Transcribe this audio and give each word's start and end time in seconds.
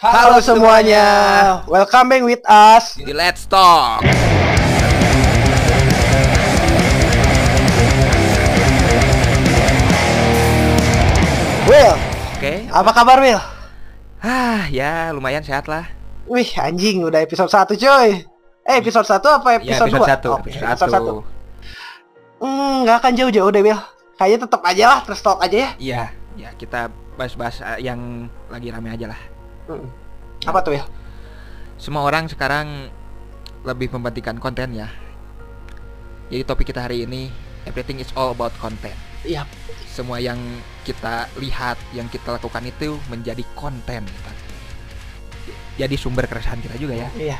Halo 0.00 0.40
semuanya, 0.40 1.04
welcome 1.68 2.08
back 2.08 2.24
with 2.24 2.40
us. 2.48 2.96
di 2.96 3.12
Let's 3.12 3.44
Talk. 3.44 4.00
Will, 11.68 11.94
Oke. 12.34 12.66
apa 12.66 12.90
kabar 12.90 13.18
Will? 13.22 13.38
Ah, 14.20 14.66
ya 14.68 15.14
lumayan 15.14 15.44
sehat 15.44 15.70
lah. 15.70 15.86
Wih, 16.26 16.48
anjing 16.58 17.06
udah 17.06 17.22
episode 17.22 17.48
1 17.48 17.78
coy. 17.78 18.08
Eh, 18.66 18.76
episode 18.80 19.06
1 19.06 19.20
apa 19.20 19.48
Ya 19.62 19.78
episode 19.78 19.88
2? 19.88 20.00
episode 20.00 20.08
satu. 20.10 20.30
Oke, 20.36 20.50
episode 20.50 20.66
episode 20.66 20.92
satu. 20.92 21.14
1. 22.40 22.42
Hmm, 22.42 22.74
nggak 22.84 22.96
akan 23.04 23.12
jauh-jauh 23.16 23.50
deh 23.52 23.62
Will. 23.62 23.80
Kayaknya 24.16 24.38
tetap 24.48 24.60
aja 24.64 24.84
lah, 24.88 24.98
terus 25.06 25.20
talk 25.20 25.38
aja 25.40 25.56
ya. 25.56 25.70
Iya, 25.76 26.02
ya 26.36 26.48
kita 26.56 26.88
bahas-bahas 27.14 27.60
eh, 27.62 27.84
yang 27.86 28.28
lagi 28.48 28.68
rame 28.68 28.90
aja 28.90 29.06
lah. 29.12 29.20
Hmm. 29.70 29.86
Apa 30.50 30.66
tuh 30.66 30.74
Will? 30.74 30.86
Semua 31.78 32.02
orang 32.02 32.26
sekarang 32.26 32.90
lebih 33.62 33.94
mementingkan 33.94 34.42
konten 34.42 34.74
ya. 34.74 34.90
Jadi 36.26 36.42
topik 36.42 36.74
kita 36.74 36.82
hari 36.82 37.06
ini 37.06 37.30
everything 37.70 38.02
is 38.02 38.10
all 38.18 38.34
about 38.34 38.50
content. 38.58 38.96
Iya. 39.22 39.46
Semua 39.86 40.18
yang 40.18 40.38
kita 40.82 41.30
lihat, 41.38 41.76
yang 41.94 42.10
kita 42.10 42.34
lakukan 42.34 42.66
itu 42.66 42.98
menjadi 43.06 43.46
konten. 43.54 44.06
Jadi 45.78 45.94
sumber 45.96 46.26
keresahan 46.26 46.60
kita 46.60 46.76
juga 46.76 46.94
ya. 47.06 47.08
Iya. 47.14 47.38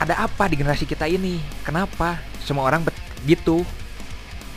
Ada 0.00 0.26
apa 0.28 0.50
di 0.50 0.58
generasi 0.58 0.84
kita 0.84 1.06
ini? 1.08 1.40
Kenapa 1.64 2.20
semua 2.42 2.66
orang 2.68 2.84
bet- 2.84 2.98
gitu? 3.24 3.64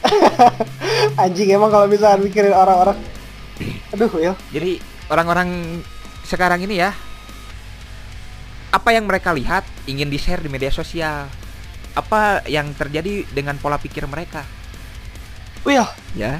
Anjing 1.21 1.49
emang 1.53 1.71
kalau 1.71 1.87
misalnya 1.87 2.19
mikirin 2.19 2.53
orang-orang. 2.53 3.16
Aduh, 3.93 4.09
Will. 4.13 4.35
Jadi 4.53 4.79
orang-orang 5.09 5.81
sekarang 6.27 6.59
ini 6.67 6.83
ya 6.83 6.91
apa 8.67 8.89
yang 8.91 9.07
mereka 9.07 9.31
lihat 9.31 9.63
ingin 9.87 10.11
di-share 10.11 10.43
di 10.43 10.51
media 10.51 10.69
sosial. 10.69 11.25
Apa 11.97 12.45
yang 12.45 12.77
terjadi 12.77 13.25
dengan 13.33 13.57
pola 13.57 13.81
pikir 13.81 14.05
mereka? 14.05 14.45
Will, 15.65 15.87
Ya. 16.13 16.37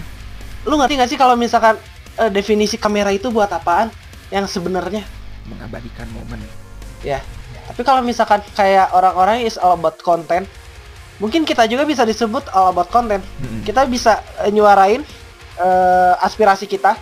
lu 0.67 0.77
ngerti 0.77 0.99
gak 1.01 1.09
sih 1.09 1.17
kalau 1.17 1.33
misalkan 1.33 1.79
eh, 2.21 2.29
definisi 2.29 2.77
kamera 2.77 3.09
itu 3.09 3.33
buat 3.33 3.49
apaan? 3.49 3.89
Yang 4.29 4.59
sebenarnya 4.59 5.07
Mengabadikan 5.47 6.05
momen. 6.11 6.43
Tapi 7.67 7.81
kalau 7.83 7.99
misalkan 8.03 8.39
kayak 8.55 8.91
orang-orang 8.95 9.43
is 9.43 9.59
all 9.59 9.75
about 9.75 9.99
content, 9.99 10.47
mungkin 11.19 11.43
kita 11.43 11.67
juga 11.67 11.83
bisa 11.83 12.07
disebut 12.07 12.47
all 12.55 12.71
about 12.71 12.87
content. 12.87 13.23
Mm-mm. 13.43 13.63
Kita 13.67 13.83
bisa 13.87 14.23
eh, 14.43 14.51
nyuarain 14.51 15.03
eh, 15.57 16.13
aspirasi 16.21 16.65
kita, 16.65 16.95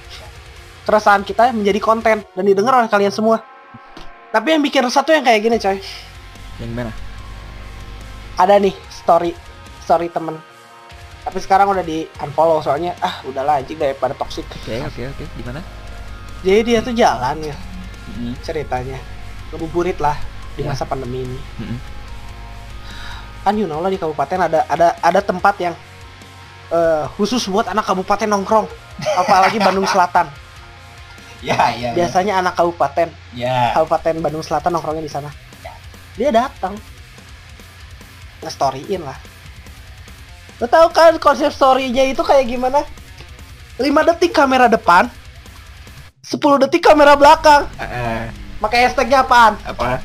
keresahan 0.83 1.21
kita 1.21 1.51
menjadi 1.51 1.79
konten 1.79 2.23
dan 2.23 2.43
didengar 2.43 2.79
oleh 2.79 2.89
kalian 2.89 3.11
semua. 3.11 3.43
Tapi 4.31 4.51
yang 4.51 4.61
bikin 4.63 4.83
resah 4.83 4.99
tuh 4.99 5.15
yang 5.15 5.23
kayak 5.23 5.41
gini, 5.41 5.55
coy. 5.55 5.79
Yang 6.59 6.71
mana? 6.71 6.91
Ada 8.35 8.59
nih 8.59 8.75
story 8.91 9.31
story 9.79 10.11
temen. 10.11 10.35
Tapi 11.23 11.39
sekarang 11.39 11.71
udah 11.71 11.81
di 11.81 12.05
unfollow 12.19 12.59
soalnya 12.61 12.93
ah 12.99 13.23
udahlah 13.23 13.63
anjing 13.63 13.79
daripada 13.79 14.11
toxic. 14.13 14.43
Oke, 14.61 14.77
oke, 14.83 15.01
oke. 15.15 15.23
Di 15.23 15.43
mana? 15.43 15.63
Jadi 16.43 16.59
dia 16.61 16.79
tuh 16.83 16.93
jalan 16.93 17.41
ya 17.41 17.55
ceritanya. 18.43 18.99
Ngebuburit 19.49 19.97
lah 19.97 20.13
di 20.53 20.63
Ya. 20.63 20.71
masa 20.71 20.83
pandemi 20.85 21.23
ini. 21.23 21.39
Mm-mm. 21.59 21.79
kan 23.45 23.53
you 23.53 23.69
know 23.69 23.77
lah 23.77 23.93
di 23.93 24.01
kabupaten 24.01 24.41
ada 24.41 24.65
ada 24.65 24.97
ada 25.05 25.21
tempat 25.21 25.53
yang 25.61 25.77
eh, 26.71 27.05
khusus 27.17 27.45
buat 27.49 27.69
anak 27.69 27.85
kabupaten 27.85 28.29
nongkrong 28.29 28.67
apalagi 29.19 29.57
Bandung 29.59 29.87
Selatan. 29.89 30.29
Ya, 31.45 31.69
ya. 31.77 31.93
biasanya 31.93 32.41
anak 32.41 32.57
kabupaten. 32.57 33.13
Ya. 33.37 33.69
kabupaten 33.77 34.17
Bandung 34.17 34.41
Selatan 34.41 34.73
nongkrongnya 34.73 35.05
di 35.05 35.11
sana. 35.13 35.29
Dia 36.17 36.33
datang. 36.33 36.73
Nge-storyin 38.41 39.05
lah. 39.05 39.13
Lo 40.57 40.65
tau 40.65 40.89
kan 40.89 41.21
konsep 41.21 41.53
story-nya 41.53 42.09
itu 42.09 42.25
kayak 42.25 42.49
gimana? 42.49 42.81
5 43.77 43.83
detik 44.09 44.33
kamera 44.33 44.65
depan 44.65 45.05
10 46.25 46.41
detik 46.65 46.81
kamera 46.81 47.13
belakang. 47.13 47.69
Eh, 47.77 48.33
pakai 48.57 48.89
hashtagnya 48.89 49.21
apaan? 49.21 49.53
Apa? 49.61 50.01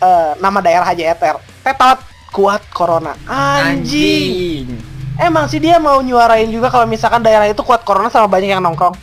Eh, 0.00 0.32
nama 0.40 0.58
daerah 0.64 0.88
aja 0.88 1.04
eter. 1.12 1.36
Tetot 1.60 2.00
kuat 2.32 2.64
corona. 2.72 3.12
Anjing 3.28 4.93
Emang 5.14 5.46
sih 5.46 5.62
dia 5.62 5.78
mau 5.78 6.02
nyuarain 6.02 6.50
juga 6.50 6.66
kalau 6.74 6.90
misalkan 6.90 7.22
daerah 7.22 7.46
itu 7.46 7.62
kuat 7.62 7.86
corona 7.86 8.10
sama 8.10 8.26
banyak 8.26 8.50
yang 8.50 8.62
nongkrong. 8.62 8.98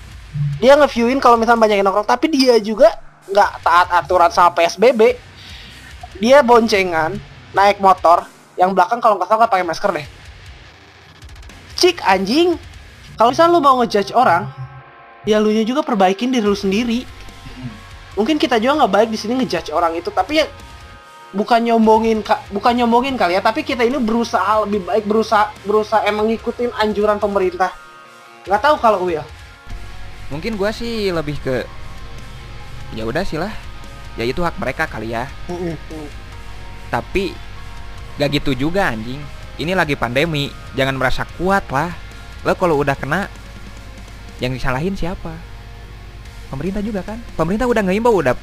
Dia 0.59 0.75
nge-viewin 0.75 1.23
kalau 1.23 1.39
misalkan 1.39 1.63
banyak 1.63 1.79
yang 1.79 1.87
nongkrong, 1.87 2.07
tapi 2.07 2.27
dia 2.27 2.59
juga 2.59 2.91
nggak 3.31 3.51
taat 3.63 3.87
aturan 3.95 4.29
sama 4.29 4.51
PSBB. 4.51 5.15
Dia 6.19 6.43
boncengan 6.43 7.15
naik 7.55 7.79
motor, 7.79 8.27
yang 8.59 8.75
belakang 8.75 8.99
kalau 8.99 9.15
nggak 9.15 9.27
salah 9.31 9.39
nggak 9.47 9.51
pakai 9.55 9.65
masker 9.65 9.91
deh. 9.95 10.07
Cik 11.79 11.97
anjing. 12.03 12.59
Kalau 13.15 13.31
misalnya 13.31 13.51
lu 13.55 13.61
mau 13.63 13.75
ngejudge 13.79 14.11
orang, 14.13 14.51
ya 15.23 15.39
lu 15.39 15.49
juga 15.63 15.81
perbaikin 15.81 16.29
diri 16.29 16.45
lu 16.45 16.57
sendiri. 16.57 17.07
Mungkin 18.19 18.35
kita 18.35 18.59
juga 18.59 18.83
nggak 18.83 18.91
baik 18.91 19.09
di 19.09 19.17
sini 19.17 19.39
ngejudge 19.39 19.71
orang 19.71 19.95
itu, 19.95 20.11
tapi 20.11 20.43
ya 20.43 20.45
bukan 21.31 21.59
nyombongin 21.63 22.19
ka- 22.23 22.43
bukan 22.51 22.75
nyombongin 22.75 23.15
kali 23.15 23.39
ya 23.39 23.41
tapi 23.43 23.63
kita 23.63 23.87
ini 23.87 23.99
berusaha 23.99 24.67
lebih 24.67 24.83
baik 24.83 25.03
berusaha 25.07 25.51
berusaha 25.63 26.03
emang 26.03 26.27
ngikutin 26.27 26.75
anjuran 26.75 27.17
pemerintah 27.19 27.71
nggak 28.47 28.61
tahu 28.61 28.75
kalau 28.79 29.07
Will 29.07 29.23
Mungkin 30.31 30.55
gua 30.55 30.71
sih 30.71 31.11
lebih 31.11 31.35
ke 31.43 31.67
ya 32.95 33.03
udah 33.03 33.23
sih 33.27 33.35
lah. 33.35 33.51
Ya 34.15 34.23
itu 34.23 34.39
hak 34.39 34.55
mereka 34.55 34.87
kali 34.87 35.11
ya. 35.11 35.27
Tapi 36.87 37.35
gak 38.15 38.39
gitu 38.39 38.55
juga 38.55 38.91
anjing. 38.91 39.19
Ini 39.59 39.75
lagi 39.75 39.99
pandemi, 39.99 40.47
jangan 40.75 40.95
merasa 40.95 41.27
kuat 41.35 41.67
lah. 41.67 41.91
Lo 42.47 42.55
kalau 42.55 42.79
udah 42.79 42.95
kena 42.95 43.27
yang 44.39 44.55
disalahin 44.55 44.95
siapa? 44.95 45.35
Pemerintah 46.47 46.79
juga 46.79 47.03
kan. 47.03 47.19
Pemerintah 47.35 47.67
udah 47.67 47.83
ngimbau 47.83 48.15
udah 48.15 48.35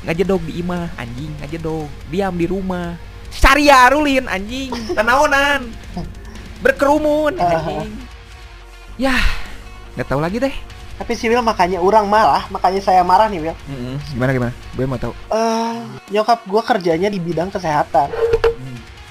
ngajedog 0.00 0.40
di 0.44 0.60
imah 0.60 0.88
anjing, 0.96 1.32
ngajedog. 1.40 1.88
Diam 2.08 2.34
di 2.34 2.46
rumah. 2.48 2.96
Saria 3.30 3.86
rulin 3.88 4.26
anjing, 4.26 4.72
tenaonan. 4.90 5.70
Berkerumun 6.60 7.36
anjing. 7.36 7.90
Yah, 8.98 9.22
nggak 9.96 10.08
tahu 10.08 10.20
lagi 10.20 10.38
deh. 10.38 10.56
tapi 11.00 11.16
si 11.16 11.32
Will 11.32 11.40
makanya 11.40 11.80
orang 11.80 12.04
marah 12.04 12.44
makanya 12.52 12.84
saya 12.84 13.00
marah 13.00 13.24
nih 13.32 13.40
Will 13.40 13.56
Gimana 14.12 14.36
gimana? 14.36 14.52
Gue 14.76 14.84
mau 14.84 15.00
tahu. 15.00 15.16
eh 15.32 15.80
nyokap 16.12 16.44
gua 16.44 16.60
kerjanya 16.60 17.08
di 17.08 17.16
bidang 17.16 17.48
kesehatan 17.48 18.12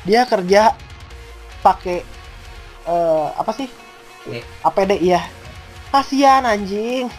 dia 0.06 0.22
kerja 0.30 0.78
pakai 1.66 2.06
eh 2.86 3.28
apa 3.34 3.52
sih 3.58 3.66
APD. 4.22 4.46
APD 4.62 4.92
iya 5.02 5.26
kasihan 5.90 6.46
anjing 6.46 7.10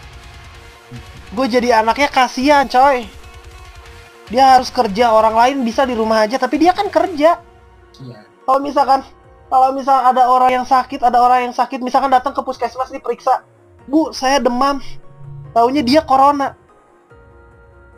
gue 1.35 1.45
jadi 1.51 1.83
anaknya 1.83 2.07
kasihan 2.07 2.63
coy 2.63 3.03
dia 4.31 4.55
harus 4.55 4.71
kerja 4.71 5.11
orang 5.11 5.35
lain 5.35 5.57
bisa 5.67 5.83
di 5.83 5.91
rumah 5.91 6.23
aja 6.23 6.39
tapi 6.39 6.55
dia 6.55 6.71
kan 6.71 6.87
kerja. 6.87 7.43
Iya. 7.99 8.23
kalau 8.47 8.63
misalkan 8.63 9.03
kalau 9.51 9.75
misal 9.75 9.99
ada 9.99 10.31
orang 10.31 10.63
yang 10.63 10.65
sakit 10.65 11.03
ada 11.03 11.19
orang 11.19 11.51
yang 11.51 11.53
sakit 11.53 11.83
misalkan 11.83 12.07
datang 12.07 12.31
ke 12.31 12.39
puskesmas 12.39 12.87
diperiksa 12.87 13.43
bu 13.91 14.15
saya 14.15 14.39
demam. 14.39 14.79
Taunya 15.51 15.83
dia 15.83 15.99
corona. 15.99 16.55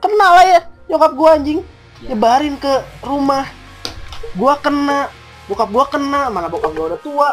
Kena 0.02 0.28
lah 0.34 0.46
ya 0.50 0.62
nyokap 0.90 1.14
gua 1.14 1.38
anjing. 1.38 1.62
Iya. 2.02 2.18
nyebarin 2.18 2.58
ke 2.58 2.74
rumah. 3.06 3.46
Gua 4.34 4.58
kena 4.58 5.14
bokap 5.46 5.70
gua 5.70 5.86
kena 5.86 6.34
mana 6.34 6.50
bokap 6.50 6.74
gua 6.74 6.98
udah 6.98 7.02
tua. 7.06 7.30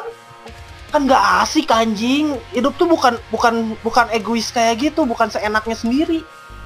Kan 0.92 1.08
nggak 1.08 1.24
asik 1.40 1.72
anjing. 1.72 2.36
Hidup 2.52 2.76
tuh 2.76 2.84
bukan 2.84 3.16
bukan 3.32 3.72
bukan 3.80 4.12
egois 4.12 4.52
kayak 4.52 4.92
gitu 4.92 5.08
bukan 5.08 5.32
seenaknya 5.32 5.72
sendiri 5.72 6.20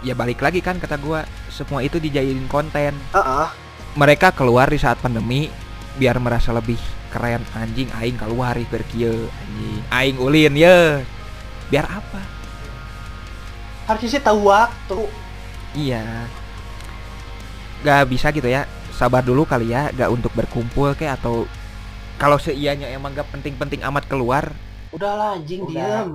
Ya 0.04 0.12
balik 0.12 0.44
lagi 0.44 0.60
kan 0.60 0.76
kata 0.76 1.00
gua, 1.00 1.24
semua 1.48 1.80
itu 1.80 1.96
dijadiin 1.96 2.44
konten. 2.46 2.94
Heeh. 3.16 3.48
mereka 3.94 4.34
keluar 4.34 4.66
di 4.66 4.74
saat 4.74 4.98
pandemi 4.98 5.46
biar 5.96 6.18
merasa 6.18 6.50
lebih 6.52 6.76
keren. 7.14 7.40
Anjing 7.54 7.88
aing 7.94 8.18
keluar 8.18 8.58
ih 8.58 8.66
berkieu 8.68 9.30
anjing. 9.30 9.82
Aing 9.88 10.16
ulin 10.20 10.54
ye. 10.58 11.00
Biar 11.70 11.86
apa? 11.88 12.20
Harusnya 13.86 14.18
sih 14.18 14.22
tahu 14.22 14.50
waktu. 14.50 15.00
Iya. 15.78 16.26
Gak 17.86 18.10
bisa 18.10 18.28
gitu 18.34 18.50
ya. 18.50 18.66
Sabar 18.92 19.22
dulu 19.22 19.46
kali 19.46 19.72
ya 19.72 19.90
gak 19.94 20.10
untuk 20.10 20.30
berkumpul 20.34 20.94
kayak 20.94 21.18
atau 21.22 21.46
kalau 22.18 22.38
seianya 22.38 22.86
emang 22.94 23.14
gak 23.14 23.26
penting-penting 23.30 23.82
amat 23.82 24.06
keluar 24.06 24.54
udahlah 24.94 25.34
anjing 25.34 25.66
Udah. 25.66 26.06
diam 26.06 26.08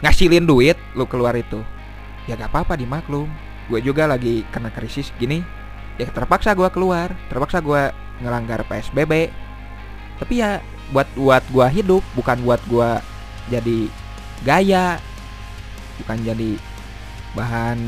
ngasilin 0.00 0.44
duit 0.48 0.76
lu 0.96 1.04
keluar 1.04 1.36
itu 1.36 1.60
ya 2.26 2.34
gak 2.34 2.50
apa-apa 2.50 2.74
dimaklum 2.78 3.30
gue 3.66 3.80
juga 3.82 4.06
lagi 4.06 4.46
kena 4.54 4.70
krisis 4.70 5.10
gini. 5.18 5.42
Ya 5.96 6.06
terpaksa 6.12 6.52
gue 6.52 6.68
keluar 6.70 7.16
terpaksa 7.32 7.64
gue 7.64 7.88
ngelanggar 8.20 8.68
psbb 8.68 9.32
tapi 10.20 10.44
ya 10.44 10.60
buat 10.92 11.08
buat 11.16 11.44
gue 11.48 11.66
hidup 11.72 12.04
bukan 12.12 12.36
buat 12.44 12.60
gue 12.68 12.90
jadi 13.48 13.88
gaya 14.44 15.00
bukan 16.04 16.16
jadi 16.20 16.60
bahan 17.32 17.78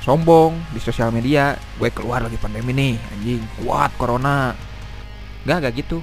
sombong 0.00 0.56
di 0.72 0.80
sosial 0.80 1.12
media. 1.12 1.56
Gue 1.76 1.92
keluar 1.92 2.24
lagi 2.24 2.40
pandemi 2.40 2.72
nih 2.72 2.94
anjing. 3.16 3.42
Kuat 3.60 3.92
corona. 4.00 4.56
Gak 5.44 5.68
gak 5.68 5.74
gitu. 5.76 6.00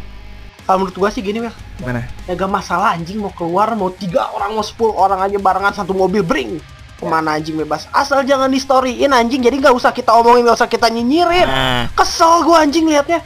Kalau 0.67 0.83
menurut 0.83 0.99
gua 0.99 1.07
sih 1.07 1.23
gini, 1.23 1.39
Wil. 1.39 1.53
gimana? 1.79 2.03
Ya 2.27 2.35
gak 2.35 2.51
masalah 2.51 2.91
anjing 2.99 3.23
mau 3.23 3.31
keluar 3.31 3.71
mau 3.79 3.87
tiga 3.87 4.27
orang 4.35 4.51
mau 4.51 4.65
10 4.65 4.75
orang 4.91 5.19
aja 5.23 5.37
barengan 5.39 5.71
satu 5.71 5.95
mobil 5.95 6.19
bring 6.19 6.59
ke 6.97 7.05
mana 7.05 7.37
anjing 7.37 7.53
bebas? 7.53 7.85
Asal 7.93 8.25
jangan 8.25 8.49
di 8.49 8.57
storyin 8.57 9.13
anjing. 9.13 9.45
Jadi 9.45 9.61
nggak 9.61 9.75
usah 9.77 9.93
kita 9.93 10.17
omongin 10.17 10.49
nggak 10.49 10.57
usah 10.57 10.69
kita 10.69 10.89
nyinyirin. 10.89 11.45
Nah. 11.45 11.85
Kesel 11.93 12.41
gua 12.41 12.65
anjing 12.65 12.89
liatnya. 12.89 13.21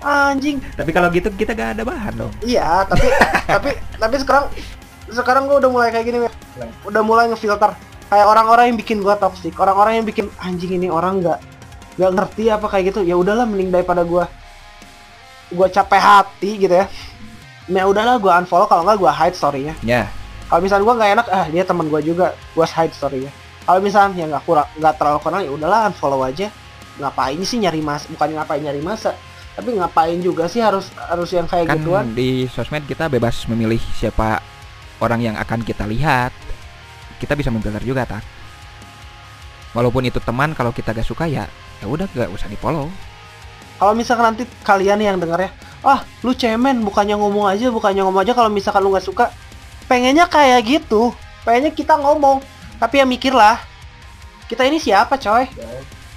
Anjing. 0.00 0.64
Tapi 0.72 0.90
kalau 0.96 1.12
gitu 1.12 1.28
kita 1.36 1.52
gak 1.52 1.76
ada 1.76 1.84
bahan 1.84 2.16
dong. 2.16 2.32
Iya 2.40 2.88
tapi 2.88 3.06
tapi 3.60 3.70
tapi 4.00 4.16
sekarang 4.16 4.46
sekarang 5.12 5.42
gua 5.44 5.60
udah 5.60 5.70
mulai 5.70 5.92
kayak 5.92 6.06
gini 6.08 6.18
udah 6.88 7.02
mulai 7.04 7.28
ngefilter. 7.28 7.76
Kayak 8.08 8.26
orang-orang 8.26 8.64
yang 8.72 8.78
bikin 8.80 9.04
gua 9.04 9.20
toxic. 9.20 9.52
Orang-orang 9.60 10.00
yang 10.00 10.06
bikin 10.08 10.26
anjing 10.40 10.72
ini 10.80 10.88
orang 10.88 11.20
nggak 11.20 11.38
nggak 12.00 12.12
ngerti 12.16 12.48
apa 12.48 12.66
kayak 12.72 12.96
gitu. 12.96 13.04
Ya 13.04 13.20
udahlah 13.20 13.44
mending 13.44 13.68
daripada 13.68 14.00
gua 14.00 14.32
gua 15.52 15.68
capek 15.68 16.00
hati 16.00 16.56
gitu 16.56 16.72
ya. 16.72 16.88
Ya 17.68 17.84
udahlah 17.84 18.16
gua 18.16 18.40
unfollow. 18.40 18.64
Kalau 18.64 18.88
nggak 18.88 18.96
gua 18.96 19.12
hide 19.12 19.36
storynya. 19.36 19.76
Ya 19.84 20.08
kalau 20.50 20.60
misalnya 20.60 20.84
gua 20.84 20.94
nggak 20.98 21.12
enak 21.14 21.26
ah 21.30 21.46
dia 21.46 21.62
teman 21.62 21.86
gua 21.86 22.02
juga. 22.02 22.34
Gua 22.58 22.66
hide 22.66 22.90
storynya. 22.90 23.30
Kalau 23.62 23.78
misalnya 23.78 24.18
ya 24.18 24.26
nggak 24.26 24.44
kurang 24.44 24.66
nggak 24.74 24.94
terlalu 24.98 25.20
kenal 25.22 25.40
ya 25.46 25.50
udahlah 25.54 25.80
unfollow 25.86 26.26
aja. 26.26 26.50
Ngapain 26.98 27.38
sih 27.46 27.62
nyari 27.62 27.80
mas 27.80 28.04
bukan 28.10 28.34
ngapain 28.34 28.60
nyari 28.60 28.82
masa 28.82 29.14
tapi 29.50 29.76
ngapain 29.76 30.16
juga 30.22 30.46
sih 30.46 30.62
harus 30.62 30.88
harus 30.94 31.30
yang 31.36 31.44
kayak 31.44 31.68
kan 31.68 31.76
gituan? 31.82 32.04
di 32.16 32.48
sosmed 32.48 32.86
kita 32.86 33.10
bebas 33.10 33.44
memilih 33.50 33.82
siapa 33.98 34.40
orang 35.02 35.20
yang 35.20 35.36
akan 35.38 35.62
kita 35.62 35.86
lihat. 35.88 36.32
Kita 37.20 37.36
bisa 37.36 37.52
memfilter 37.52 37.84
juga 37.84 38.08
tak 38.08 38.24
walaupun 39.74 40.06
itu 40.06 40.18
teman 40.18 40.52
kalau 40.54 40.74
kita 40.74 40.90
gak 40.90 41.06
suka 41.06 41.30
ya 41.30 41.46
ya 41.78 41.86
udah 41.86 42.06
gak 42.10 42.30
usah 42.30 42.50
di 42.50 42.58
follow 42.58 42.90
kalau 43.78 43.92
misalkan 43.96 44.34
nanti 44.34 44.44
kalian 44.66 45.00
yang 45.00 45.16
denger 45.16 45.48
ya 45.48 45.50
ah 45.86 46.00
lu 46.26 46.34
cemen 46.36 46.82
bukannya 46.84 47.16
ngomong 47.16 47.46
aja 47.48 47.72
bukannya 47.72 48.02
ngomong 48.04 48.22
aja 48.26 48.32
kalau 48.36 48.50
misalkan 48.52 48.84
lu 48.84 48.92
nggak 48.92 49.06
suka 49.06 49.32
pengennya 49.90 50.30
kayak 50.30 50.62
gitu. 50.62 51.10
Pengennya 51.42 51.74
kita 51.74 51.98
ngomong. 51.98 52.38
Tapi 52.78 53.02
ya 53.02 53.04
mikirlah. 53.04 53.58
Kita 54.46 54.62
ini 54.62 54.78
siapa 54.78 55.18
coy? 55.18 55.50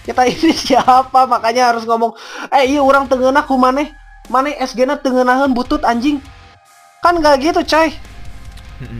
Kita 0.06 0.22
ini 0.30 0.54
siapa? 0.54 1.26
Makanya 1.26 1.74
harus 1.74 1.90
ngomong 1.90 2.14
eh 2.54 2.70
iya 2.78 2.86
orang 2.86 3.10
tengenah 3.10 3.42
ku 3.42 3.58
maneh. 3.58 3.90
Maneh 4.30 4.54
SG 4.62 4.86
na 4.86 5.02
tengenahan 5.02 5.50
butut 5.50 5.82
anjing. 5.82 6.22
Kan 7.02 7.18
nggak 7.18 7.42
gitu 7.42 7.66
coy. 7.66 7.90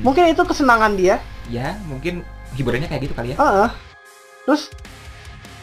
Mungkin 0.02 0.34
itu 0.34 0.42
kesenangan 0.42 0.98
dia. 0.98 1.22
Ya 1.54 1.78
mungkin 1.86 2.26
hiburannya 2.58 2.90
kayak 2.90 3.06
gitu 3.06 3.14
kali 3.14 3.38
ya. 3.38 3.38
Heeh. 3.38 3.70
terus 4.44 4.68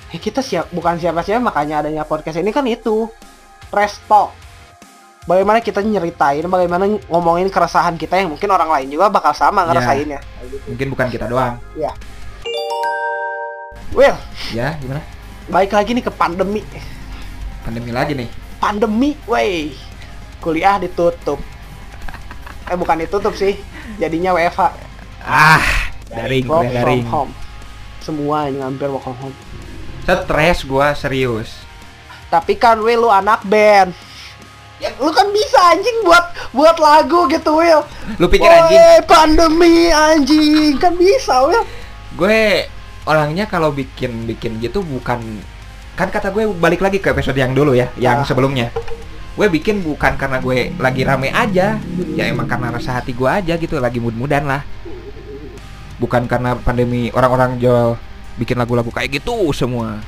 ya 0.09 0.17
kita 0.17 0.41
siap 0.41 0.73
bukan 0.73 0.97
siapa 0.97 1.21
siapa 1.21 1.45
makanya 1.45 1.85
adanya 1.85 2.07
podcast 2.07 2.39
ini 2.39 2.55
kan 2.55 2.65
itu. 2.65 3.11
Resto 3.71 4.35
bagaimana 5.25 5.61
kita 5.61 5.81
nyeritain 5.81 6.45
bagaimana 6.45 6.85
ngomongin 7.07 7.49
keresahan 7.49 7.95
kita 7.95 8.17
yang 8.17 8.31
mungkin 8.31 8.49
orang 8.49 8.71
lain 8.71 8.89
juga 8.89 9.09
bakal 9.09 9.33
sama 9.33 9.63
Ya. 9.63 9.67
ngerasainnya. 9.69 10.21
Mungkin 10.67 10.87
bukan 10.89 11.07
kita 11.09 11.27
doang. 11.27 11.61
Will 13.91 14.17
ya 14.55 14.79
gimana? 14.79 15.03
Baik 15.51 15.75
lagi 15.75 15.91
nih 15.93 16.05
ke 16.05 16.13
pandemi. 16.15 16.63
Pandemi 17.61 17.91
lagi 17.91 18.13
nih. 18.15 18.29
Pandemi 18.57 19.19
wey. 19.27 19.75
Kuliah 20.39 20.79
ditutup. 20.79 21.43
Eh 22.65 22.77
bukan 22.79 23.03
ditutup 23.03 23.35
sih. 23.35 23.59
Jadinya 23.99 24.31
WFH 24.33 24.63
ah 25.21 25.61
daring 26.09 26.47
work 26.49 26.71
daring. 26.71 27.05
from 27.05 27.29
home. 27.29 27.33
Semua 28.01 28.49
yang 28.49 28.73
hampir 28.73 28.89
work 28.89 29.03
from 29.03 29.19
home. 29.19 29.37
Stres 30.07 30.65
gua 30.65 30.95
serius. 30.95 31.51
Tapi 32.31 32.55
kan 32.55 32.79
Will 32.79 33.05
lu 33.05 33.11
anak 33.11 33.43
band. 33.43 33.91
Ya, 34.81 34.97
lu 34.97 35.13
kan 35.13 35.29
bisa 35.29 35.61
anjing 35.71 35.93
buat 36.03 36.25
buat 36.51 36.77
lagu 36.77 37.29
gitu 37.29 37.53
Will. 37.55 37.85
lu 38.17 38.27
pikir 38.27 38.49
anjing 38.49 38.81
Woi, 38.81 39.05
pandemi 39.05 39.77
anjing 39.89 40.75
kan 40.77 40.97
bisa 40.97 41.45
Will. 41.45 41.65
gue 42.11 42.65
orangnya 43.05 43.45
kalau 43.45 43.71
bikin 43.71 44.25
bikin 44.25 44.57
gitu 44.59 44.81
bukan 44.81 45.21
kan 45.95 46.09
kata 46.09 46.33
gue 46.33 46.49
balik 46.51 46.81
lagi 46.81 46.97
ke 46.97 47.13
episode 47.13 47.37
yang 47.37 47.53
dulu 47.53 47.73
ya 47.73 47.93
yang 47.97 48.21
Ah. 48.21 48.27
sebelumnya 48.27 48.73
gue 49.31 49.47
bikin 49.49 49.81
bukan 49.81 50.17
karena 50.17 50.37
gue 50.39 50.73
lagi 50.75 51.03
rame 51.05 51.29
aja 51.29 51.77
ya 52.11 52.25
emang 52.25 52.45
karena 52.45 52.73
rasa 52.73 52.97
hati 52.97 53.13
gue 53.13 53.29
aja 53.29 53.55
gitu 53.55 53.77
lagi 53.77 54.01
mood-moodan 54.01 54.45
lah 54.45 54.65
bukan 55.97 56.25
karena 56.25 56.57
pandemi 56.57 57.13
orang-orang 57.13 57.61
jual 57.61 58.01
bikin 58.37 58.57
lagu-lagu 58.57 58.89
kayak 58.89 59.21
gitu 59.21 59.53
semua 59.53 60.01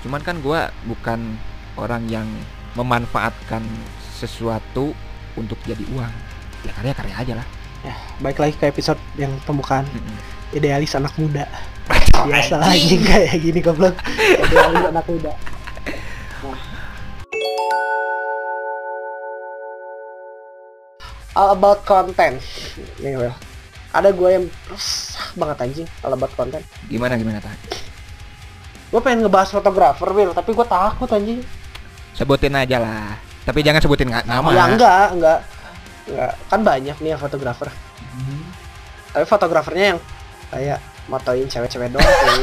cuman 0.00 0.20
kan 0.20 0.36
gue 0.38 0.60
bukan 0.86 1.40
orang 1.76 2.04
yang 2.06 2.28
memanfaatkan 2.72 3.64
sesuatu 4.20 4.92
untuk 5.34 5.56
jadi 5.64 5.80
uang 5.88 6.12
ya 6.60 6.72
karya-karya 6.76 7.16
aja 7.16 7.34
lah 7.36 7.46
Baik 8.20 8.36
lagi 8.36 8.52
ke 8.52 8.68
episode 8.68 9.00
yang 9.16 9.32
pembukaan 9.42 9.88
Mm-mm. 9.88 10.20
idealis 10.52 10.92
anak 10.92 11.16
muda. 11.16 11.48
Biasa 12.28 12.60
anjing 12.60 13.00
kayak 13.00 13.40
gini 13.40 13.64
goblok. 13.64 13.96
Idealis 14.36 14.84
anak 14.84 15.08
muda. 15.08 15.32
Nah. 16.44 16.60
All 21.32 21.56
about 21.56 21.80
content. 21.84 22.36
Nih 23.00 23.16
Will. 23.16 23.32
Ada 23.90 24.12
gue 24.12 24.28
yang 24.30 24.44
resah 24.68 25.32
banget 25.34 25.56
anjing 25.64 25.88
all 26.02 26.12
about 26.12 26.36
content. 26.36 26.62
gimana 26.84 27.16
gimana 27.16 27.40
tak 27.40 27.56
Gue 28.90 29.00
pengen 29.00 29.24
ngebahas 29.24 29.48
fotografer 29.50 30.12
Will, 30.12 30.30
tapi 30.30 30.52
gue 30.52 30.66
takut 30.68 31.08
anjing. 31.08 31.40
sebutin 32.10 32.52
aja 32.52 32.76
lah 32.76 33.16
tapi 33.44 33.64
jangan 33.64 33.80
sebutin 33.80 34.08
nggak 34.12 34.26
nama 34.28 34.48
Ya 34.52 34.64
enggak, 34.68 35.06
enggak. 35.16 35.40
Enggak, 36.10 36.32
kan 36.50 36.60
banyak 36.60 36.96
nih 37.00 37.10
yang 37.16 37.20
fotografer. 37.20 37.68
Tapi 39.10 39.24
fotografernya 39.26 39.84
yang 39.96 39.98
kayak 40.50 40.78
motoin 41.06 41.46
cewek-cewek 41.46 41.90
doang 41.90 42.06
tuh. 42.06 42.42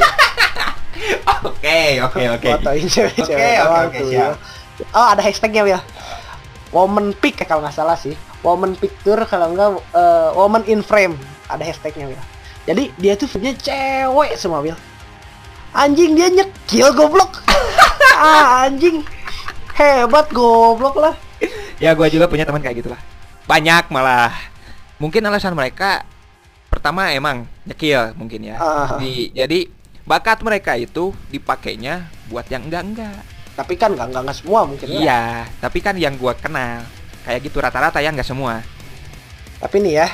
oke 1.48 1.80
oke 2.02 2.22
oke 2.34 2.48
Fotoin 2.58 2.86
cewek-cewek 2.88 3.36
Oke, 3.36 3.52
oke, 3.56 3.64
doang 3.64 3.88
oke, 3.88 3.98
tuh. 3.98 4.08
siap. 4.10 4.34
Oh, 4.94 5.06
ada 5.10 5.22
hashtagnya 5.22 5.62
ya. 5.66 5.80
Woman 6.70 7.16
pick 7.16 7.40
kalau 7.44 7.64
nggak 7.64 7.76
salah 7.76 7.96
sih. 7.96 8.14
Woman 8.44 8.76
picture 8.76 9.18
kalau 9.26 9.52
enggak 9.52 9.70
eh, 9.96 10.28
woman 10.36 10.62
in 10.68 10.80
frame. 10.84 11.16
Ada 11.48 11.64
hashtagnya 11.64 12.12
ya. 12.12 12.22
Jadi 12.68 12.92
dia 13.00 13.16
tuh 13.16 13.24
filmnya 13.24 13.56
cewek 13.56 14.36
semua 14.36 14.60
Will. 14.60 14.76
Anjing 15.72 16.12
dia 16.16 16.28
nyekil 16.28 16.92
goblok. 16.92 17.40
ah, 18.16 18.68
anjing. 18.68 19.04
Hebat 19.78 20.26
goblok 20.28 20.98
lah. 20.98 21.14
ya 21.78 21.94
gue 21.94 22.08
juga 22.10 22.26
punya 22.26 22.42
teman 22.42 22.58
kayak 22.58 22.82
gitulah 22.82 22.98
banyak 23.46 23.86
malah 23.88 24.34
mungkin 24.98 25.22
alasan 25.22 25.54
mereka 25.54 26.02
pertama 26.68 27.08
emang 27.08 27.46
nyekil 27.62 28.10
mungkin 28.12 28.42
ya 28.44 28.58
Ah. 28.58 28.98
Di- 28.98 29.30
jadi 29.30 29.70
bakat 30.02 30.42
mereka 30.42 30.74
itu 30.74 31.14
dipakainya 31.28 32.02
buat 32.26 32.44
yang 32.46 32.66
enggak 32.66 32.82
enggak 32.84 33.18
Tapi 33.54 33.74
kan 33.74 33.94
enggak 33.94 34.10
enggak, 34.10 34.22
enggak 34.24 34.36
semua 34.36 34.60
mungkin 34.64 34.86
ya. 34.88 34.98
iya 34.98 35.22
tapi 35.58 35.78
kan 35.78 35.94
yang 35.94 36.14
gua 36.14 36.34
kenal 36.34 36.82
kayak 37.22 37.40
gitu 37.40 37.58
rata-rata 37.58 37.98
ya 37.98 38.10
nggak 38.10 38.26
semua 38.26 38.66
Tapi 39.58 39.76
nih 39.78 39.94
ya, 39.96 40.08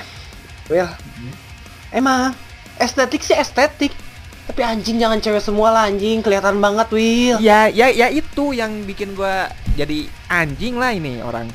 Will, 0.67 0.89
emang 1.91 2.33
estetik 2.77 3.21
sih 3.21 3.33
estetik. 3.33 3.93
Tapi 4.45 4.61
anjing 4.61 5.01
jangan 5.01 5.19
cewek 5.19 5.41
semua 5.41 5.73
lah 5.73 5.89
anjing, 5.89 6.21
kelihatan 6.21 6.61
banget 6.61 6.89
Will. 6.91 7.37
ya 7.41 7.67
ya 7.67 7.89
ya 7.89 8.07
itu 8.07 8.53
yang 8.53 8.85
bikin 8.85 9.13
gua 9.13 9.49
jadi 9.73 10.05
anjing 10.29 10.77
lah 10.77 10.93
ini 10.93 11.19
orang 11.19 11.49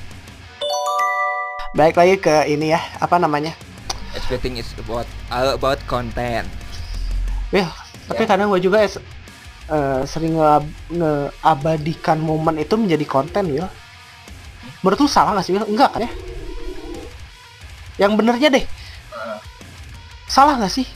Baik 1.70 1.96
lagi 1.96 2.18
ke 2.18 2.50
ini 2.50 2.74
ya, 2.74 2.82
apa 2.98 3.16
namanya? 3.16 3.54
everything 4.18 4.58
is 4.58 4.66
about 4.76 5.06
all 5.30 5.54
about 5.54 5.78
content 5.86 6.50
Will, 7.50 7.70
tapi 8.06 8.26
kadang 8.26 8.50
gue 8.50 8.58
juga 8.58 8.82
es- 8.82 8.98
eh, 9.68 10.02
sering 10.04 10.34
nge- 10.34 10.66
ngeabadikan 10.92 12.18
momen 12.18 12.58
itu 12.58 12.74
menjadi 12.74 13.06
konten 13.06 13.48
Will. 13.48 13.70
Menurut 14.82 14.98
lu 14.98 15.08
salah 15.08 15.34
gak 15.34 15.46
sih 15.46 15.54
Will? 15.54 15.66
Enggak 15.66 15.94
kan 15.94 16.06
ya? 16.06 16.12
Yang 18.00 18.12
benernya 18.16 18.50
deh. 18.50 18.66
Salah 20.26 20.58
gak 20.58 20.72
sih? 20.72 20.90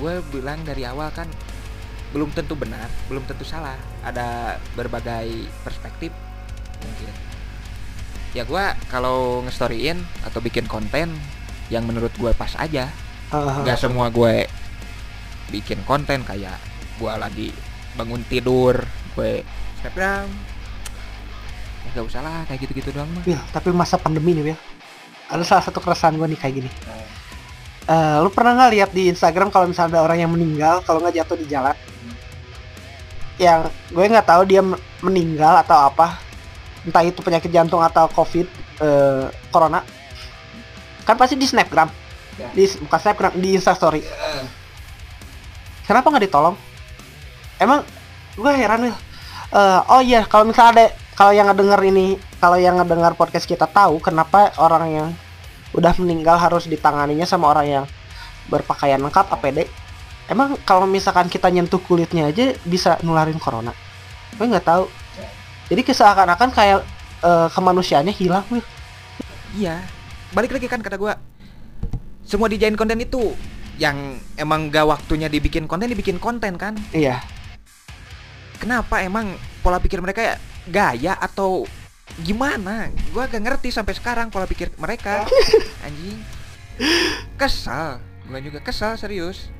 Gue 0.00 0.24
bilang 0.32 0.64
dari 0.64 0.88
awal 0.88 1.12
kan 1.12 1.28
belum 2.10 2.34
tentu 2.34 2.58
benar, 2.58 2.90
belum 3.06 3.22
tentu 3.28 3.46
salah. 3.46 3.78
Ada 4.02 4.58
berbagai 4.74 5.46
perspektif 5.62 6.10
mungkin. 6.82 7.12
Ya 8.34 8.42
gue 8.42 8.64
kalau 8.90 9.44
ngestoryin 9.46 10.00
atau 10.26 10.42
bikin 10.42 10.66
konten 10.66 11.14
yang 11.70 11.86
menurut 11.86 12.10
gue 12.18 12.32
pas 12.34 12.50
aja. 12.58 12.90
Ah, 13.30 13.62
Gak 13.62 13.78
semua 13.78 14.10
gue 14.10 14.48
bikin 15.54 15.82
konten 15.86 16.26
kayak 16.26 16.58
gue 16.98 17.12
lagi 17.14 17.48
bangun 17.94 18.22
tidur, 18.26 18.74
gue 19.14 19.46
snapgram. 19.82 20.26
Ya 21.86 21.88
gak 21.94 22.06
usah 22.10 22.20
lah 22.22 22.42
kayak 22.50 22.66
gitu-gitu 22.66 22.90
doang 22.90 23.10
mah. 23.14 23.22
Will, 23.22 23.38
tapi 23.54 23.70
masa 23.70 23.98
pandemi 24.02 24.34
nih 24.34 24.50
Will. 24.50 24.60
Ada 25.30 25.46
salah 25.46 25.64
satu 25.70 25.78
keresahan 25.78 26.18
gue 26.18 26.26
nih 26.26 26.38
kayak 26.38 26.54
gini. 26.58 26.70
Eh, 27.90 28.16
lu 28.22 28.30
pernah 28.30 28.54
nggak 28.54 28.70
lihat 28.70 28.90
di 28.94 29.10
Instagram 29.10 29.50
kalau 29.50 29.66
misalnya 29.66 29.98
ada 29.98 30.06
orang 30.06 30.22
yang 30.22 30.30
meninggal 30.30 30.78
kalau 30.86 31.02
nggak 31.02 31.26
jatuh 31.26 31.34
di 31.34 31.46
jalan? 31.50 31.74
Yang 33.34 33.74
gue 33.90 34.04
nggak 34.14 34.28
tahu 34.30 34.42
dia 34.46 34.62
men- 34.62 34.78
meninggal 35.02 35.58
atau 35.58 35.90
apa, 35.90 36.22
entah 36.86 37.02
itu 37.02 37.18
penyakit 37.18 37.50
jantung 37.50 37.82
atau 37.82 38.06
covid, 38.14 38.46
eh, 38.78 39.26
corona. 39.50 39.82
Kan 41.02 41.18
pasti 41.18 41.34
di 41.34 41.50
snapgram, 41.50 41.90
Ya. 42.38 42.46
di 42.54 42.62
bukan 42.78 42.98
snapgram 43.02 43.32
di 43.42 43.58
instastory. 43.58 44.06
Kenapa 45.82 46.14
nggak 46.14 46.30
ditolong? 46.30 46.54
Emang 47.58 47.82
gue 48.38 48.52
heran 48.54 48.86
ya. 48.86 48.94
Eh, 49.50 49.80
oh 49.90 49.98
iya, 49.98 50.22
kalau 50.30 50.46
misalnya 50.46 50.70
ada 50.78 50.86
kalau 51.18 51.34
yang 51.34 51.50
ngedenger 51.50 51.82
ini, 51.90 52.14
kalau 52.38 52.54
yang 52.54 52.78
ngedengar 52.78 53.18
podcast 53.18 53.50
kita 53.50 53.66
tahu 53.66 53.98
kenapa 53.98 54.54
orang 54.62 54.84
yang 54.94 55.08
udah 55.70 55.92
meninggal 56.02 56.36
harus 56.38 56.66
ditanganinya 56.66 57.26
sama 57.26 57.50
orang 57.50 57.66
yang 57.66 57.84
berpakaian 58.50 58.98
lengkap 58.98 59.30
APD. 59.30 59.66
Emang 60.30 60.54
kalau 60.62 60.86
misalkan 60.86 61.26
kita 61.26 61.50
nyentuh 61.50 61.82
kulitnya 61.82 62.30
aja 62.30 62.54
bisa 62.62 62.98
nularin 63.02 63.38
corona? 63.38 63.74
Gue 64.38 64.46
nggak 64.46 64.66
tahu. 64.66 64.86
Jadi 65.70 65.82
keseakan-akan 65.86 66.50
kayak 66.50 66.82
eh, 67.22 67.48
kemanusiaannya 67.50 68.14
hilang, 68.14 68.46
Will. 68.50 68.62
Iya. 69.54 69.82
Balik 70.30 70.54
lagi 70.54 70.66
kan 70.70 70.82
kata 70.82 70.98
gua. 70.98 71.18
Semua 72.22 72.46
dijadiin 72.46 72.78
konten 72.78 73.02
itu 73.02 73.34
yang 73.80 74.20
emang 74.38 74.70
gak 74.70 74.86
waktunya 74.86 75.26
dibikin 75.26 75.66
konten 75.66 75.90
dibikin 75.90 76.22
konten 76.22 76.54
kan. 76.54 76.78
Iya. 76.94 77.18
Kenapa 78.60 79.02
emang 79.02 79.34
pola 79.64 79.80
pikir 79.80 79.98
mereka 80.04 80.36
gaya 80.68 81.16
atau 81.16 81.64
gimana? 82.18 82.90
Gua 83.14 83.30
gak 83.30 83.42
ngerti 83.42 83.70
sampai 83.70 83.94
sekarang 83.94 84.28
pola 84.34 84.50
pikir 84.50 84.74
mereka. 84.76 85.24
Anjing. 85.86 86.18
Kesal. 87.38 88.02
Gua 88.26 88.38
juga 88.42 88.58
kesal 88.62 88.98
serius. 88.98 89.50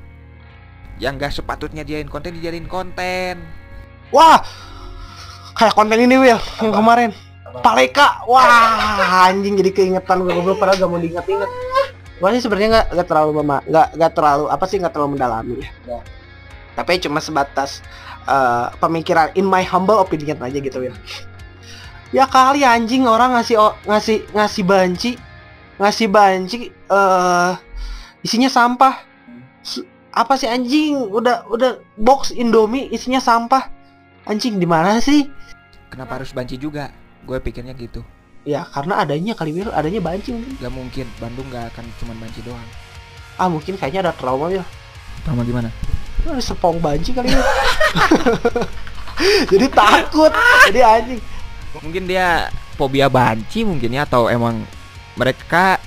Yang 0.98 1.14
gak 1.22 1.32
sepatutnya 1.38 1.86
dijadiin 1.86 2.10
konten 2.10 2.34
dijadiin 2.36 2.66
konten. 2.66 3.40
Wah, 4.10 4.42
kayak 5.54 5.74
konten 5.78 6.00
ini 6.00 6.16
Will 6.18 6.40
yang 6.60 6.74
kemarin. 6.74 7.10
Paleka, 7.50 8.22
wah 8.30 9.26
anjing 9.26 9.58
jadi 9.58 9.74
keingetan 9.74 10.22
gue 10.22 10.30
goblok 10.30 10.62
padahal 10.62 10.86
gak 10.86 10.90
mau 10.90 11.02
diinget-inget. 11.02 11.50
Gue 12.22 12.28
sih 12.36 12.42
sebenarnya 12.46 12.68
nggak 12.70 12.86
nggak 12.94 13.08
terlalu 13.10 13.30
mema, 13.42 13.58
nggak 13.66 13.88
nggak 13.96 14.12
terlalu 14.14 14.44
apa 14.52 14.64
sih 14.70 14.76
nggak 14.78 14.92
terlalu 14.94 15.10
mendalami 15.18 15.54
ya. 15.64 15.70
Tapi 16.78 17.02
cuma 17.02 17.18
sebatas 17.18 17.82
eh, 18.28 18.66
pemikiran 18.78 19.34
in 19.34 19.50
my 19.50 19.66
humble 19.66 19.98
opinion 19.98 20.38
aja 20.38 20.58
gitu 20.62 20.78
ya. 20.78 20.94
Ya 22.10 22.26
kali 22.26 22.66
anjing 22.66 23.06
orang 23.06 23.38
ngasih 23.38 23.56
o- 23.56 23.78
ngasih 23.86 24.26
ngasih 24.34 24.64
banci 24.66 25.12
ngasih 25.78 26.08
banci 26.10 26.58
eh 26.68 27.52
isinya 28.20 28.50
sampah. 28.50 29.00
S- 29.62 29.86
Apa 30.10 30.34
sih 30.34 30.50
anjing? 30.50 30.98
Udah 30.98 31.46
udah 31.46 31.78
box 31.94 32.34
Indomie 32.34 32.90
isinya 32.90 33.22
sampah. 33.22 33.70
Anjing 34.26 34.58
di 34.58 34.66
mana 34.66 34.98
sih? 34.98 35.30
Kenapa 35.86 36.18
harus 36.18 36.34
banci 36.34 36.58
juga? 36.58 36.90
Gue 37.22 37.38
pikirnya 37.38 37.78
gitu. 37.78 38.02
Ya 38.42 38.66
karena 38.66 38.98
adanya 38.98 39.38
kali 39.38 39.54
Will, 39.54 39.70
adanya 39.70 40.02
banci 40.02 40.34
mungkin. 40.34 40.58
Gak 40.58 40.72
mungkin 40.74 41.06
Bandung 41.16 41.46
gak 41.48 41.70
akan 41.70 41.84
cuma 42.02 42.12
banci 42.18 42.42
doang. 42.42 42.66
Ah 43.38 43.46
mungkin 43.46 43.78
kayaknya 43.78 44.10
ada 44.10 44.12
trauma 44.12 44.50
ya. 44.50 44.66
Sama 45.22 45.46
gimana? 45.46 45.70
Sepong 46.42 46.82
banci 46.82 47.14
kali 47.14 47.30
ya. 47.30 47.40
Jadi 49.54 49.66
takut. 49.70 50.32
Jadi 50.66 50.80
anjing. 50.82 51.20
Mungkin 51.78 52.10
dia 52.10 52.50
fobia 52.74 53.06
banci 53.06 53.62
mungkin 53.62 53.94
ya 53.94 54.02
atau 54.02 54.26
emang 54.26 54.66
mereka 55.14 55.78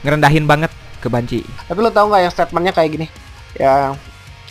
ngerendahin 0.00 0.48
banget 0.48 0.72
ke 1.00 1.08
banci. 1.12 1.44
Tapi 1.68 1.78
lo 1.80 1.92
tau 1.92 2.08
nggak 2.08 2.22
yang 2.24 2.32
statementnya 2.32 2.72
kayak 2.72 2.90
gini? 2.96 3.06
Yang 3.56 4.00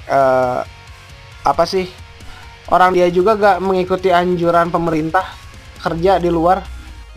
eh 0.06 0.60
apa 1.42 1.64
sih? 1.66 1.90
Orang 2.70 2.94
dia 2.94 3.10
juga 3.10 3.34
gak 3.34 3.66
mengikuti 3.66 4.14
anjuran 4.14 4.70
pemerintah 4.70 5.26
kerja 5.82 6.22
di 6.22 6.30
luar. 6.30 6.62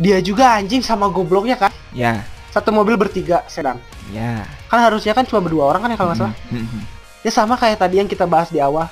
Dia 0.00 0.16
juga 0.25 0.57
anjing 0.57 0.81
sama 0.81 1.12
gobloknya 1.12 1.61
kan. 1.61 1.69
Ya, 1.92 2.25
Satu 2.49 2.73
mobil 2.73 2.97
bertiga 2.97 3.45
sedan. 3.52 3.76
ya. 4.09 4.49
Kan 4.73 4.81
harusnya 4.81 5.12
kan 5.12 5.28
cuma 5.28 5.45
berdua 5.45 5.69
orang 5.69 5.85
kan 5.85 5.90
ya 5.92 5.97
kalau 6.00 6.09
nggak 6.16 6.21
salah. 6.25 6.37
Mhm. 6.49 6.81
Ya 7.21 7.31
sama 7.31 7.61
kayak 7.61 7.85
tadi 7.85 8.00
yang 8.00 8.09
kita 8.09 8.25
bahas 8.25 8.49
di 8.49 8.64
awal. 8.64 8.88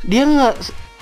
Dia 0.00 0.24
nge 0.24 0.48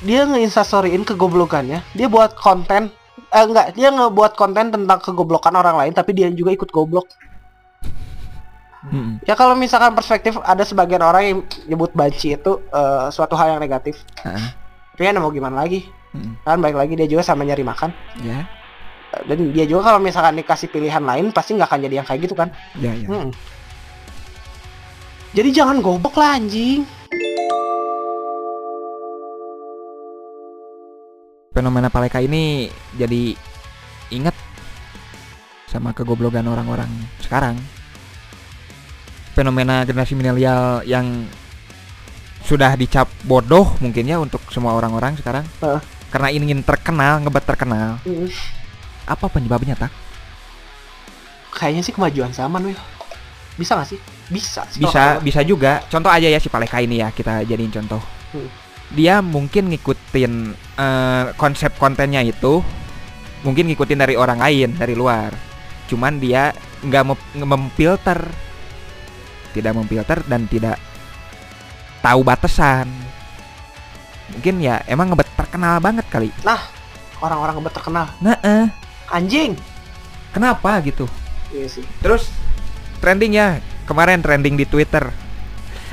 dia 0.02 0.26
ngeinstastoryin 0.26 1.02
kegoblokannya. 1.02 1.82
Dia 1.94 2.06
buat 2.06 2.34
konten 2.34 2.90
eh 3.32 3.44
enggak, 3.44 3.72
dia 3.72 3.88
ngebuat 3.88 4.36
konten 4.36 4.68
tentang 4.68 4.98
kegoblokan 5.00 5.56
orang 5.56 5.76
lain 5.80 5.92
tapi 5.92 6.12
dia 6.12 6.28
juga 6.28 6.52
ikut 6.52 6.68
goblok. 6.68 7.08
Mhm. 8.82 9.22
Ya 9.24 9.38
kalau 9.38 9.54
misalkan 9.54 9.94
perspektif 9.94 10.36
ada 10.42 10.66
sebagian 10.66 11.00
orang 11.00 11.22
yang 11.22 11.38
nyebut 11.64 11.94
banci 11.94 12.34
itu 12.34 12.52
eh, 12.68 13.06
suatu 13.08 13.38
hal 13.38 13.56
yang 13.56 13.62
negatif. 13.62 14.02
Heeh. 14.20 14.46
Tapi 14.92 15.02
kan 15.06 15.16
mau 15.16 15.30
gimana 15.30 15.62
lagi? 15.62 15.86
Mhm. 16.12 16.42
Kan 16.44 16.58
baik 16.60 16.76
lagi 16.76 16.92
dia 16.98 17.08
juga 17.08 17.22
sama 17.22 17.46
nyari 17.46 17.62
makan. 17.62 17.90
Ya, 18.20 18.44
Eh, 19.12 19.22
Dan 19.28 19.52
dia 19.52 19.68
juga 19.68 19.92
kalau 19.92 20.00
misalkan 20.00 20.34
dikasih 20.34 20.72
pilihan 20.72 21.04
lain 21.04 21.30
pasti 21.30 21.52
nggak 21.52 21.68
akan 21.68 21.80
jadi 21.84 21.94
yang 22.00 22.06
kayak 22.08 22.20
gitu 22.24 22.34
kan. 22.34 22.48
ya, 22.80 22.92
ya. 22.96 23.06
Hmm. 23.08 23.28
Jadi 25.32 25.48
jangan 25.52 25.80
goblok 25.80 26.16
lah 26.16 26.36
anjing. 26.36 26.84
Fenomena 31.52 31.92
paleka 31.92 32.16
ini 32.16 32.72
jadi 32.96 33.36
ingat 34.08 34.32
sama 35.68 35.92
kegoblokan 35.92 36.48
orang-orang 36.48 36.88
sekarang. 37.20 37.60
Fenomena 39.36 39.84
generasi 39.84 40.16
milenial 40.16 40.80
yang 40.88 41.28
sudah 42.44 42.72
dicap 42.76 43.08
bodoh 43.24 43.76
mungkin 43.84 44.04
ya 44.08 44.16
untuk 44.16 44.40
semua 44.48 44.72
orang-orang 44.76 45.16
sekarang. 45.20 45.44
Heeh. 45.60 45.80
Karena 46.12 46.28
ingin 46.32 46.60
terkenal, 46.64 47.20
ngebat 47.24 47.44
terkenal. 47.44 48.00
Hmm. 48.04 48.28
Apa 49.08 49.28
penyebabnya 49.28 49.76
tak? 49.76 49.92
Kayaknya 51.52 51.82
sih 51.84 51.92
kemajuan 51.92 52.32
zaman 52.32 52.64
Will. 52.64 52.80
Bisa 53.60 53.76
gak 53.76 53.92
sih? 53.92 54.00
Bisa 54.32 54.64
sih. 54.72 54.80
Bisa, 54.80 55.20
bisa 55.20 55.40
juga. 55.44 55.84
Contoh 55.88 56.08
aja 56.08 56.28
ya 56.28 56.40
si 56.40 56.48
Paleka 56.48 56.80
ini 56.80 57.00
ya 57.00 57.12
kita 57.12 57.44
jadiin 57.44 57.72
contoh. 57.72 58.00
Hmm. 58.32 58.61
Dia 58.92 59.24
mungkin 59.24 59.72
ngikutin 59.72 60.32
eh, 60.76 61.24
konsep 61.40 61.72
kontennya 61.80 62.20
itu, 62.20 62.60
mungkin 63.40 63.68
ngikutin 63.72 63.98
dari 63.98 64.14
orang 64.16 64.38
lain 64.40 64.76
dari 64.76 64.92
luar. 64.92 65.32
Cuman 65.88 66.20
dia 66.20 66.52
nggak 66.84 67.04
mem- 67.04 67.46
memfilter, 67.48 68.20
tidak 69.56 69.72
memfilter 69.76 70.20
dan 70.28 70.44
tidak 70.44 70.76
tahu 72.04 72.20
batasan. 72.20 72.88
Mungkin 74.32 74.64
ya 74.64 74.80
emang 74.88 75.12
ngebet 75.12 75.28
terkenal 75.36 75.76
banget 75.80 76.04
kali. 76.08 76.28
Orang-orang 77.22 77.54
ngebet 77.60 77.74
terkenal. 77.76 78.06
Nah, 78.18 78.36
eh, 78.42 78.66
Anjing. 79.12 79.54
kenapa 80.32 80.80
gitu? 80.80 81.04
Iya 81.52 81.68
sih. 81.68 81.84
Terus 82.00 82.32
trending 83.04 83.36
ya 83.36 83.60
kemarin 83.84 84.24
trending 84.24 84.56
di 84.56 84.64
Twitter. 84.64 85.12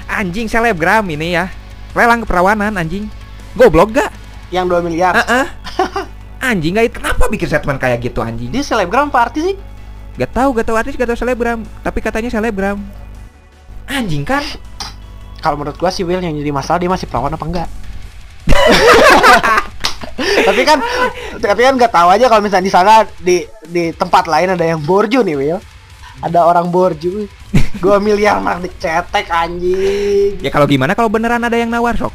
Anjing 0.07 0.47
selebgram 0.47 1.03
ini 1.11 1.35
ya. 1.35 1.51
Lelang 1.97 2.25
keperawanan 2.25 2.73
anjing. 2.77 3.09
Goblok 3.57 3.97
gak? 3.97 4.11
Yang 4.53 4.65
2 4.81 4.85
miliar. 4.85 5.13
Heeh. 5.17 5.45
anjing 6.49 6.77
gak 6.77 7.01
kenapa 7.01 7.27
bikin 7.27 7.47
statement 7.49 7.79
kayak 7.81 7.99
gitu 8.01 8.21
anjing? 8.21 8.49
Dia 8.49 8.63
selebgram 8.65 9.09
apa 9.09 9.29
artis 9.29 9.53
sih? 9.53 9.55
Gak 10.17 10.31
tahu 10.33 10.53
gak 10.57 10.65
tahu 10.69 10.75
artis 10.77 10.93
gak 10.97 11.09
tahu 11.09 11.17
selebgram, 11.17 11.65
tapi 11.81 11.99
katanya 12.01 12.29
selebgram. 12.29 12.79
Anjing 13.89 14.23
kan? 14.23 14.43
Kalau 15.43 15.55
menurut 15.55 15.79
gua 15.79 15.87
sih 15.89 16.03
Will 16.03 16.19
yang 16.19 16.35
jadi 16.35 16.51
masalah 16.51 16.83
dia 16.83 16.91
masih 16.91 17.07
perawan 17.07 17.31
apa 17.31 17.45
enggak? 17.47 17.69
tapi 20.47 20.61
kan 20.67 20.79
tapi 21.39 21.61
kan 21.63 21.73
nggak 21.79 21.93
tahu 21.95 22.07
aja 22.11 22.25
kalau 22.27 22.43
misalnya 22.43 22.65
di 22.65 22.73
sana 22.73 22.93
di 23.19 23.37
di 23.67 23.95
tempat 23.95 24.27
lain 24.27 24.55
ada 24.55 24.65
yang 24.67 24.79
borju 24.83 25.23
nih 25.23 25.35
Will 25.39 25.59
ada 26.19 26.39
orang 26.43 26.67
borju 26.67 27.27
dua 27.83 27.97
miliar 27.99 28.39
mah 28.43 28.59
dicetek 28.59 29.27
anjing. 29.31 30.39
Ya 30.43 30.51
kalau 30.51 30.67
gimana 30.67 30.95
kalau 30.95 31.07
beneran 31.07 31.43
ada 31.43 31.55
yang 31.55 31.71
nawar 31.71 31.95
sok? 31.95 32.11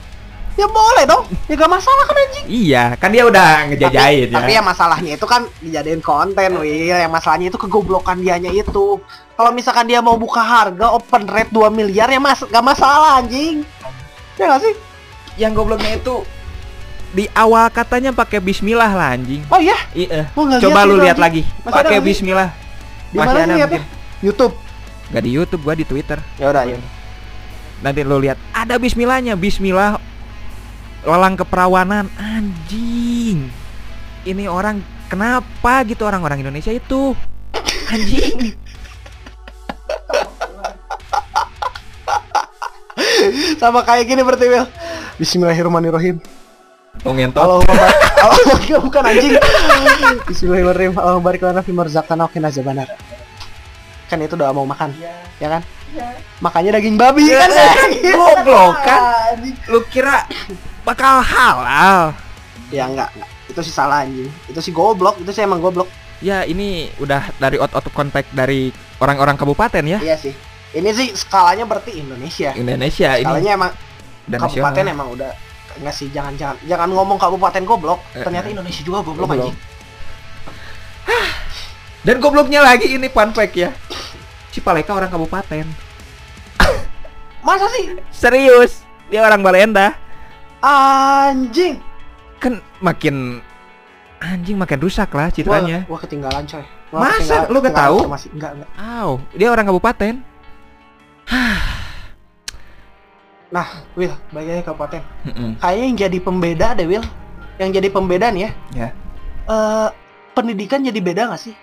ya 0.55 0.67
boleh 0.71 1.05
dong. 1.07 1.25
Ya 1.51 1.55
gak 1.59 1.71
masalah 1.71 2.05
kan 2.07 2.17
anjing. 2.17 2.47
Iya, 2.47 2.85
kan 2.99 3.11
dia 3.11 3.27
udah 3.27 3.49
ngejajahin 3.71 4.31
tapi, 4.31 4.39
tapi 4.39 4.53
ya 4.55 4.63
masalahnya 4.63 5.13
itu 5.19 5.27
kan 5.27 5.43
dijadiin 5.59 6.03
konten 6.03 6.51
Will 6.63 6.95
yang 6.95 7.11
masalahnya 7.11 7.51
itu 7.51 7.59
kegoblokan 7.59 8.23
dianya 8.23 8.51
itu. 8.55 9.03
Kalau 9.35 9.51
misalkan 9.51 9.91
dia 9.91 9.99
mau 9.99 10.15
buka 10.15 10.39
harga 10.39 10.95
open 10.95 11.27
rate 11.27 11.51
2 11.51 11.75
miliar 11.75 12.07
ya 12.07 12.23
mas 12.23 12.41
gak 12.47 12.65
masalah 12.65 13.19
anjing. 13.19 13.67
Ya 14.39 14.55
gak 14.55 14.63
sih? 14.63 14.75
Yang 15.35 15.53
gobloknya 15.59 15.99
itu 15.99 16.23
di 17.15 17.31
awal 17.31 17.71
katanya 17.71 18.11
pakai 18.11 18.43
bismillah 18.43 18.91
lah 18.91 19.15
anjing. 19.15 19.43
oh 19.51 19.63
iya? 19.63 19.79
Iya. 19.95 20.31
Gua 20.35 20.59
Coba 20.59 20.83
lu 20.87 20.99
lihat 21.03 21.19
lagi. 21.19 21.47
Pakai 21.63 22.03
bismillah. 22.03 22.64
Di 23.15 23.23
mana 23.23 23.47
mana 23.47 23.55
lihat? 23.55 23.79
YouTube. 24.19 24.59
Gak 25.15 25.23
di 25.23 25.31
YouTube, 25.31 25.63
gua 25.63 25.79
di 25.79 25.87
Twitter. 25.87 26.19
Ya 26.35 26.51
udah, 26.51 26.67
ya. 26.67 26.83
Nanti 27.79 28.03
lo 28.03 28.19
lihat 28.19 28.35
ada 28.51 28.75
bismillahnya, 28.75 29.39
bismillah 29.39 30.03
lalang 31.07 31.39
keperawanan 31.39 32.11
anjing. 32.19 33.47
Ini 34.27 34.51
orang 34.51 34.83
kenapa 35.07 35.87
gitu 35.87 36.03
orang-orang 36.03 36.43
Indonesia 36.43 36.75
itu? 36.75 37.15
Anjing. 37.93 38.59
Sama 43.63 43.87
kayak 43.87 44.11
gini 44.11 44.27
berarti 44.27 44.51
Will. 44.51 44.67
Bismillahirrahmanirrahim. 45.23 46.19
Oh 47.03 47.11
ngentot. 47.11 47.43
Allahumma 47.43 47.75
barik 47.75 47.99
Allahumma 48.23 48.79
bukan 48.87 49.03
anjing. 49.03 49.33
Bismillahirrahmanirrahim. 50.31 50.95
Allahumma 50.95 51.27
barik 51.27 51.43
lana 51.43 51.61
fi 51.67 51.73
marzaqana 51.75 52.23
wa 52.27 52.31
qina 52.31 52.49
azabannar 52.55 52.87
kan 54.15 54.21
itu 54.21 54.39
doa 54.39 54.55
mau 54.55 54.63
makan 54.63 54.95
ya 55.43 55.49
kan? 55.51 55.63
Makanya 56.39 56.79
daging 56.79 56.95
babi 56.95 57.31
kan? 57.31 57.51
Goblok 58.19 58.77
kan. 58.87 59.01
Lu 59.71 59.83
kira 59.91 60.27
bakal 60.87 61.19
halal? 61.19 62.15
ya 62.71 62.91
enggak, 62.91 63.11
enggak. 63.15 63.31
Itu 63.51 63.61
sih 63.63 63.75
salah 63.75 64.03
anjing. 64.03 64.31
Itu 64.51 64.59
sih 64.59 64.75
goblok. 64.75 65.19
Itu 65.23 65.31
sih 65.31 65.47
emang 65.47 65.63
goblok. 65.63 65.87
Ya 66.19 66.43
ini 66.43 66.91
udah 66.99 67.31
dari 67.39 67.59
out 67.61 67.71
of 67.71 67.87
contact 67.95 68.31
dari 68.35 68.75
orang-orang 68.99 69.39
kabupaten 69.39 69.85
ya. 69.85 69.99
iya 70.03 70.17
sih. 70.19 70.35
Ini 70.75 70.91
sih 70.91 71.15
skalanya 71.15 71.63
berarti 71.67 71.95
Indonesia. 72.03 72.51
Indonesia 72.55 73.15
ini 73.15 73.27
skalanya 73.27 73.53
emang 73.55 73.71
dan 74.27 74.39
kabupaten 74.43 74.75
nasional. 74.75 74.95
emang 74.95 75.09
udah 75.15 75.31
enggak 75.77 75.93
sih 75.93 76.09
jangan 76.09 76.35
jangan 76.35 76.57
jangan 76.63 76.89
ngomong 76.89 77.17
kabupaten 77.17 77.63
goblok 77.63 78.01
Eh, 78.13 78.21
ternyata 78.21 78.47
eh. 78.47 78.53
Indonesia 78.53 78.83
juga 78.83 78.99
goblok, 79.01 79.27
Goblok. 79.27 79.49
anjing 79.49 79.57
Dan 82.05 82.21
gobloknya 82.21 82.61
lagi 82.61 82.93
ini 82.93 83.09
fun 83.09 83.33
fact 83.33 83.55
ya. 83.55 83.73
Cipaleka 84.51 84.93
orang 84.93 85.09
kabupaten. 85.09 85.65
masa 87.41 87.65
sih 87.71 87.97
Serius, 88.11 88.81
dia 89.07 89.21
orang 89.21 89.41
Balenda. 89.41 89.97
anjing 90.61 91.81
Kan 92.37 92.61
makin 92.79 93.41
anjing 94.19 94.57
makin 94.57 94.79
rusak 94.79 95.09
lah 95.11 95.29
citranya. 95.29 95.85
Wah, 95.85 95.97
wah 95.97 96.01
ketinggalan 96.01 96.45
coy. 96.45 96.65
Masa? 96.91 97.17
ketinggalan- 97.19 97.49
Lu 97.49 97.59
gak 97.61 97.75
tahu? 97.75 97.97
Enggak, 98.31 98.53
enggak. 98.53 98.71
Aw, 98.77 99.11
dia 99.33 99.49
orang 99.49 99.67
kabupaten. 99.67 100.15
Nah, 103.55 103.87
Will, 103.95 104.11
balik 104.35 104.51
lagi 104.51 104.63
ke 104.67 104.67
kabupaten. 104.67 105.03
Mm-mm. 105.31 105.51
Kayaknya 105.63 105.85
yang 105.87 105.99
jadi 106.03 106.19
pembeda 106.19 106.69
deh, 106.75 106.87
Will. 106.91 107.07
Yang 107.55 107.71
jadi 107.79 107.89
pembeda 107.95 108.27
nih 108.35 108.43
ya. 108.43 108.51
Ya. 108.75 108.89
Eh, 109.47 109.89
pendidikan 110.35 110.83
jadi 110.83 110.99
beda 110.99 111.31
gak 111.31 111.39
sih? 111.39 111.55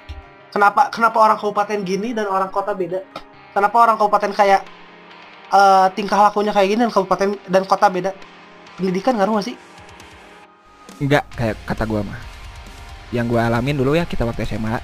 Kenapa 0.56 0.88
kenapa 0.88 1.20
orang 1.20 1.36
kabupaten 1.36 1.84
gini 1.84 2.16
dan 2.16 2.32
orang 2.32 2.48
kota 2.48 2.72
beda? 2.72 3.04
Kenapa 3.52 3.76
orang 3.76 4.00
kabupaten 4.00 4.32
kayak 4.32 4.64
eh 5.52 5.88
tingkah 5.92 6.32
lakunya 6.32 6.56
kayak 6.56 6.68
gini 6.72 6.82
dan 6.88 6.92
kabupaten 6.96 7.36
dan 7.52 7.64
kota 7.68 7.92
beda? 7.92 8.12
Pendidikan 8.80 9.20
ngaruh 9.20 9.44
gak 9.44 9.52
sih? 9.52 9.56
Enggak 11.04 11.28
kayak 11.36 11.60
kata 11.68 11.84
gua 11.84 12.08
mah. 12.08 12.20
Yang 13.12 13.36
gua 13.36 13.52
alamin 13.52 13.76
dulu 13.76 14.00
ya 14.00 14.08
kita 14.08 14.24
waktu 14.24 14.48
SMA. 14.48 14.80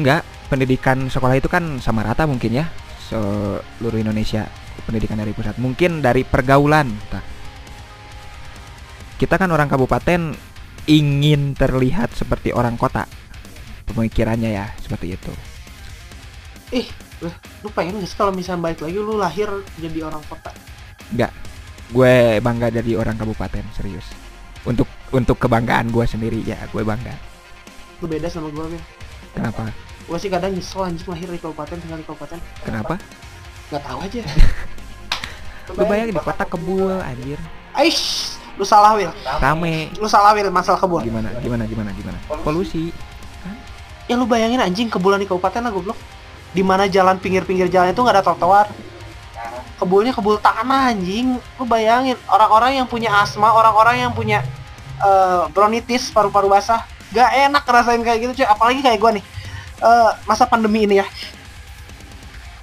Enggak, 0.00 0.24
pendidikan 0.48 1.12
sekolah 1.12 1.36
itu 1.36 1.52
kan 1.52 1.76
sama 1.84 2.00
rata 2.00 2.24
mungkin 2.24 2.56
ya 2.56 2.72
seluruh 3.12 4.00
Indonesia 4.00 4.48
pendidikan 4.86 5.18
dari 5.18 5.34
pusat. 5.34 5.58
Mungkin 5.58 5.98
dari 5.98 6.22
pergaulan. 6.22 6.86
Kita 9.18 9.34
kan 9.34 9.50
orang 9.50 9.66
kabupaten 9.66 10.32
ingin 10.86 11.58
terlihat 11.58 12.14
seperti 12.14 12.54
orang 12.54 12.78
kota. 12.78 13.10
Pemikirannya 13.90 14.54
ya 14.54 14.70
seperti 14.78 15.18
itu. 15.18 15.32
Lu 17.64 17.68
pengen 17.74 17.98
gak 17.98 18.06
sih 18.06 18.14
kalau 18.14 18.30
misalnya 18.30 18.70
balik 18.70 18.86
lagi 18.86 18.98
lu 19.00 19.18
lahir 19.18 19.50
jadi 19.82 20.06
orang 20.06 20.22
kota? 20.30 20.54
Gue 21.90 22.38
bangga 22.38 22.70
jadi 22.70 22.94
orang 22.94 23.18
kabupaten 23.18 23.66
serius. 23.74 24.06
Untuk 24.62 24.86
untuk 25.10 25.38
kebanggaan 25.38 25.90
gue 25.90 26.04
sendiri 26.06 26.42
ya 26.46 26.58
gue 26.70 26.82
bangga. 26.86 27.14
Lu 27.98 28.06
beda 28.06 28.28
sama 28.28 28.52
Will. 28.52 28.78
Kenapa? 29.32 29.72
Gua 30.06 30.22
sih 30.22 30.30
kadang 30.30 30.54
nyesel 30.54 30.86
anjing 30.86 31.08
lahir 31.10 31.26
di 31.26 31.40
kabupaten 31.42 31.76
tinggal 31.82 31.98
di 31.98 32.06
kabupaten. 32.06 32.38
Kenapa? 32.62 32.94
Gak 33.70 33.82
tahu 33.82 33.98
aja. 34.02 34.22
Lu 35.74 35.82
bayangin 35.82 36.14
di 36.14 36.22
kota 36.22 36.44
kebul 36.46 36.94
anjir. 37.02 37.38
Aish, 37.74 38.32
lu 38.54 38.62
salah 38.62 38.94
Will. 38.94 39.10
Rame. 39.42 39.90
Lu 39.98 40.06
salah 40.06 40.30
Will 40.32 40.48
masalah 40.48 40.78
kebun. 40.78 41.02
Gimana 41.02 41.34
gimana 41.42 41.66
gimana 41.66 41.90
gimana? 41.92 42.18
Polusi. 42.46 42.94
Ya 44.06 44.14
lu 44.14 44.24
bayangin 44.24 44.62
anjing 44.62 44.86
kebulan 44.86 45.18
di 45.18 45.26
kabupaten 45.26 45.60
lah 45.66 45.74
goblok. 45.74 45.98
Di 46.54 46.62
mana 46.62 46.86
jalan 46.86 47.18
pinggir-pinggir 47.18 47.66
jalan 47.66 47.90
itu 47.90 47.98
nggak 47.98 48.16
ada 48.16 48.24
trotoar. 48.24 48.70
Kebulnya 49.76 50.14
kebul 50.14 50.38
tanah 50.38 50.94
anjing. 50.94 51.36
Lu 51.58 51.64
bayangin 51.66 52.14
orang-orang 52.30 52.80
yang 52.80 52.86
punya 52.86 53.10
asma, 53.12 53.50
orang-orang 53.50 54.06
yang 54.06 54.12
punya 54.14 54.46
eh, 55.02 55.42
bronkitis 55.50 56.14
paru-paru 56.14 56.48
basah, 56.48 56.86
gak 57.12 57.28
enak 57.50 57.66
ngerasain 57.66 58.00
kayak 58.00 58.18
gitu 58.24 58.32
cuy. 58.40 58.46
Apalagi 58.48 58.80
kayak 58.80 58.98
gua 59.02 59.12
nih. 59.12 59.24
Eh, 59.82 60.10
masa 60.24 60.48
pandemi 60.48 60.88
ini 60.88 61.02
ya. 61.02 61.06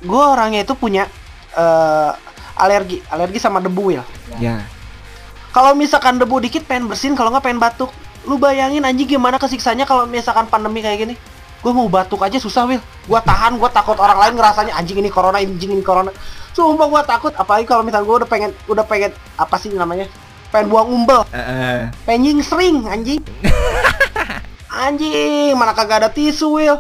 Gua 0.03 0.35
orangnya 0.35 0.67
itu 0.67 0.75
punya 0.75 1.07
eh, 1.55 2.11
alergi, 2.59 3.01
alergi 3.09 3.39
sama 3.39 3.63
debu 3.63 3.95
ya. 3.95 4.03
Ya. 4.37 4.61
Kalau 5.53 5.77
misalkan 5.77 6.17
debu 6.17 6.41
dikit 6.41 6.65
pengen 6.65 6.89
bersin, 6.89 7.13
kalau 7.13 7.29
nggak 7.29 7.45
pengen 7.45 7.61
batuk. 7.61 7.91
Lu 8.23 8.39
bayangin 8.39 8.87
anjing 8.87 9.19
gimana 9.19 9.35
kesiksanya 9.35 9.83
kalau 9.83 10.07
misalkan 10.07 10.47
pandemi 10.47 10.79
kayak 10.79 10.99
gini. 11.05 11.15
Gue 11.63 11.71
mau 11.71 11.87
batuk 11.87 12.19
aja 12.19 12.35
susah, 12.39 12.67
Will. 12.67 12.83
Gua 13.07 13.23
tahan, 13.23 13.55
gua 13.55 13.71
takut 13.71 13.95
orang 13.95 14.19
lain 14.19 14.33
ngerasanya 14.35 14.75
anjing 14.75 14.99
ini 14.99 15.07
corona, 15.07 15.39
anjing 15.39 15.71
ini 15.71 15.83
corona. 15.83 16.11
Sumpah 16.51 16.87
gua 16.91 17.01
takut, 17.07 17.31
apalagi 17.35 17.63
kalau 17.63 17.87
misalkan 17.87 18.07
gua 18.07 18.17
udah 18.23 18.29
pengen 18.29 18.51
udah 18.67 18.83
pengen 18.83 19.11
apa 19.39 19.55
sih 19.55 19.71
namanya? 19.71 20.11
Pengen 20.51 20.67
buang 20.69 20.91
umbel, 20.91 21.23
Heeh. 21.31 21.89
pengen 22.03 22.43
sering 22.43 22.83
anjing. 22.85 23.23
anjing, 24.85 25.55
mana 25.55 25.71
kagak 25.71 26.03
ada 26.03 26.09
tisu, 26.11 26.51
Will. 26.51 26.77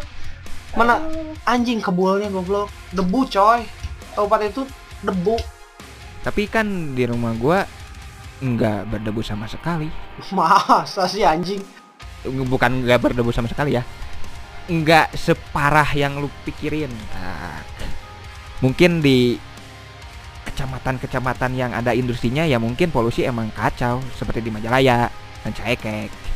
Mana 0.73 1.01
anjing 1.45 1.77
kebulnya 1.79 2.33
goblok. 2.33 2.69
Debu, 2.89 3.29
coy. 3.29 3.61
Kabupaten 4.13 4.49
itu 4.49 4.63
debu. 5.05 5.37
Tapi 6.23 6.47
kan 6.49 6.95
di 6.95 7.03
rumah 7.05 7.33
gua 7.35 7.67
nggak 8.41 8.89
berdebu 8.89 9.21
sama 9.21 9.45
sekali. 9.45 9.87
Masa 10.37 11.05
sih 11.05 11.21
anjing? 11.21 11.61
Bukan 12.25 12.87
nggak 12.87 12.99
berdebu 12.99 13.29
sama 13.29 13.51
sekali 13.51 13.77
ya. 13.77 13.83
Nggak 14.71 15.13
separah 15.13 15.89
yang 15.93 16.17
lu 16.17 16.31
pikirin. 16.47 16.89
Tak. 16.89 17.63
Mungkin 18.63 19.03
di 19.03 19.35
kecamatan-kecamatan 20.43 21.51
yang 21.55 21.71
ada 21.73 21.91
industrinya 21.95 22.45
ya 22.45 22.61
mungkin 22.61 22.93
polusi 22.93 23.25
emang 23.25 23.49
kacau 23.51 23.99
seperti 24.15 24.43
di 24.43 24.51
Majalaya 24.53 25.09
dan 25.43 25.51
Caekek. 25.51 26.32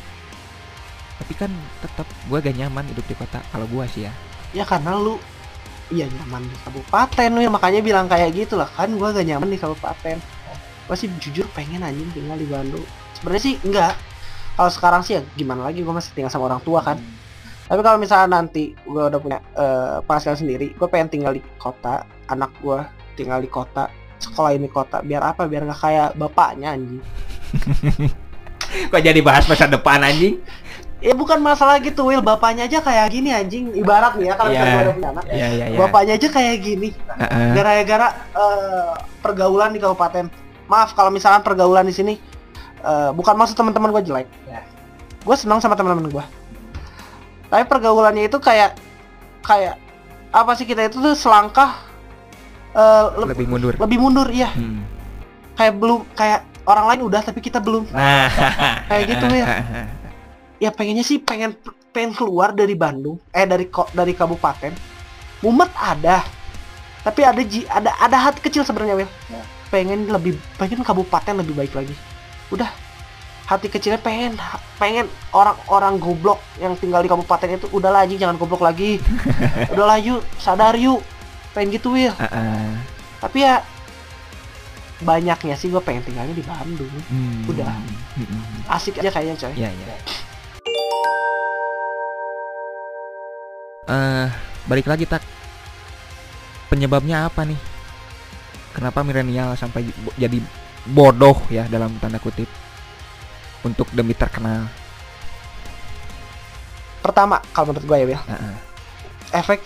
Tapi 1.17 1.33
kan 1.33 1.51
tetap 1.81 2.07
gua 2.29 2.37
gak 2.39 2.55
nyaman 2.55 2.85
hidup 2.93 3.05
di 3.09 3.15
kota 3.17 3.41
kalau 3.49 3.65
gua 3.69 3.89
sih 3.89 4.05
ya. 4.05 4.13
Ya 4.53 4.63
karena 4.63 4.95
lu 4.95 5.17
Iya 5.87 6.11
nyaman 6.11 6.43
di 6.43 6.55
kabupaten. 6.67 7.29
Lu 7.31 7.39
makanya 7.47 7.79
bilang 7.79 8.11
kayak 8.11 8.35
gitu 8.35 8.59
lah. 8.59 8.67
Kan 8.67 8.99
gua 8.99 9.15
gak 9.15 9.23
nyaman 9.23 9.47
di 9.47 9.59
kabupaten. 9.59 10.19
Gua 10.87 10.95
sih 10.99 11.07
jujur 11.19 11.47
pengen 11.55 11.83
anjing 11.83 12.11
tinggal 12.11 12.35
di 12.35 12.47
Bandung. 12.47 12.83
Sebenarnya 13.15 13.43
sih 13.43 13.55
enggak. 13.63 13.95
Kalau 14.57 14.71
sekarang 14.73 15.01
sih 15.05 15.15
ya 15.19 15.21
gimana 15.39 15.63
lagi 15.63 15.83
gua 15.87 15.95
masih 15.95 16.11
tinggal 16.11 16.31
sama 16.31 16.51
orang 16.51 16.59
tua 16.63 16.83
kan. 16.83 16.99
Tapi 17.67 17.81
kalau 17.83 17.99
misalnya 17.99 18.27
nanti 18.39 18.75
gua 18.83 19.07
udah 19.07 19.19
punya 19.19 19.39
eh, 19.55 19.97
penghasilan 20.03 20.39
sendiri 20.39 20.75
gua 20.75 20.91
pengen 20.91 21.07
tinggal 21.07 21.31
di 21.35 21.43
kota 21.55 22.03
anak 22.27 22.51
gua 22.59 22.87
tinggal 23.15 23.39
di 23.39 23.47
kota 23.47 23.87
sekolah 24.19 24.51
ini 24.55 24.67
kota 24.67 24.99
biar 24.99 25.23
apa? 25.23 25.47
Biar 25.47 25.63
nggak 25.63 25.79
kayak 25.79 26.09
bapaknya 26.19 26.75
anjing. 26.75 26.99
Kok 28.91 28.99
jadi 28.99 29.19
bahas 29.23 29.47
masa 29.47 29.71
depan 29.71 30.03
anjing? 30.03 30.43
Ya 30.97 31.13
bukan 31.13 31.37
masalah 31.37 31.77
gitu 31.77 32.01
Will 32.03 32.19
bapaknya 32.19 32.65
aja 32.65 32.79
kayak 32.79 33.05
gini 33.07 33.29
anjing 33.29 33.69
ibarat 33.71 34.15
nih 34.15 34.29
ya 34.29 34.33
kalau 34.33 34.49
Iya. 34.49 34.57
misalnya 34.57 34.73
gua 34.73 34.81
udah 34.81 34.95
punya 34.95 35.09
anak 35.11 35.23
Iya 35.27 35.47
iya 35.47 35.65
iya. 35.67 35.77
bapaknya 35.77 36.13
aja 36.15 36.27
kayak 36.27 36.55
gini 36.59 36.89
gara-gara 37.53 38.07
eh, 38.33 38.91
pergaulan 39.19 39.69
di 39.69 39.79
kabupaten. 39.79 40.25
Maaf 40.65 40.91
kalau 40.91 41.09
misalkan 41.09 41.41
pergaulan 41.41 41.83
di 41.83 41.93
sini 41.93 42.13
eh, 42.79 43.09
bukan 43.11 43.33
maksud 43.33 43.53
teman-teman 43.53 43.89
gue 43.91 44.03
jelek. 44.03 44.27
Ya. 44.43 44.65
Gue 45.19 45.35
senang 45.35 45.57
sama 45.57 45.73
teman-teman 45.73 46.09
gue. 46.09 46.25
Tapi 47.47 47.63
pergaulannya 47.63 48.25
itu 48.25 48.37
kayak 48.37 48.75
kayak 49.41 49.77
apa 50.29 50.51
sih 50.53 50.65
kita 50.65 50.85
itu 50.85 50.97
tuh 50.97 51.13
selangkah 51.13 51.77
eh, 52.73 53.05
le- 53.15 53.31
Lebih 53.31 53.47
mundur. 53.47 53.73
lebih 53.75 53.97
mundur 53.97 54.27
ya. 54.27 54.49
Hmm. 54.49 54.81
Kayak 55.53 55.73
belum 55.77 55.99
kayak 56.11 56.39
orang 56.63 56.85
lain 56.89 57.01
udah 57.05 57.21
tapi 57.21 57.39
kita 57.39 57.57
belum. 57.57 57.87
Nah, 57.89 58.27
Kayak 58.87 59.03
gitu 59.07 59.25
ya. 59.31 59.45
Ya 60.57 60.73
pengennya 60.73 61.05
sih 61.05 61.21
pengen 61.21 61.53
pengen 61.93 62.13
keluar 62.17 62.53
dari 62.53 62.73
Bandung, 62.73 63.21
eh 63.33 63.45
dari 63.45 63.69
kok 63.69 63.93
dari 63.93 64.13
kabupaten. 64.13 64.73
Mumet 65.45 65.69
ada. 65.77 66.25
Tapi 67.05 67.21
ada 67.23 67.41
ji 67.45 67.63
ada 67.69 67.93
ada 68.01 68.17
hati 68.17 68.41
kecil 68.41 68.65
sebenarnya, 68.65 68.97
Will. 68.97 69.11
Ya. 69.29 69.41
Pengen 69.69 70.09
lebih 70.09 70.37
pengen 70.57 70.81
kabupaten 70.81 71.37
lebih 71.37 71.53
baik 71.53 71.73
lagi. 71.77 71.93
Udah. 72.49 72.69
Hati 73.47 73.71
kecilnya 73.71 74.01
pengen 74.01 74.35
pengen 74.75 75.07
orang-orang 75.31 75.95
goblok 76.03 76.43
yang 76.59 76.75
tinggal 76.75 76.99
di 76.99 77.07
kabupaten 77.07 77.55
itu 77.55 77.71
udahlah 77.71 78.03
anjing 78.03 78.19
jangan 78.19 78.35
goblok 78.35 78.59
lagi. 78.65 78.99
udahlah 79.73 80.01
yuk, 80.01 80.25
sadar 80.41 80.75
yuk. 80.75 80.99
Pengen 81.55 81.79
gitu, 81.79 81.95
Will. 81.95 82.11
Heeh. 82.17 82.75
Tapi 83.23 83.37
ya 83.41 83.63
banyaknya 85.01 85.53
sih 85.53 85.69
gue 85.69 85.81
pengen 85.81 86.03
tinggalnya 86.03 86.33
di 86.33 86.43
Bandung. 86.43 86.91
Hmm. 87.07 87.45
Udah. 87.47 87.71
Hmm. 88.17 88.67
Asik 88.67 88.97
aja 88.99 89.13
kayaknya, 89.13 89.37
coy. 89.37 89.53
Iya, 89.53 89.69
iya. 89.69 89.95
Eh, 93.87 94.27
balik 94.65 94.85
lagi 94.85 95.07
tak. 95.07 95.23
Penyebabnya 96.67 97.25
apa 97.25 97.47
nih? 97.47 97.57
kenapa 98.77 99.01
milenial 99.01 99.57
sampai 99.57 99.89
jadi 100.21 100.37
bodoh 100.85 101.33
ya 101.49 101.65
dalam 101.65 101.97
tanda 101.97 102.21
kutip 102.21 102.45
untuk 103.65 103.89
demi 103.89 104.13
terkenal. 104.13 104.69
Pertama, 107.01 107.41
kalau 107.49 107.73
menurut 107.73 107.89
gue 107.89 107.97
ya, 107.97 108.05
Will, 108.05 108.21
Heeh. 108.29 108.55
efek 109.33 109.65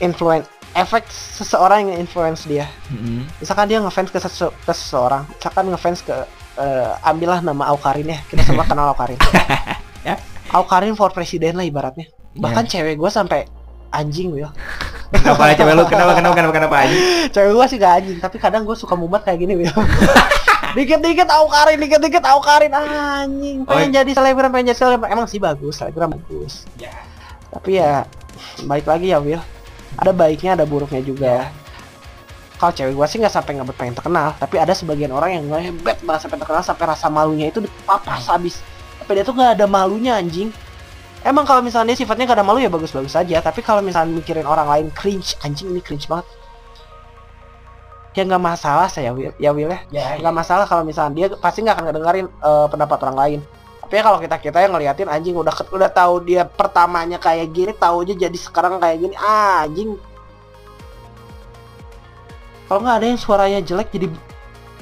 influence 0.00 0.48
efek 0.72 1.04
seseorang 1.12 1.92
yang 1.92 1.98
influence 2.00 2.48
dia. 2.48 2.64
Mm-mm. 2.88 3.28
Misalkan 3.42 3.68
dia 3.68 3.82
ngefans 3.82 4.08
ke, 4.08 4.18
sese- 4.22 4.54
ke 4.54 4.72
seseorang, 4.72 5.28
misalkan 5.28 5.66
ngefans 5.68 6.00
ke 6.00 6.14
eh, 6.56 6.90
ambillah 7.04 7.44
nama 7.44 7.68
Aukarin 7.74 8.08
ya, 8.08 8.24
kita 8.24 8.40
semua 8.46 8.64
kenal 8.70 8.88
Aukarin. 8.96 9.20
Ya. 10.00 10.16
Aukarin 10.56 10.96
for 10.96 11.12
presiden 11.12 11.60
lah 11.60 11.66
ibaratnya. 11.68 12.08
Bahkan 12.32 12.64
Ya. 12.64 12.70
cewek 12.70 12.94
gue 12.96 13.10
sampai 13.10 13.46
anjing 13.90 14.30
Will. 14.30 14.50
kenapa 15.10 15.50
cewek 15.52 15.74
lu 15.74 15.84
kenapa 15.84 16.12
kenapa 16.14 16.34
kenapa 16.38 16.52
kenapa 16.54 16.76
aja? 16.86 16.94
cewek 17.34 17.52
gue 17.52 17.66
sih 17.66 17.76
gak 17.76 17.92
anjing, 17.98 18.18
tapi 18.18 18.36
kadang 18.38 18.62
gue 18.62 18.76
suka 18.76 18.94
mumet 18.94 19.22
kayak 19.22 19.38
gini 19.38 19.54
Will. 19.56 19.74
dikit-dikit 20.78 21.26
Aukarin, 21.26 21.82
dikit-dikit 21.82 22.22
Aukarin 22.22 22.70
anjing. 22.70 23.66
Pengen 23.66 23.90
Oh. 23.90 23.94
jadi 23.98 24.10
selebgram, 24.14 24.50
pengen 24.50 24.70
jadi 24.70 24.78
selebgram. 24.78 25.10
Emang 25.10 25.26
sih 25.26 25.42
bagus, 25.42 25.74
selebgram 25.74 26.14
bagus. 26.14 26.62
Ya. 26.78 26.94
Tapi 27.50 27.76
ya 27.76 28.06
baik 28.62 28.86
lagi 28.86 29.10
ya 29.10 29.18
Will. 29.18 29.42
Ada 29.98 30.14
baiknya, 30.14 30.54
ada 30.54 30.62
buruknya 30.62 31.02
juga. 31.02 31.50
Kalau 32.54 32.70
cewek 32.70 32.94
gue 32.94 33.06
sih 33.08 33.18
nggak 33.18 33.32
sampai 33.32 33.56
ngebet 33.56 33.74
pengen 33.74 33.96
terkenal, 33.96 34.36
tapi 34.36 34.60
ada 34.60 34.70
sebagian 34.70 35.10
orang 35.10 35.34
yang 35.34 35.44
ngebet 35.48 35.98
banget 36.04 36.28
sampai 36.28 36.38
terkenal 36.38 36.62
sampai 36.62 36.84
rasa 36.86 37.08
malunya 37.08 37.48
itu 37.48 37.58
dipapas 37.58 38.28
habis. 38.28 38.60
Tapi 39.02 39.10
dia 39.16 39.24
tuh 39.24 39.32
nggak 39.32 39.58
ada 39.58 39.66
malunya 39.66 40.14
anjing. 40.14 40.52
Emang 41.20 41.44
kalau 41.44 41.60
misalnya 41.60 41.92
dia 41.92 42.00
sifatnya 42.00 42.24
gak 42.24 42.40
ada 42.40 42.46
malu 42.46 42.58
ya 42.60 42.72
bagus-bagus 42.72 43.12
aja, 43.12 43.44
tapi 43.44 43.60
kalau 43.60 43.84
misalnya 43.84 44.16
mikirin 44.16 44.48
orang 44.48 44.64
lain 44.68 44.86
cringe, 44.96 45.36
anjing 45.44 45.68
ini 45.68 45.84
cringe 45.84 46.08
banget. 46.08 46.24
Ya 48.10 48.26
nggak 48.26 48.42
masalah 48.42 48.90
saya 48.90 49.14
Will, 49.14 49.30
ya 49.38 49.54
Will 49.54 49.70
ya. 49.70 49.80
Ya, 49.92 50.04
nggak 50.18 50.34
masalah 50.34 50.66
kalau 50.66 50.82
misalnya 50.82 51.14
dia 51.14 51.26
pasti 51.38 51.62
nggak 51.62 51.78
akan 51.78 51.84
ngedengerin 51.92 52.26
eh, 52.26 52.66
pendapat 52.66 52.98
orang 53.06 53.18
lain. 53.20 53.40
Tapi 53.86 53.94
ya 53.94 54.02
kalau 54.02 54.18
kita 54.18 54.36
kita 54.42 54.58
yang 54.66 54.72
ngeliatin 54.74 55.06
anjing 55.06 55.34
udah 55.38 55.54
udah 55.70 55.90
tahu 55.94 56.14
dia 56.26 56.42
pertamanya 56.42 57.22
kayak 57.22 57.54
gini 57.54 57.70
tahu 57.70 58.02
aja 58.02 58.26
jadi 58.26 58.38
sekarang 58.38 58.82
kayak 58.82 58.98
gini 58.98 59.14
ah, 59.14 59.62
anjing. 59.62 59.94
Kalau 62.66 62.80
nggak 62.82 62.96
ada 62.98 63.06
yang 63.06 63.20
suaranya 63.20 63.58
jelek 63.62 63.94
jadi 63.94 64.10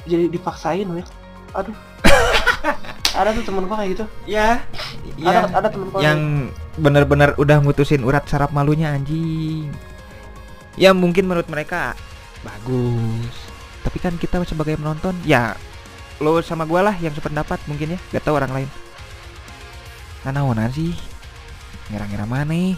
jadi 0.09 0.25
dipaksain 0.33 0.89
Will 0.89 1.05
aduh 1.53 1.77
ada 3.15 3.29
tuh 3.33 3.43
temen 3.45 3.65
gua 3.65 3.77
kayak 3.81 3.91
gitu 3.97 4.05
Ya. 4.29 4.61
ada 5.19 5.49
ada 5.49 5.67
temen 5.67 5.89
gua 5.89 5.99
yang 6.01 6.51
benar-benar 6.79 7.35
udah 7.35 7.59
mutusin 7.59 8.05
urat 8.05 8.23
saraf 8.29 8.53
malunya 8.55 8.93
anjing. 8.93 9.67
Ya 10.79 10.95
mungkin 10.95 11.27
menurut 11.27 11.49
mereka 11.51 11.97
bagus. 12.45 13.33
Tapi 13.83 13.97
kan 13.99 14.15
kita 14.15 14.39
sebagai 14.47 14.79
penonton 14.79 15.17
ya 15.27 15.59
lo 16.23 16.39
sama 16.39 16.63
gua 16.63 16.91
lah 16.91 16.95
yang 16.99 17.11
sependapat 17.11 17.59
mungkin 17.67 17.95
ya. 17.95 17.99
Gak 18.15 18.29
tahu 18.29 18.39
orang 18.39 18.51
lain. 18.63 18.69
Nah, 20.23 20.31
naonan 20.35 20.71
sih. 20.71 20.95
Ngira-ngira 21.91 22.23
mana 22.27 22.77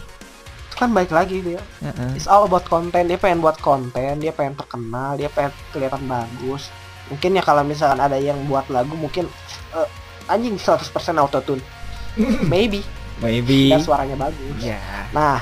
kan 0.82 0.90
baik 0.90 1.14
lagi 1.14 1.38
dia 1.44 1.62
Heeh. 1.78 2.18
It's 2.18 2.26
all 2.26 2.48
about 2.48 2.66
konten. 2.66 3.06
Dia 3.06 3.14
pengen 3.14 3.38
buat 3.38 3.54
konten, 3.62 4.18
dia 4.18 4.34
pengen 4.34 4.58
terkenal, 4.58 5.14
dia 5.14 5.30
pengen 5.30 5.54
kelihatan 5.70 6.02
bagus. 6.10 6.74
Mungkin 7.06 7.38
ya 7.38 7.42
kalau 7.46 7.62
misalkan 7.62 8.02
ada 8.02 8.18
yang 8.18 8.40
buat 8.50 8.66
lagu 8.66 8.98
mungkin 8.98 9.30
eh, 9.78 9.88
anjing 10.26 10.54
100% 10.54 10.82
autotune. 11.16 11.62
Maybe 12.52 12.82
Maybe. 13.18 13.70
dan 13.70 13.80
suaranya 13.80 14.18
bagus. 14.18 14.60
Ya. 14.60 14.82
Nah, 15.10 15.40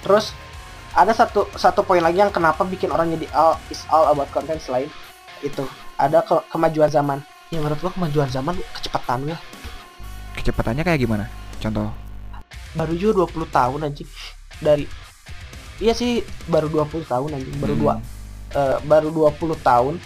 terus 0.00 0.32
ada 0.90 1.10
satu 1.10 1.50
satu 1.52 1.82
poin 1.82 1.98
lagi 1.98 2.18
yang 2.18 2.30
kenapa 2.30 2.62
bikin 2.62 2.88
orang 2.88 3.10
jadi 3.10 3.26
all 3.32 3.58
is 3.66 3.82
all 3.88 4.06
about 4.06 4.30
content 4.30 4.58
selain 4.58 4.86
itu 5.40 5.66
ada 5.94 6.22
ke- 6.22 6.44
kemajuan 6.48 6.88
zaman. 6.88 7.18
Ya 7.50 7.58
menurut 7.58 7.80
gua 7.80 7.92
kemajuan 7.92 8.28
zaman 8.28 8.54
kecepatan 8.72 9.28
ya. 9.28 9.38
Kecepatannya 10.34 10.82
kayak 10.82 11.00
gimana? 11.00 11.26
Contoh. 11.58 11.90
Baru 12.72 12.94
juga 12.94 13.26
20 13.26 13.46
tahun 13.48 13.78
anjing 13.84 14.08
dari 14.58 14.86
Iya 15.74 15.90
sih 15.90 16.22
baru 16.46 16.70
20 16.70 17.02
tahun 17.02 17.34
anjing, 17.34 17.58
baru 17.58 17.74
Hmm. 17.74 17.82
dua 17.82 17.94
eh, 18.54 18.78
baru 18.86 19.10
20 19.10 19.58
tahun 19.58 19.98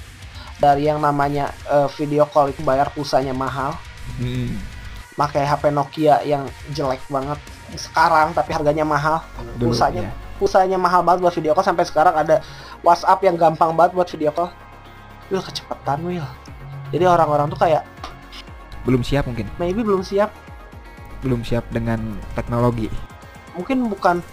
dari 0.59 0.85
yang 0.85 0.99
namanya 0.99 1.51
eh, 1.65 1.89
video 1.95 2.27
call 2.27 2.51
itu 2.51 2.61
bayar 2.61 2.91
pulsanya 2.91 3.33
mahal, 3.33 3.75
Hmm. 4.17 4.57
pakai 5.15 5.43
HP 5.43 5.69
Nokia 5.69 6.23
yang 6.23 6.43
jelek 6.71 7.03
banget 7.07 7.37
sekarang 7.75 8.33
tapi 8.33 8.51
harganya 8.51 8.83
mahal. 8.83 9.21
Dulu, 9.55 9.71
Pulsanya 9.71 10.09
ya. 10.09 10.13
pulsanya 10.37 10.77
mahal 10.77 11.03
banget 11.03 11.21
buat 11.21 11.35
video 11.35 11.53
call 11.53 11.67
sampai 11.67 11.85
sekarang 11.85 12.15
ada 12.15 12.41
WhatsApp 12.81 13.21
yang 13.21 13.37
gampang 13.37 13.75
banget 13.75 13.93
buat 13.93 14.09
video 14.09 14.31
call. 14.31 14.49
Will 15.29 15.45
kecepatan 15.45 16.01
Will. 16.03 16.25
Jadi 16.89 17.05
orang-orang 17.05 17.47
tuh 17.49 17.59
kayak 17.59 17.85
Belum 18.83 19.05
siap 19.05 19.29
mungkin. 19.29 19.45
maybe 19.59 19.85
belum 19.85 20.01
siap. 20.01 20.33
Belum 21.21 21.45
siap 21.45 21.69
dengan 21.69 22.01
teknologi. 22.33 22.89
Mungkin 23.53 23.91
bukan 23.91 24.25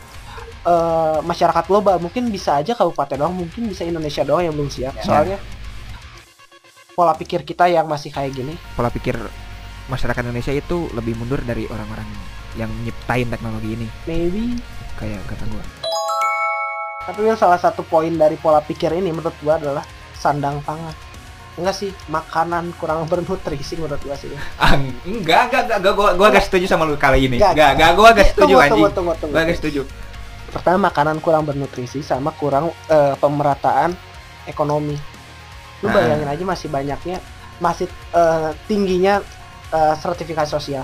eh, 0.63 1.17
masyarakat 1.21 1.67
global, 1.67 1.99
mungkin 1.99 2.31
bisa 2.31 2.57
aja 2.57 2.71
kabupaten 2.71 3.19
doang, 3.19 3.35
mungkin 3.35 3.67
bisa 3.67 3.83
Indonesia 3.83 4.23
doang 4.23 4.41
yang 4.41 4.55
belum 4.55 4.71
siap. 4.71 4.95
Ya. 4.95 5.03
Soalnya 5.03 5.37
pola 6.95 7.11
pikir 7.11 7.43
kita 7.43 7.67
yang 7.67 7.85
masih 7.85 8.09
kayak 8.09 8.31
gini. 8.33 8.55
Pola 8.73 8.87
pikir 8.87 9.19
masyarakat 9.85 10.23
Indonesia 10.23 10.49
itu 10.49 10.87
lebih 10.95 11.19
mundur 11.19 11.43
dari 11.43 11.67
orang-orang 11.67 12.07
yang 12.55 12.71
nyiptain 12.81 13.27
teknologi 13.27 13.75
ini. 13.75 13.87
Maybe 14.07 14.55
Kayak 14.95 15.27
kata 15.27 15.43
gua. 15.51 15.59
tapi 17.05 17.21
Will 17.21 17.37
salah 17.37 17.59
satu 17.59 17.83
poin 17.83 18.09
dari 18.09 18.33
pola 18.33 18.63
pikir 18.63 18.89
ini 18.89 19.11
menurut 19.11 19.35
gua 19.43 19.59
adalah 19.59 19.83
sandang 20.15 20.63
pangan. 20.63 20.95
Enggak 21.55 21.75
sih, 21.75 21.91
makanan 22.07 22.71
kurang 22.79 23.03
bernutrisi 23.11 23.75
menurut 23.75 23.99
gua 23.99 24.15
sih. 24.15 24.31
Ah, 24.55 24.79
enggak, 25.03 25.51
enggak, 25.51 25.61
enggak, 25.75 25.93
gua, 25.93 26.15
gua 26.15 26.27
agak 26.31 26.47
setuju 26.47 26.65
sama 26.65 26.87
lu 26.87 26.95
kali 26.95 27.27
ini. 27.27 27.37
Enggak. 27.37 27.51
Enggak, 27.53 27.69
enggak, 27.75 27.91
gua 27.93 28.07
agak 28.09 28.25
setuju 28.31 28.41
Tunggu, 28.47 28.63
anjing. 28.63 28.71
tunggu, 28.73 28.89
tunggu, 28.95 29.13
tunggu. 29.19 29.33
Gua 29.35 29.43
agak 29.43 29.57
setuju. 29.59 29.81
pertama 30.47 30.87
makanan 30.87 31.19
kurang 31.19 31.43
bernutrisi 31.43 31.99
sama 31.99 32.31
kurang 32.31 32.71
eh, 32.87 33.11
pemerataan 33.19 33.91
ekonomi 34.47 34.95
lu 35.85 35.87
Ah. 35.87 35.93
bayangin 35.93 36.27
aja 36.27 36.43
masih 36.43 36.67
banyaknya 36.67 37.17
masih 37.57 37.85
eh, 38.11 38.49
tingginya 38.65 39.21
eh, 39.69 39.93
sertifikasi 39.95 40.49
sosial 40.49 40.83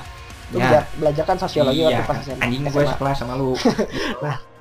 lu 0.51 0.59
Ya. 0.59 0.67
bela- 0.69 0.89
belajar 0.99 1.23
kan 1.25 1.37
sosiologi 1.37 1.79
Iya, 1.79 1.95
waktu 1.97 2.03
pas 2.05 2.17
SMA. 2.21 2.39
anjing 2.39 2.61
gue 2.65 2.83
sekelas 2.85 3.17
sama 3.17 3.33
lu. 3.33 3.55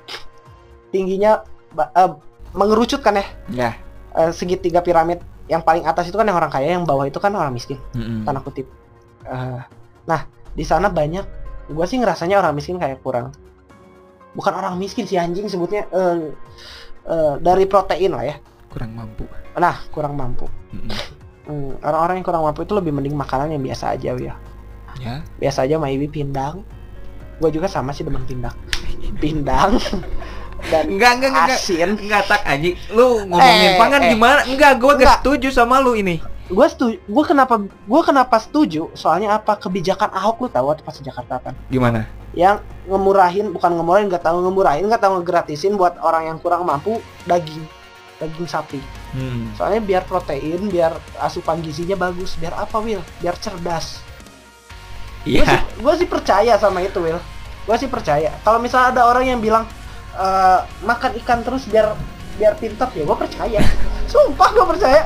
tingginya 0.89 1.43
ba- 1.69 1.91
eh, 1.93 2.11
mengerucut 2.51 2.99
kan 2.99 3.15
ya 3.15 3.25
ya. 3.49 3.69
eh, 4.13 4.31
segitiga 4.31 4.79
piramid 4.79 5.19
yang 5.47 5.59
paling 5.59 5.83
atas 5.83 6.07
itu 6.07 6.15
kan 6.15 6.23
yang 6.23 6.35
orang 6.35 6.47
kaya 6.47 6.73
yang 6.73 6.83
bawah 6.83 7.03
itu 7.03 7.17
kan 7.17 7.31
orang 7.31 7.51
miskin 7.51 7.79
Mm-mm. 7.93 8.23
tanda 8.23 8.41
kutip 8.41 8.67
Eh, 9.21 9.61
nah 10.03 10.25
di 10.51 10.65
sana 10.65 10.89
banyak 10.89 11.21
gue 11.67 11.85
sih 11.85 11.95
ngerasanya 11.95 12.35
orang 12.35 12.51
miskin 12.51 12.75
kayak 12.75 12.99
kurang 12.99 13.29
bukan 14.31 14.49
orang 14.51 14.73
miskin 14.75 15.05
sih 15.05 15.15
anjing 15.15 15.45
sebutnya 15.45 15.85
eh, 15.87 16.33
eh, 17.05 17.33
dari 17.37 17.63
protein 17.63 18.11
lah 18.11 18.25
ya 18.25 18.35
Kurang 18.67 18.95
mampu. 18.95 19.27
Nah 19.53 19.81
kurang 19.89 20.13
mampu. 20.13 20.47
Hmm, 21.41 21.73
orang-orang 21.79 22.15
yang 22.17 22.25
kurang 22.25 22.43
mampu 22.43 22.61
itu 22.61 22.71
lebih 22.71 22.91
mending 22.91 23.13
makanan 23.13 23.49
yang 23.49 23.61
biasa 23.61 23.91
aja 23.91 24.13
ya 24.13 24.35
Ya. 24.93 25.23
biasa 25.35 25.63
aja 25.63 25.75
maybe 25.75 26.05
pindang 26.05 26.61
gue 27.37 27.49
juga 27.49 27.65
sama 27.65 27.89
sih 27.89 28.03
demen 28.03 28.21
pindang 28.21 28.53
pindang 29.17 29.79
dan 30.69 30.85
Enggak, 30.85 31.11
enggak, 31.17 31.29
enggak. 31.33 31.47
asin 31.49 31.89
Enggak 31.97 32.23
tak 32.27 32.41
anjing. 32.43 32.75
Lu 32.89 33.25
ngomongin 33.25 33.65
Eh, 33.65 33.75
pangan 33.75 34.01
eh. 34.03 34.09
gimana? 34.09 34.39
Enggak, 34.43 34.77
Enggak. 34.77 34.95
gak 34.99 35.17
setuju 35.17 35.47
sama 35.49 35.79
lu 35.79 35.95
ini. 35.95 36.21
gue 36.47 36.67
setuju 36.67 36.99
gue 37.01 37.23
kenapa 37.23 37.55
gue 37.63 38.01
kenapa 38.03 38.35
setuju 38.37 38.91
soalnya 38.91 39.33
apa 39.33 39.55
kebijakan 39.55 40.11
ahok 40.11 40.35
lu 40.37 40.47
tahu 40.47 40.67
waktu 40.67 40.83
pas 40.83 40.93
di 40.93 41.01
Jakarta 41.01 41.39
kan 41.41 41.55
Gimana? 41.65 42.03
yang 42.31 42.59
ngemurahin 42.85 43.49
bukan 43.49 43.71
ngemurahin 43.71 44.05
nggak 44.05 44.19
tahu 44.19 44.37
ngemurahin 44.41 44.83
nggak 44.83 44.99
tahu 44.99 45.17
ngegratisin 45.17 45.73
buat 45.73 45.95
orang 45.97 46.27
yang 46.27 46.37
kurang 46.37 46.63
mampu 46.63 46.99
daging 47.23 47.63
daging 48.21 48.45
sapi. 48.45 48.77
Hmm. 49.11 49.51
soalnya 49.53 49.81
biar 49.81 50.03
protein 50.05 50.69
biar 50.69 50.93
asupan 51.17 51.59
gizinya 51.59 51.97
bagus. 51.99 52.37
Biar 52.37 52.53
apa 52.53 52.77
Will 52.77 53.01
biar 53.17 53.33
cerdas. 53.35 53.99
Gue 55.21 55.37
Iya. 55.37 55.45
sih, 55.45 55.61
gua 55.81 55.93
sih 55.93 56.05
percaya 56.05 56.53
sama 56.55 56.79
itu 56.79 56.97
Will 56.97 57.19
gue 57.61 57.75
sih 57.77 57.85
percaya. 57.85 58.33
Kalau 58.41 58.57
misalnya 58.57 58.89
ada 58.91 59.01
orang 59.05 59.25
yang 59.27 59.37
bilang 59.37 59.65
"Eh, 60.11 60.59
makan 60.81 61.13
ikan 61.21 61.41
terus 61.41 61.65
biar 61.65 61.93
biar 62.37 62.57
pintar 62.57 62.89
ya 62.93 63.03
gue 63.03 63.17
percaya. 63.17 63.59
Sumpah 64.11 64.49
gue 64.51 64.65
percaya. 64.65 65.05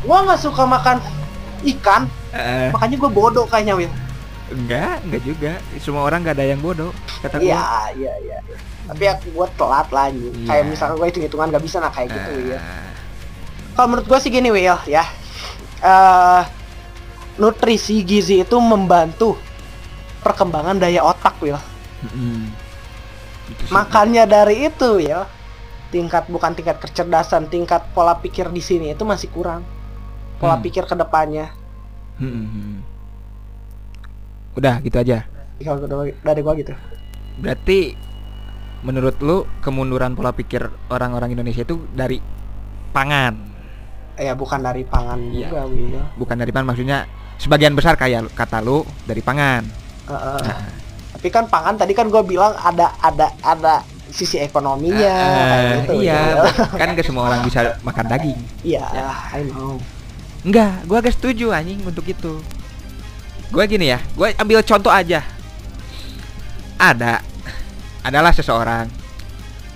Gue 0.00 0.14
nggak 0.16 0.40
suka 0.40 0.62
makan 0.64 0.98
ikan. 1.66 2.06
Eh, 2.30 2.70
makanya 2.70 2.96
gue 2.96 3.10
bodoh 3.10 3.44
kayaknya 3.44 3.74
Will 3.74 3.90
enggak, 4.50 4.96
enggak 5.06 5.22
juga. 5.22 5.52
Semua 5.78 6.02
orang 6.02 6.22
gak 6.22 6.36
ada 6.36 6.46
yang 6.46 6.60
bodoh. 6.60 6.90
Kata 7.22 7.38
gua. 7.38 7.46
iya 7.46 7.62
iya 7.96 8.14
iya 8.20 8.38
tapi 8.90 9.06
ya 9.06 9.14
gue 9.22 9.46
telat 9.54 9.86
lah 9.94 10.10
anjing. 10.10 10.34
Iya. 10.34 10.46
kayak 10.50 10.64
misalnya 10.66 10.94
gue 10.98 11.06
hitung 11.06 11.24
hitungan 11.30 11.46
gak 11.54 11.62
bisa 11.62 11.78
nah 11.78 11.94
kayak 11.94 12.10
gitu 12.10 12.30
Eh, 12.34 12.42
ya 12.50 12.60
kalau 13.78 13.86
menurut 13.86 14.06
gue 14.10 14.18
sih 14.18 14.30
gini 14.34 14.50
Will 14.50 14.78
ya 14.90 15.04
eh 15.78 16.42
nutrisi 17.38 18.02
gizi 18.02 18.42
itu 18.42 18.56
membantu 18.58 19.38
perkembangan 20.20 20.82
daya 20.82 21.06
otak 21.06 21.38
Will 21.38 21.54
sih. 22.02 22.50
Makanya 23.70 24.26
dari 24.26 24.66
itu 24.66 24.98
ya, 24.98 25.26
tingkat 25.90 26.26
bukan 26.26 26.54
tingkat 26.54 26.78
kecerdasan 26.78 27.46
tingkat 27.46 27.82
pola 27.92 28.18
pikir 28.18 28.48
di 28.48 28.62
sini 28.62 28.90
itu 28.90 29.02
masih 29.02 29.30
kurang 29.30 29.62
pola 30.38 30.56
Hmm. 30.56 30.64
pikir 30.64 30.86
ke 30.86 30.94
depannya 30.94 31.50
hmm. 32.16 32.79
Udah 34.52 34.78
gitu 34.80 34.96
aja. 34.96 35.24
kalau 35.60 35.84
dari- 35.84 36.40
gua 36.40 36.54
gitu 36.56 36.72
Berarti 37.36 37.92
menurut 38.80 39.20
lu 39.20 39.44
kemunduran 39.60 40.12
pola 40.12 40.32
pikir 40.32 40.60
orang-orang 40.88 41.30
Indonesia 41.30 41.60
itu 41.60 41.84
dari 41.90 42.16
pangan, 42.90 43.36
ya 44.16 44.32
bukan 44.32 44.56
dari 44.58 44.82
pangan 44.82 45.20
Iya. 45.30 45.46
juga 45.46 45.60
Will 45.64 46.00
bukan 46.16 46.36
dari 46.36 46.50
pangan 46.50 46.66
maksudnya 46.66 46.98
sebagian 47.36 47.72
besar 47.72 47.94
kayak 47.94 48.32
kata 48.32 48.58
lu 48.58 48.82
dari 49.04 49.20
pangan. 49.20 49.68
Heeh. 50.06 50.40
Nah, 50.42 50.58
tapi 51.12 51.28
kan 51.28 51.44
pangan 51.46 51.76
tadi 51.76 51.92
kan 51.92 52.08
gua 52.08 52.24
bilang 52.24 52.56
ada 52.56 52.96
ada 52.98 53.28
ada 53.40 53.84
sisi 54.08 54.36
ekonominya 54.36 55.14
eh, 55.14 55.86
gitu, 55.86 55.92
iya, 56.02 56.40
Will. 56.40 56.44
kan 56.74 56.92
gak 56.92 57.04
semua 57.04 57.28
orang 57.28 57.44
bisa 57.44 57.78
makan 57.80 58.06
daging. 58.08 58.40
iya 58.62 58.84
Ya. 58.90 59.12
I 59.30 59.44
know 59.46 59.76
Enggak, 60.40 60.82
gua 60.84 60.98
agak 60.98 61.12
setuju 61.14 61.52
anjing 61.52 61.84
untuk 61.84 62.02
itu. 62.02 62.40
Gua 63.50 63.66
gini 63.66 63.90
ya, 63.90 63.98
gua 64.14 64.30
ambil 64.38 64.62
contoh 64.62 64.90
aja. 64.90 65.26
Ada 66.78 67.20
adalah 68.00 68.32
seseorang 68.32 68.88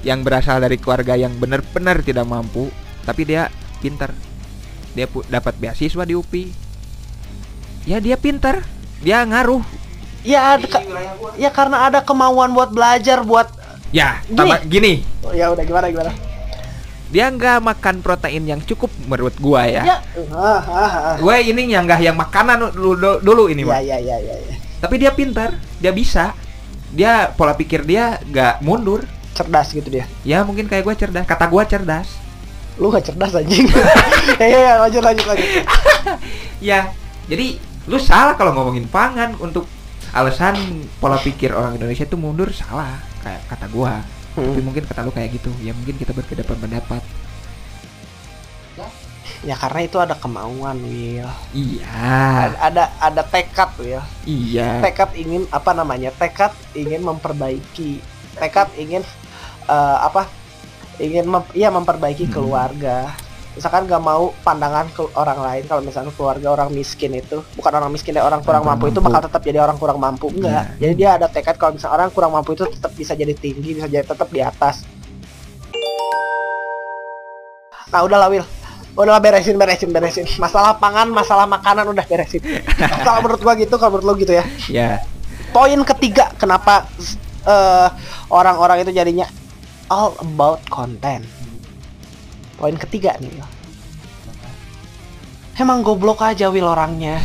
yang 0.00 0.22
berasal 0.22 0.60
dari 0.60 0.78
keluarga 0.78 1.18
yang 1.18 1.34
benar-benar 1.36 2.00
tidak 2.00 2.24
mampu, 2.24 2.70
tapi 3.02 3.26
dia 3.26 3.50
pinter. 3.82 4.14
Dia 4.94 5.04
dapat 5.26 5.58
beasiswa 5.58 6.06
di 6.06 6.14
UPI. 6.14 6.44
Ya 7.84 7.98
dia 8.00 8.16
pinter, 8.16 8.62
dia 9.02 9.20
ngaruh. 9.26 9.60
ya 10.24 10.56
ada 10.56 10.80
ya 11.36 11.52
karena 11.52 11.84
ada 11.84 12.00
kemauan 12.00 12.56
buat 12.56 12.72
belajar 12.72 13.20
buat 13.20 13.44
Ya, 13.92 14.18
Gini. 14.24 14.34
tambah 14.34 14.58
gini, 14.66 14.92
Oh, 15.22 15.30
ya 15.30 15.52
udah 15.54 15.62
gimana 15.62 15.86
gimana 15.86 16.10
dia 17.12 17.28
nggak 17.28 17.60
makan 17.60 18.00
protein 18.00 18.44
yang 18.48 18.60
cukup 18.64 18.88
menurut 19.04 19.36
gua 19.36 19.68
ya. 19.68 19.82
ya 19.84 19.96
ah, 20.32 20.60
ah, 20.64 20.92
ah. 21.12 21.16
Gue 21.20 21.36
ini 21.44 21.68
yang 21.68 21.84
nggak 21.84 22.00
yang 22.00 22.16
makanan 22.16 22.72
dulu, 22.72 23.20
dulu 23.20 23.52
ini 23.52 23.62
ya 23.62 23.68
mah. 23.68 23.80
ya 23.84 23.98
ya 24.00 24.16
ya 24.18 24.34
ya. 24.34 24.54
Tapi 24.80 24.94
dia 24.96 25.12
pintar, 25.12 25.56
dia 25.80 25.92
bisa. 25.92 26.32
Dia 26.94 27.32
pola 27.34 27.52
pikir 27.58 27.84
dia 27.84 28.18
nggak 28.22 28.64
mundur. 28.64 29.04
cerdas 29.34 29.74
gitu 29.74 29.90
dia 29.90 30.06
Ya 30.22 30.46
mungkin 30.46 30.70
kayak 30.70 30.86
gue 30.86 30.94
cerdas. 30.94 31.24
Kata 31.26 31.50
gue 31.50 31.62
cerdas. 31.66 32.08
lu 32.74 32.90
gak 32.90 33.06
cerdas 33.06 33.30
anjing 33.38 33.70
ya 34.42 34.46
ya 34.50 34.58
ya 34.66 34.72
lanjut 34.82 34.98
lanjut 34.98 35.26
lanjut 35.30 35.46
Ya, 36.74 36.90
jadi 37.30 37.62
lu 37.86 38.02
salah 38.02 38.34
kalau 38.34 38.50
ngomongin 38.50 38.90
pangan 38.90 39.38
untuk 39.38 39.70
alasan 40.10 40.82
pola 40.98 41.14
pikir 41.22 41.54
orang 41.54 41.78
Indonesia 41.78 42.02
itu 42.02 42.18
mundur 42.18 42.50
salah 42.50 42.98
kayak 43.22 43.46
kata 43.46 43.66
gua. 43.70 44.02
Tapi 44.34 44.58
Hmm. 44.58 44.66
mungkin 44.66 44.82
kata 44.82 45.06
lu 45.06 45.12
kayak 45.14 45.38
gitu. 45.38 45.50
Ya 45.62 45.70
mungkin 45.70 45.94
kita 45.94 46.10
berbeda 46.10 46.42
pendapat. 46.42 47.02
ya 49.44 49.60
karena 49.60 49.80
itu 49.84 50.00
ada 50.00 50.16
kemauan 50.16 50.80
Will 50.88 51.28
Iya. 51.52 51.84
ada 52.48 52.56
ada, 52.64 52.84
ada 52.96 53.22
tekad 53.28 53.76
Will 53.76 54.00
Iya. 54.24 54.80
tekad 54.80 55.12
ingin 55.12 55.44
apa 55.52 55.76
namanya 55.76 56.08
tekad 56.16 56.48
ingin 56.72 57.04
memperbaiki 57.04 58.00
tekad 58.40 58.72
ingin 58.80 59.04
eh, 59.68 59.96
apa 60.00 60.28
ingin 60.96 61.28
mem, 61.28 61.44
ya 61.52 61.68
memperbaiki 61.68 62.24
Hmm. 62.28 62.32
keluarga 62.32 63.12
misalkan 63.54 63.86
gak 63.86 64.02
mau 64.02 64.34
pandangan 64.42 64.90
ke 64.90 65.06
orang 65.14 65.38
lain 65.38 65.62
kalau 65.64 65.78
misalnya 65.78 66.10
keluarga 66.10 66.48
orang 66.50 66.68
miskin 66.70 67.14
itu 67.14 67.38
bukan 67.54 67.72
orang 67.72 67.90
miskin 67.90 68.12
ya 68.12 68.22
orang 68.22 68.42
kurang 68.42 68.62
Orang 68.62 68.76
mampu, 68.76 68.90
itu 68.90 68.98
mampu. 68.98 69.08
bakal 69.08 69.20
tetap 69.26 69.42
jadi 69.42 69.58
orang 69.58 69.78
kurang 69.78 69.98
mampu. 69.98 70.26
Enggak 70.28 70.50
Iya. 70.50 70.62
jadi 70.76 70.92
dia 70.94 71.08
ada 71.14 71.26
tekad 71.26 71.54
kalau 71.54 71.72
misalnya 71.72 71.94
orang 71.96 72.10
kurang 72.10 72.32
mampu 72.32 72.52
itu 72.52 72.66
tetap 72.66 72.92
bisa 72.92 73.14
jadi 73.14 73.30
tinggi 73.32 73.70
bisa 73.74 73.86
jadi 73.86 74.02
tetap 74.02 74.26
di 74.28 74.40
atas. 74.40 74.82
Nah 77.88 78.00
udahlah 78.02 78.26
Will 78.26 78.46
udahlah 78.94 79.18
beresin 79.18 79.54
beresin 79.54 79.90
beresin. 79.90 80.26
Masalah 80.38 80.74
pangan 80.74 81.10
masalah 81.10 81.46
makanan 81.46 81.86
udah 81.88 82.02
beresin. 82.04 82.42
Kalau 83.02 83.22
menurut 83.22 83.40
gua 83.40 83.54
gitu 83.54 83.74
kalau 83.74 83.98
menurut 83.98 84.06
lo 84.06 84.14
gitu 84.18 84.34
ya. 84.34 84.44
Ya. 84.66 84.90
poin 85.50 85.78
ketiga 85.86 86.34
kenapa 86.34 86.82
eh, 87.44 87.86
orang-orang 88.26 88.82
itu 88.82 88.90
jadinya 88.90 89.22
all 89.86 90.10
about 90.18 90.58
content 90.66 91.22
poin 92.56 92.76
ketiga 92.78 93.16
nih 93.18 93.30
emang 95.58 95.82
goblok 95.86 96.22
aja 96.22 96.50
Will 96.50 96.66
orangnya 96.66 97.22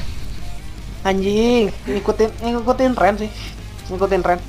anjing 1.01 1.71
ngikutin 1.87 2.29
ngikutin 2.43 2.91
tren 2.93 3.15
sih 3.17 3.31
ngikutin 3.89 4.21
tren 4.21 4.39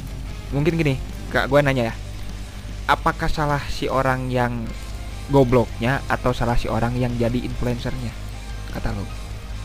Mungkin 0.50 0.74
gini, 0.74 0.98
kak 1.30 1.46
gue 1.46 1.62
nanya 1.62 1.94
ya. 1.94 1.94
Apakah 2.90 3.30
salah 3.30 3.62
si 3.70 3.86
orang 3.86 4.34
yang 4.34 4.66
gobloknya 5.30 6.02
atau 6.10 6.34
salah 6.34 6.58
si 6.58 6.66
orang 6.66 6.98
yang 6.98 7.14
jadi 7.14 7.38
influencernya? 7.46 8.10
Kata 8.74 8.90
lu. 8.94 9.06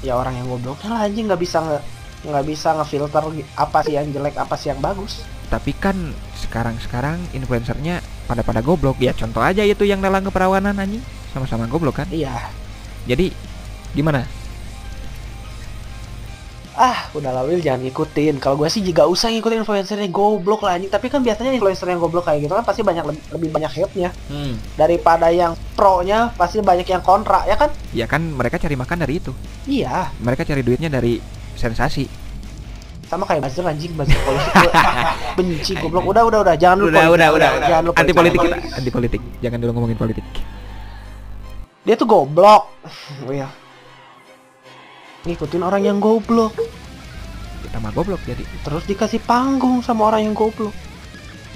ya 0.06 0.14
orang 0.14 0.38
yang 0.38 0.46
gobloknya 0.46 0.94
lah 0.94 1.10
anjing 1.10 1.26
nggak 1.26 1.42
bisa 1.42 1.82
nggak 2.22 2.46
bisa 2.46 2.78
ngefilter 2.78 3.26
apa 3.58 3.82
sih 3.82 3.98
yang 3.98 4.06
jelek 4.14 4.38
apa 4.38 4.54
sih 4.54 4.70
yang 4.70 4.78
bagus 4.78 5.26
Tapi 5.50 5.74
kan 5.74 6.14
sekarang-sekarang 6.46 7.18
influencernya 7.34 8.06
pada 8.26 8.42
pada 8.42 8.60
goblok. 8.60 8.98
Ya 8.98 9.12
contoh 9.12 9.40
aja 9.40 9.62
itu 9.62 9.82
yang 9.82 10.00
dalam 10.00 10.22
keperawanan 10.22 10.76
anjing 10.76 11.02
sama-sama 11.32 11.66
goblok 11.66 12.02
kan. 12.02 12.08
iya 12.10 12.50
Jadi 13.06 13.30
gimana? 13.92 14.26
ah 16.76 17.08
udah 17.16 17.32
lah 17.32 17.48
Will 17.48 17.64
jangan 17.64 17.88
ngikutin 17.88 18.36
kalau 18.36 18.60
gue 18.60 18.68
sih 18.68 18.84
juga 18.84 19.08
usah 19.08 19.32
ngikutin 19.32 19.64
influencer 19.64 19.96
yang 19.96 20.12
goblok 20.12 20.60
lah 20.60 20.76
anjing 20.76 20.92
tapi 20.92 21.08
kan 21.08 21.24
biasanya 21.24 21.56
influencer 21.56 21.88
yang 21.88 22.04
goblok 22.04 22.28
kayak 22.28 22.44
gitu 22.44 22.52
kan 22.52 22.68
pasti 22.68 22.84
banyak 22.84 23.00
lebih, 23.00 23.24
lebih 23.32 23.50
banyak 23.50 23.72
hate-nya 23.72 24.10
Hmm. 24.28 24.60
daripada 24.76 25.32
yang 25.32 25.56
pro-nya 25.72 26.36
pasti 26.36 26.60
banyak 26.60 26.84
yang 26.84 27.00
kontra 27.00 27.48
ya 27.48 27.56
kan 27.56 27.72
Ya 27.96 28.12
kan 28.12 28.20
mereka 28.28 28.60
cari 28.60 28.76
makan 28.76 28.98
dari 29.00 29.24
itu. 29.24 29.32
iya 29.64 30.12
Mereka 30.20 30.44
cari 30.44 30.68
duitnya 30.68 30.92
dari 30.92 31.24
sensasi. 31.56 32.12
Sama 33.06 33.24
kayak 33.30 33.46
buzzer 33.46 33.66
anjing 33.66 33.94
buzzer 33.94 34.18
politik 34.26 34.52
Gua. 34.56 34.74
Benci 35.38 35.74
goblok. 35.78 36.04
Udah 36.10 36.24
udah 36.26 36.40
udah. 36.42 36.56
Jangan 36.58 36.78
dulu 36.82 36.90
Udah, 36.90 37.06
politik. 37.06 37.16
udah, 37.16 37.30
udah, 37.30 37.50
jangan 37.70 37.84
dulu 37.86 37.94
Anti 37.96 38.14
politik. 38.14 38.40
kita, 38.42 38.58
anti 38.74 38.90
politik. 38.92 39.22
Jangan 39.44 39.58
dulu 39.62 39.72
ngomongin 39.78 39.98
politik. 40.00 40.26
dia 41.86 41.94
tuh 41.94 42.10
goblok. 42.10 42.74
Will 43.30 43.46
ngikutin 45.26 45.62
orang 45.66 45.82
yang 45.82 45.98
goblok. 45.98 46.54
Kita 47.66 47.82
mah 47.82 47.90
goblok 47.94 48.22
jadi. 48.26 48.46
terus 48.62 48.86
dikasih 48.86 49.22
panggung 49.26 49.82
sama 49.82 50.14
orang 50.14 50.30
yang 50.30 50.36
goblok. 50.38 50.74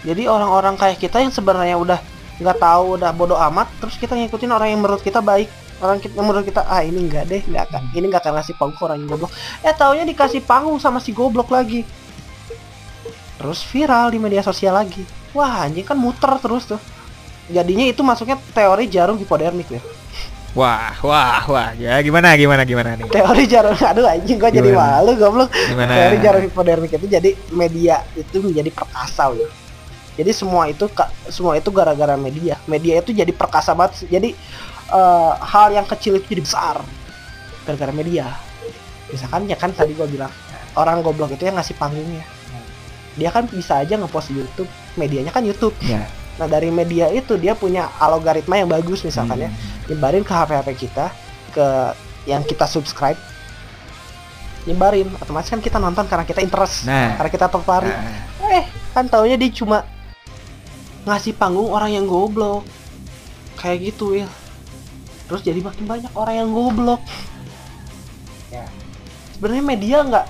Jadi 0.01 0.25
orang-orang 0.25 0.73
kayak 0.77 0.97
kita 0.97 1.21
yang 1.21 1.29
sebenarnya 1.29 1.77
udah 1.77 1.99
nggak 2.39 2.57
tahu 2.57 2.95
udah 2.95 3.11
bodoh 3.11 3.35
amat 3.51 3.67
terus 3.83 3.99
kita 3.99 4.15
ngikutin 4.15 4.47
orang 4.47 4.71
yang 4.71 4.79
menurut 4.79 5.03
kita 5.03 5.19
baik 5.19 5.51
orang 5.79 5.97
kita, 6.03 6.19
menurut 6.19 6.45
kita 6.45 6.61
ah 6.67 6.83
ini 6.83 6.99
enggak 7.07 7.25
deh 7.27 7.41
nggak 7.43 7.63
akan 7.71 7.81
ini 7.95 8.05
nggak 8.11 8.21
akan 8.23 8.33
ngasih 8.39 8.55
panggung 8.59 8.81
orang 8.83 8.97
yang 8.99 9.09
goblok 9.15 9.31
eh 9.63 9.73
taunya 9.75 10.03
dikasih 10.03 10.41
panggung 10.43 10.77
sama 10.79 10.99
si 10.99 11.15
goblok 11.15 11.49
lagi 11.51 11.87
terus 13.39 13.63
viral 13.63 14.11
di 14.11 14.19
media 14.19 14.43
sosial 14.43 14.75
lagi 14.75 15.03
wah 15.31 15.63
anjing 15.63 15.87
kan 15.87 15.95
muter 15.95 16.35
terus 16.43 16.67
tuh 16.67 16.81
jadinya 17.47 17.87
itu 17.87 18.03
masuknya 18.03 18.35
teori 18.51 18.85
jarum 18.91 19.15
hipodermik 19.15 19.71
ya 19.71 19.81
Wah, 20.57 20.97
wah, 21.05 21.45
wah. 21.45 21.69
Ya 21.77 22.01
gimana, 22.01 22.33
gimana, 22.33 22.65
gimana 22.65 22.97
nih? 22.97 23.05
teori 23.05 23.45
jarum 23.45 23.77
aduh 23.77 24.09
anjing 24.09 24.41
gua 24.41 24.49
jadi 24.49 24.73
malu 24.73 25.13
goblok 25.13 25.53
Gimana? 25.53 25.93
teori 25.93 26.17
jarum 26.25 26.41
hipodermik 26.41 26.89
itu 26.97 27.05
jadi 27.05 27.37
media 27.53 28.01
itu 28.17 28.41
menjadi 28.41 28.73
perkasa 28.73 29.29
loh. 29.29 29.45
Jadi 30.17 30.31
semua 30.33 30.65
itu 30.67 30.89
semua 31.29 31.53
itu 31.53 31.69
gara-gara 31.69 32.17
media. 32.17 32.57
Media 32.65 32.97
itu 32.97 33.13
jadi 33.13 33.29
perkasa 33.29 33.77
banget. 33.77 34.09
Jadi 34.09 34.33
eh, 34.89 35.33
hal 35.39 35.73
yang 35.73 35.85
kecil 35.85 36.17
itu 36.17 36.25
jadi 36.33 36.43
besar 36.43 36.75
gara-gara 37.63 37.93
media. 37.93 38.33
Misalkan 39.09 39.49
ya 39.49 39.57
kan 39.57 39.73
tadi 39.73 39.93
gua 39.93 40.05
bilang 40.05 40.31
orang 40.77 41.01
goblok 41.01 41.33
itu 41.33 41.45
yang 41.45 41.57
ngasih 41.57 41.77
panggungnya. 41.77 42.25
Dia 43.17 43.29
kan 43.33 43.49
bisa 43.49 43.81
aja 43.81 43.97
ngepost 43.97 44.31
di 44.31 44.41
YouTube. 44.41 44.69
Medianya 44.95 45.33
kan 45.33 45.41
YouTube. 45.43 45.73
Ya. 45.81 46.05
Nah 46.39 46.47
dari 46.47 46.71
media 46.71 47.11
itu 47.11 47.35
dia 47.35 47.53
punya 47.57 47.89
algoritma 47.99 48.57
yang 48.57 48.69
bagus 48.69 49.03
misalkan 49.03 49.37
ya. 49.43 49.49
Hmm. 49.49 49.91
Nyebarin 49.91 50.23
ke 50.23 50.33
HP-HP 50.33 50.67
kita 50.77 51.05
ke 51.49 51.67
yang 52.29 52.45
kita 52.45 52.69
subscribe 52.69 53.17
nyebarin 54.67 55.07
otomatis 55.17 55.49
kan 55.49 55.63
kita 55.63 55.81
nonton 55.81 56.05
karena 56.05 56.27
kita 56.27 56.43
interest 56.43 56.85
Nah. 56.85 57.15
karena 57.17 57.31
kita 57.31 57.47
tertarik 57.49 57.95
Nah, 57.95 58.53
eh 58.53 58.65
kan 58.93 59.07
taunya 59.07 59.39
dia 59.39 59.49
cuma 59.49 59.87
ngasih 61.07 61.33
panggung 61.33 61.71
orang 61.71 61.95
yang 61.95 62.05
goblok 62.05 62.67
kayak 63.57 63.89
gitu 63.89 64.19
ya 64.19 64.27
terus 65.29 65.41
jadi 65.41 65.61
makin 65.61 65.85
banyak 65.85 66.11
orang 66.11 66.35
yang 66.35 66.49
goblok 66.49 67.01
Ya. 68.49 68.65
sebenarnya 69.31 69.61
media 69.63 69.97
nggak 70.01 70.25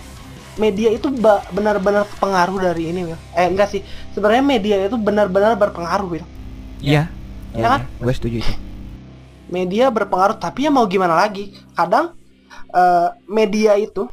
media 0.60 0.90
itu 0.92 1.08
benar-benar 1.50 2.04
pengaruh 2.14 2.60
dari 2.62 2.92
ini 2.92 3.08
Will. 3.08 3.20
eh 3.32 3.48
enggak 3.48 3.72
sih 3.72 3.82
sebenarnya 4.12 4.44
media 4.44 4.76
itu 4.84 5.00
benar-benar 5.00 5.56
berpengaruh 5.56 6.08
Will. 6.10 6.28
Iya. 6.78 7.08
Ya 7.50 7.68
kan? 7.70 7.82
Gue 7.96 8.12
setuju 8.12 8.44
itu. 8.44 8.54
media 9.48 9.88
berpengaruh 9.88 10.36
tapi 10.36 10.62
ya 10.62 10.70
mau 10.70 10.84
gimana 10.84 11.16
lagi 11.16 11.56
kadang 11.72 12.12
eh, 12.70 13.08
media 13.26 13.74
itu 13.74 14.06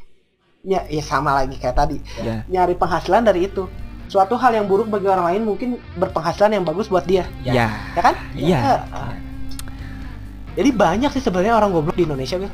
ya, 0.62 0.86
ya 0.86 1.02
sama 1.02 1.34
lagi 1.34 1.58
kayak 1.58 1.76
tadi 1.76 1.98
Ya. 2.16 2.46
nyari 2.46 2.72
penghasilan 2.72 3.20
dari 3.20 3.44
itu 3.44 3.66
suatu 4.06 4.32
hal 4.32 4.54
yang 4.54 4.64
buruk 4.64 4.86
bagi 4.86 5.04
orang 5.04 5.26
lain 5.28 5.42
mungkin 5.44 5.68
berpenghasilan 5.92 6.54
yang 6.54 6.62
bagus 6.62 6.86
buat 6.86 7.02
dia 7.02 7.26
Ya. 7.42 7.74
ya 7.90 8.00
kan 8.00 8.14
Iya. 8.32 8.58
Ah. 8.86 9.12
Jadi 10.56 10.70
banyak 10.72 11.10
sih 11.12 11.22
sebenarnya 11.22 11.54
orang 11.54 11.70
goblok 11.70 11.94
di 11.94 12.08
Indonesia 12.08 12.40
Wil 12.40 12.50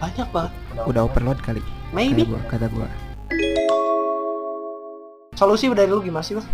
banyak 0.00 0.28
banget 0.34 0.52
Udah 0.88 1.04
overload 1.04 1.38
kali. 1.44 1.60
maybe 1.92 2.24
Kata 2.24 2.30
gua, 2.32 2.40
kata 2.48 2.66
gua. 2.72 2.88
solusi 5.32 5.70
dari 5.70 5.88
lu 5.88 6.02
gimana 6.02 6.24
sih 6.24 6.36
Wil? 6.36 6.44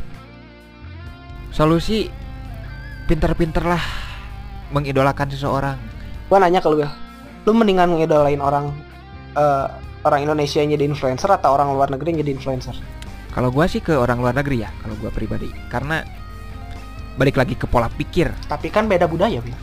Solusi 1.51 2.11
pinter-pinter 3.09 3.65
lah 3.65 3.81
mengidolakan 4.71 5.31
seseorang. 5.31 5.79
gua 6.29 6.39
nanya 6.43 6.61
ke 6.61 6.69
lu 6.69 6.85
Wil 6.85 6.91
lu 7.47 7.55
mendingan 7.55 7.95
ngidolain 7.95 8.43
orang 8.43 8.75
eh, 9.39 9.67
orang 10.03 10.21
Indonesia 10.23 10.59
yang 10.59 10.75
jadi 10.75 10.85
influencer 10.87 11.31
atau 11.31 11.55
orang 11.55 11.71
luar 11.73 11.89
negeri 11.89 12.15
yang 12.15 12.21
jadi 12.27 12.33
influencer 12.35 12.75
Kalau 13.31 13.53
gua 13.53 13.69
sih 13.69 13.85
ke 13.85 13.93
orang 13.93 14.17
luar 14.17 14.33
negeri 14.33 14.65
ya, 14.65 14.73
kalau 14.81 14.97
gua 14.97 15.13
pribadi. 15.13 15.53
Karena 15.69 16.01
balik 17.21 17.37
lagi 17.37 17.53
ke 17.53 17.69
pola 17.69 17.89
pikir. 17.93 18.33
tapi 18.49 18.69
kan 18.73 18.89
beda 18.89 19.05
budaya 19.07 19.41
Wil 19.41 19.57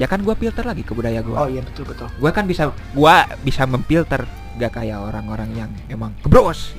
Ya 0.00 0.08
kan 0.08 0.24
gua 0.24 0.32
filter 0.32 0.64
lagi 0.64 0.82
ke 0.86 0.96
budaya 0.96 1.20
gua. 1.20 1.44
oh 1.44 1.48
iya 1.52 1.60
betul 1.60 1.84
betul 1.84 2.08
Gua 2.16 2.30
kan 2.32 2.48
bisa 2.48 2.72
gua 2.96 3.28
bisa 3.44 3.68
memfilter 3.68 4.24
gak 4.56 4.72
kayak 4.72 4.98
orang-orang 5.00 5.52
yang 5.52 5.70
emang 5.92 6.16
gebros. 6.24 6.72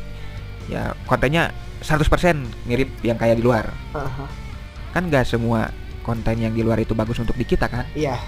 Ya 0.72 0.98
kontennya 1.06 1.54
100% 1.84 2.10
mirip 2.66 2.90
yang 3.06 3.20
kayak 3.20 3.38
di 3.38 3.44
luar. 3.44 3.70
Aha. 3.94 4.26
Kan 4.96 5.10
gak 5.14 5.30
semua 5.30 5.70
konten 6.04 6.36
yang 6.36 6.52
di 6.52 6.62
luar 6.62 6.78
itu 6.84 6.92
bagus 6.92 7.18
untuk 7.24 7.34
di 7.40 7.48
kita 7.48 7.72
kan? 7.72 7.88
iya 7.96 8.20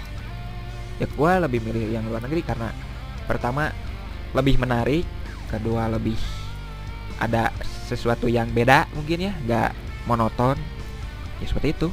ya 0.96 1.06
gua 1.12 1.44
lebih 1.44 1.60
milih 1.60 1.92
yang 1.92 2.04
luar 2.08 2.24
negeri 2.24 2.40
karena 2.40 2.72
pertama 3.28 3.68
lebih 4.32 4.56
menarik 4.56 5.04
kedua 5.52 5.92
lebih 5.92 6.16
ada 7.20 7.52
sesuatu 7.86 8.26
yang 8.28 8.48
beda 8.48 8.88
mungkin 8.96 9.28
ya 9.28 9.32
nggak 9.44 9.70
monoton 10.08 10.56
ya 11.40 11.46
seperti 11.48 11.76
itu 11.76 11.88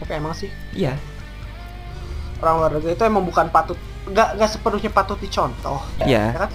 tapi 0.00 0.12
emang 0.16 0.32
sih 0.32 0.48
iya 0.72 0.96
orang 2.42 2.54
luar 2.58 2.70
negeri 2.78 2.92
itu 2.96 3.04
emang 3.04 3.24
bukan 3.26 3.46
patut 3.50 3.78
nggak 4.04 4.28
nggak 4.36 4.50
sepenuhnya 4.50 4.90
patut 4.92 5.18
dicontoh 5.20 5.80
iya. 6.04 6.32
ya 6.34 6.40
kan? 6.46 6.50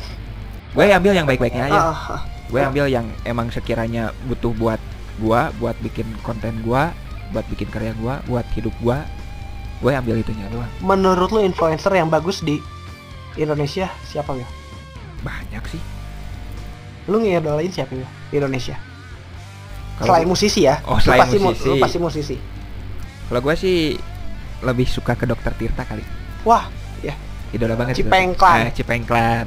Gue 0.69 0.85
ambil 0.93 1.13
yang 1.17 1.25
baik-baiknya 1.25 1.65
aja. 1.65 1.81
Ah. 1.81 2.21
gue 2.49 2.61
ambil 2.61 2.85
yang 2.85 3.09
emang 3.25 3.49
sekiranya 3.49 4.13
butuh 4.29 4.53
buat 4.53 4.77
gua 5.19 5.51
buat 5.59 5.75
bikin 5.83 6.07
konten 6.23 6.63
gua 6.63 6.95
buat 7.35 7.45
bikin 7.51 7.67
karya 7.69 7.91
gua 7.99 8.23
buat 8.25 8.47
hidup 8.55 8.73
gua 8.81 9.03
gue 9.79 9.95
ambil 9.95 10.19
itunya 10.19 10.43
doang. 10.51 10.67
Menurut 10.83 11.31
lu 11.31 11.39
influencer 11.39 11.91
yang 11.95 12.11
bagus 12.11 12.43
di 12.43 12.59
Indonesia 13.39 13.87
siapa 14.03 14.35
ya 14.35 14.43
banyak 15.23 15.63
sih. 15.71 15.81
Lu 17.07 17.23
ngidolain 17.23 17.71
siapa 17.71 17.95
ya 17.95 18.07
di 18.27 18.35
Indonesia? 18.43 18.75
Kalau 19.99 20.15
selain 20.15 20.27
musisi 20.27 20.67
ya? 20.67 20.79
Oh, 20.83 20.99
Lu 20.99 21.03
selain 21.03 21.23
pasti 21.23 21.37
mu- 21.39 21.51
musisi. 21.51 21.67
lu 21.67 21.75
pasti 21.79 21.97
musisi. 21.99 22.37
Kalau 23.31 23.39
gue 23.39 23.55
sih 23.55 23.77
lebih 24.63 24.87
suka 24.87 25.15
ke 25.15 25.25
dokter 25.27 25.51
Tirta 25.55 25.83
kali. 25.87 26.03
Wah 26.43 26.79
idola 27.53 27.73
banget 27.73 28.01
Cipengklan. 28.01 28.69
Eh, 28.69 28.73
Cipengklan. 28.73 29.45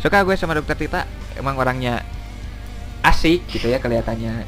Suka 0.00 0.24
gue 0.24 0.34
sama 0.36 0.56
dokter 0.56 0.76
Tita 0.76 1.04
emang 1.36 1.56
orangnya 1.60 2.00
asik 3.04 3.44
gitu 3.50 3.68
ya 3.68 3.78
kelihatannya. 3.80 4.44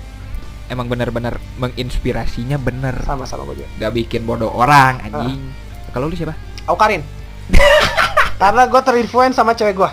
Emang 0.69 0.85
bener-bener 0.85 1.41
menginspirasinya 1.57 2.61
bener. 2.61 3.01
Sama-sama 3.05 3.49
gue 3.49 3.65
juga. 3.65 3.69
Gak 3.81 3.93
bikin 3.97 4.29
bodoh 4.29 4.53
orang 4.53 5.01
anjing. 5.01 5.41
Kalau 5.97 6.13
lu 6.13 6.17
siapa? 6.17 6.37
Aukarin. 6.69 7.01
Karena 8.43 8.69
gue 8.69 8.81
terinfluence 8.85 9.41
sama 9.41 9.57
cewek 9.57 9.81
gue. 9.81 9.91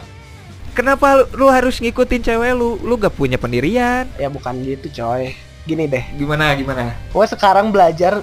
Kenapa 0.75 1.23
lu, 1.23 1.23
lu 1.39 1.47
harus 1.47 1.79
ngikutin 1.79 2.19
cewek 2.19 2.51
lu? 2.51 2.75
Lu 2.83 2.99
gak 2.99 3.15
punya 3.15 3.39
pendirian. 3.39 4.03
Ya 4.19 4.27
bukan 4.27 4.59
gitu 4.67 4.91
coy. 4.91 5.31
Gini 5.63 5.87
deh. 5.87 6.03
Gimana 6.19 6.51
gimana? 6.59 6.91
Gue 7.15 7.23
sekarang 7.23 7.71
belajar 7.71 8.19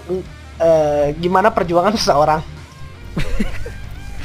eh, 0.63 1.05
gimana 1.19 1.51
perjuangan 1.51 1.93
seseorang? 1.93 2.41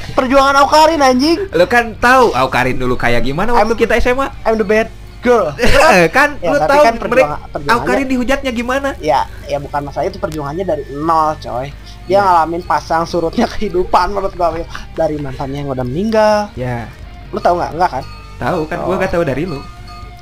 Perjuangan 0.08 0.56
Aukarin 0.58 0.98
anjing. 0.98 1.46
Lu 1.52 1.66
kan 1.66 1.94
tahu 1.94 2.32
Aukarin 2.32 2.74
dulu 2.74 2.94
kayak 2.94 3.22
gimana 3.22 3.52
waktu 3.52 3.70
I'm- 3.70 3.80
kita 3.80 3.94
SMA 4.00 4.26
I'm 4.42 4.56
the 4.56 4.66
bad 4.66 4.88
girl. 5.20 5.52
Kan? 6.16 6.38
Ya, 6.40 6.50
lu 6.50 6.58
tahu 6.58 6.80
kan 6.82 6.94
mereka 6.98 7.36
Aukarin 7.68 8.06
dihujatnya 8.08 8.50
gimana? 8.50 8.94
Ya 8.98 9.28
ya 9.46 9.58
bukan 9.58 9.84
masalah 9.84 10.08
itu 10.08 10.18
perjuangannya 10.18 10.64
dari 10.64 10.82
nol 10.90 11.38
coy. 11.38 11.70
Dia 12.08 12.18
Iya. 12.18 12.20
ngalamin 12.24 12.62
pasang 12.64 13.04
surutnya 13.04 13.44
kehidupan 13.52 14.10
menurut 14.10 14.32
gua 14.32 14.56
dari 14.96 15.20
mantannya 15.20 15.62
yang 15.62 15.70
udah 15.70 15.84
meninggal. 15.84 16.48
Ya. 16.56 16.88
Lu 17.30 17.38
tahu 17.38 17.60
nggak? 17.60 17.70
Nggak 17.76 17.90
kan? 17.92 18.04
Tahu 18.40 18.60
kan? 18.64 18.76
Gua 18.80 18.94
Oh. 18.94 18.98
gak 18.98 19.12
tahu 19.12 19.22
dari 19.22 19.44
lu. 19.44 19.60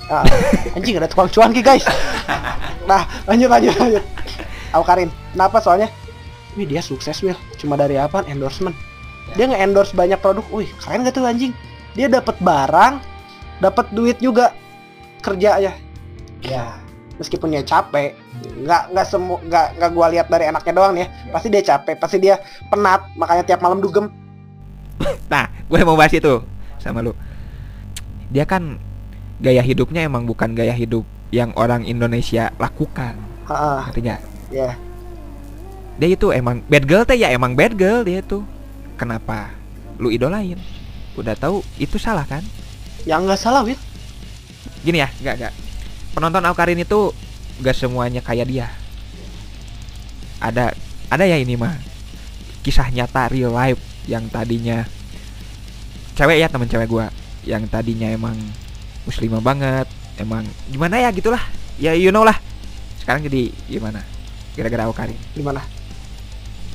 Ah, 0.06 0.22
anjing 0.72 0.98
ada 0.98 1.06
tukang 1.06 1.30
cuanki 1.30 1.62
guys. 1.62 1.86
Nah 2.86 3.02
lanjut 3.24 3.50
lanjut 3.50 3.74
lanjut. 3.74 4.04
Aukarin 4.70 5.10
kenapa 5.32 5.58
soalnya 5.58 5.90
wih 6.56 6.66
dia 6.66 6.80
sukses 6.80 7.20
Will 7.20 7.38
cuma 7.60 7.76
dari 7.76 8.00
apa 8.00 8.24
endorsement. 8.26 8.74
Dia 9.36 9.46
nge-endorse 9.46 9.92
banyak 9.92 10.18
produk. 10.18 10.44
Wih 10.50 10.68
keren 10.80 11.04
gak 11.04 11.14
tuh 11.14 11.28
anjing? 11.28 11.52
Dia 11.92 12.08
dapat 12.08 12.36
barang 12.40 13.00
dapat 13.60 13.86
duit 13.92 14.18
juga 14.18 14.52
kerja 15.20 15.60
ya. 15.60 15.72
Ya. 16.42 16.76
Meskipun 17.16 17.48
dia 17.48 17.64
capek 17.64 18.12
nggak 18.60 18.92
nggak 18.92 19.06
semua 19.08 19.40
nggak 19.40 19.66
nggak 19.80 19.90
gua 19.96 20.06
lihat 20.12 20.28
dari 20.28 20.44
anaknya 20.52 20.72
doang 20.76 20.92
nih 20.92 21.02
ya. 21.04 21.08
Pasti 21.32 21.48
dia 21.48 21.62
capek 21.64 21.96
pasti 21.96 22.16
dia 22.20 22.36
penat 22.68 23.08
makanya 23.16 23.44
tiap 23.44 23.60
malam 23.60 23.80
dugem. 23.80 24.08
Nah, 25.32 25.50
gue 25.66 25.82
mau 25.82 25.98
bahas 25.98 26.14
itu 26.14 26.38
sama 26.78 27.02
lu. 27.02 27.10
Dia 28.30 28.46
kan 28.46 28.78
gaya 29.42 29.58
hidupnya 29.58 30.06
emang 30.06 30.22
bukan 30.22 30.54
gaya 30.54 30.70
hidup 30.70 31.02
yang 31.34 31.50
orang 31.58 31.82
Indonesia 31.82 32.54
lakukan. 32.62 33.18
Heeh, 33.50 33.80
Ngerti 33.90 34.00
nggak? 34.06 34.20
Ya 35.96 36.06
Dia 36.06 36.08
itu 36.12 36.28
emang 36.32 36.60
bad 36.68 36.84
girl 36.84 37.04
teh 37.08 37.16
ya 37.16 37.32
emang 37.32 37.56
bad 37.56 37.72
girl 37.76 38.04
dia 38.04 38.20
tuh. 38.20 38.44
Kenapa 39.00 39.52
lu 39.96 40.12
idolain? 40.12 40.60
Udah 41.16 41.32
tahu 41.32 41.64
itu 41.80 41.96
salah 41.96 42.28
kan? 42.28 42.44
yang 43.06 43.22
nggak 43.22 43.38
salah 43.38 43.62
Will 43.62 43.78
Gini 44.82 44.98
ya, 44.98 45.08
enggak 45.22 45.34
enggak. 45.38 45.54
Penonton 46.10 46.46
Aukarin 46.46 46.82
itu 46.82 47.14
gak 47.62 47.74
semuanya 47.74 48.22
kayak 48.22 48.46
dia. 48.50 48.68
Ada 50.42 50.74
ada 51.10 51.24
ya 51.26 51.38
ini 51.38 51.54
mah 51.54 51.74
kisah 52.66 52.90
nyata 52.90 53.30
real 53.30 53.54
life 53.54 53.78
yang 54.10 54.26
tadinya 54.26 54.82
cewek 56.18 56.42
ya 56.42 56.50
temen 56.50 56.66
cewek 56.66 56.90
gua 56.90 57.10
yang 57.46 57.62
tadinya 57.70 58.10
emang 58.10 58.34
muslimah 59.06 59.38
banget 59.38 59.86
emang 60.18 60.42
gimana 60.66 60.98
ya 60.98 61.14
gitulah 61.14 61.40
ya 61.78 61.94
you 61.94 62.10
know 62.10 62.26
lah 62.26 62.34
sekarang 62.98 63.22
jadi 63.22 63.54
gimana 63.70 64.02
gara-gara 64.58 64.90
Aukarin 64.90 65.18
gimana 65.30 65.62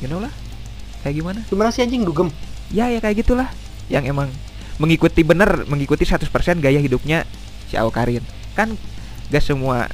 you 0.01 0.09
know 0.09 0.19
lah. 0.19 0.33
Kayak 1.05 1.15
gimana? 1.21 1.39
Gimana 1.47 1.69
sih 1.69 1.81
anjing? 1.85 2.03
Dugem. 2.03 2.29
Ya 2.73 2.89
ya 2.89 2.99
kayak 2.99 3.23
gitulah. 3.25 3.49
Yang 3.87 4.11
emang 4.11 4.29
mengikuti 4.81 5.21
bener 5.21 5.69
mengikuti 5.69 6.03
100% 6.09 6.25
gaya 6.57 6.81
hidupnya 6.81 7.21
si 7.69 7.77
Aukarin 7.77 8.25
kan 8.57 8.73
gak 9.29 9.45
semua 9.45 9.85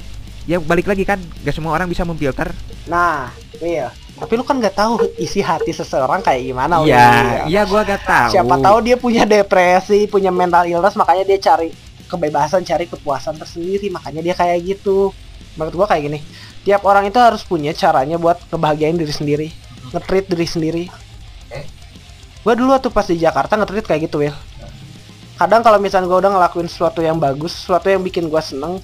ya 0.48 0.56
balik 0.56 0.88
lagi 0.88 1.04
kan 1.04 1.20
gak 1.44 1.52
semua 1.52 1.76
orang 1.76 1.86
bisa 1.92 2.08
memfilter. 2.08 2.48
Nah, 2.88 3.28
iya. 3.60 3.92
Tapi 4.18 4.34
lu 4.34 4.42
kan 4.42 4.58
nggak 4.58 4.74
tahu 4.74 4.98
isi 5.20 5.44
hati 5.44 5.70
seseorang 5.70 6.24
kayak 6.24 6.42
gimana. 6.42 6.82
Iya 6.82 7.46
iya 7.46 7.62
gua 7.68 7.84
gak 7.84 8.02
tahu. 8.02 8.30
Siapa 8.34 8.54
tahu 8.58 8.76
dia 8.82 8.96
punya 8.96 9.22
depresi, 9.28 10.08
punya 10.08 10.32
mental 10.32 10.66
illness, 10.66 10.96
makanya 10.98 11.22
dia 11.28 11.38
cari 11.38 11.70
kebebasan, 12.08 12.64
cari 12.64 12.88
kepuasan 12.88 13.36
tersendiri, 13.36 13.92
makanya 13.92 14.24
dia 14.24 14.34
kayak 14.34 14.58
gitu. 14.64 15.12
Menurut 15.54 15.84
gua 15.84 15.86
kayak 15.86 16.02
gini. 16.10 16.18
Tiap 16.66 16.82
orang 16.82 17.06
itu 17.06 17.20
harus 17.20 17.44
punya 17.46 17.70
caranya 17.76 18.18
buat 18.18 18.40
ngebahagiain 18.50 18.98
diri 18.98 19.14
sendiri, 19.14 19.48
nge-treat 19.94 20.26
diri 20.28 20.46
sendiri. 20.46 20.84
Gua 22.44 22.54
dulu 22.54 22.72
waktu 22.72 22.88
pas 22.88 23.04
di 23.04 23.18
Jakarta 23.20 23.58
nge-treat 23.58 23.84
kayak 23.84 24.08
gitu, 24.08 24.22
Will. 24.24 24.36
Kadang 25.38 25.62
kalau 25.62 25.78
misalnya 25.78 26.08
gua 26.10 26.18
udah 26.24 26.32
ngelakuin 26.34 26.68
sesuatu 26.70 27.04
yang 27.04 27.20
bagus, 27.20 27.54
sesuatu 27.54 27.86
yang 27.92 28.02
bikin 28.02 28.26
gua 28.26 28.42
seneng, 28.42 28.80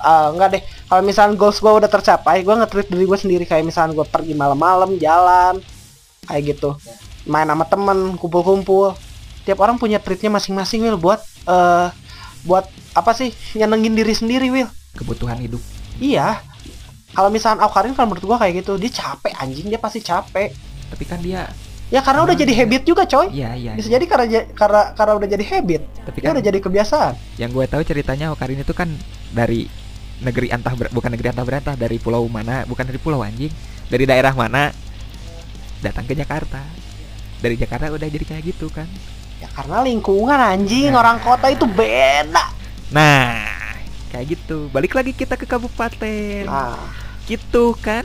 eh, 0.00 0.26
enggak 0.32 0.48
deh. 0.58 0.62
Kalau 0.88 1.02
misalnya 1.04 1.34
goals 1.36 1.58
gua 1.62 1.78
udah 1.78 1.90
tercapai, 1.90 2.42
gua 2.42 2.62
nge-treat 2.62 2.88
diri 2.88 3.04
gua 3.04 3.18
sendiri 3.18 3.44
kayak 3.44 3.64
misalnya 3.66 3.92
gua 3.96 4.06
pergi 4.08 4.34
malam-malam 4.34 4.96
jalan, 4.98 5.60
kayak 6.26 6.56
gitu. 6.56 6.74
Main 7.28 7.46
sama 7.46 7.64
temen, 7.68 8.18
kumpul-kumpul. 8.18 8.96
Tiap 9.42 9.58
orang 9.58 9.78
punya 9.78 9.98
treatnya 9.98 10.30
masing-masing, 10.34 10.86
Will, 10.86 10.98
buat 10.98 11.22
eh 11.46 11.88
buat 12.42 12.66
apa 12.98 13.14
sih 13.14 13.30
nyenengin 13.54 13.94
diri 13.94 14.14
sendiri, 14.14 14.50
Will. 14.50 14.68
kebutuhan 14.92 15.40
hidup 15.40 15.62
Iya. 16.02 16.42
Kalau 17.12 17.28
misalnya 17.28 17.62
Aukarin 17.62 17.92
kalau 17.92 18.08
menurut 18.08 18.24
gua 18.24 18.38
kayak 18.38 18.64
gitu, 18.64 18.76
dia 18.76 18.88
capek 18.88 19.32
anjing, 19.36 19.68
dia 19.68 19.76
pasti 19.76 20.00
capek. 20.00 20.52
tapi 20.88 21.04
kan 21.04 21.18
dia 21.18 21.48
Ya 21.88 22.00
karena 22.00 22.24
udah 22.24 22.32
Ah, 22.32 22.40
jadi 22.40 22.52
habit 22.56 22.82
juga, 22.84 23.04
coy. 23.04 23.28
iya 23.30 23.52
iya 23.52 23.72
Bisa 23.76 23.88
iya. 23.88 24.00
jadi 24.00 24.04
karena 24.08 24.24
karena 24.52 24.82
karena 24.92 25.12
udah 25.14 25.28
jadi 25.28 25.44
habit. 25.46 25.82
tapi 26.02 26.18
Dia 26.18 26.24
kan 26.24 26.32
udah 26.32 26.44
jadi 26.44 26.58
kebiasaan. 26.58 27.12
yang 27.36 27.50
gue 27.50 27.64
tahu 27.66 27.82
ceritanya 27.82 28.32
Aukarin 28.32 28.60
itu 28.60 28.72
kan 28.72 28.88
dari 29.28 29.68
negeri 30.18 30.48
antah 30.48 30.72
ber- 30.72 30.88
bukan 30.88 31.10
negeri 31.10 31.28
antah 31.28 31.42
berantah 31.42 31.74
dari 31.74 31.96
pulau 31.96 32.24
mana 32.26 32.62
bukan 32.62 32.84
dari 32.84 32.96
pulau 32.96 33.20
anjing 33.20 33.50
dari 33.86 34.06
daerah 34.06 34.32
mana 34.32 34.70
datang 35.80 36.06
ke 36.06 36.14
Jakarta 36.14 36.62
dari 37.38 37.58
Jakarta 37.58 37.90
udah 37.90 38.06
jadi 38.06 38.24
kayak 38.26 38.44
gitu 38.46 38.68
kan 38.68 38.86
Ya 39.36 39.50
karena 39.50 39.82
lingkungan 39.82 40.38
anjing, 40.38 40.94
Nah. 40.94 41.02
orang 41.02 41.18
kota 41.18 41.50
itu 41.50 41.66
beda. 41.66 42.54
Nah, 42.88 43.42
kayak 44.08 44.26
gitu 44.30 44.70
balik 44.70 44.94
lagi 44.94 45.10
kita 45.10 45.34
ke 45.34 45.42
kabupaten 45.44 46.46
Nah, 46.46 46.78
gitu 47.24 47.74
kan 47.78 48.02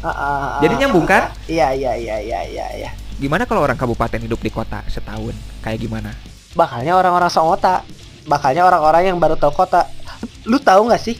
ah, 0.00 0.08
ah, 0.08 0.16
ah. 0.16 0.60
Jadi 0.62 0.74
nyambung 0.80 1.04
kan? 1.04 1.28
Iya 1.44 1.74
iya 1.74 1.92
iya 1.94 2.16
iya 2.20 2.40
iya 2.46 2.66
iya. 2.76 2.90
gimana 3.20 3.44
kalau 3.44 3.60
orang 3.60 3.76
kabupaten 3.76 4.16
hidup 4.16 4.40
di 4.40 4.48
kota 4.48 4.80
setahun 4.86 5.36
kayak 5.60 5.80
gimana 5.80 6.12
Bakalnya 6.50 6.98
orang-orang 6.98 7.30
Songota, 7.30 7.86
bakalnya 8.26 8.66
orang-orang 8.66 9.06
yang 9.06 9.18
baru 9.22 9.38
tahu 9.38 9.54
kota. 9.54 9.86
Lu 10.50 10.58
tahu 10.58 10.90
nggak 10.90 10.98
sih 10.98 11.14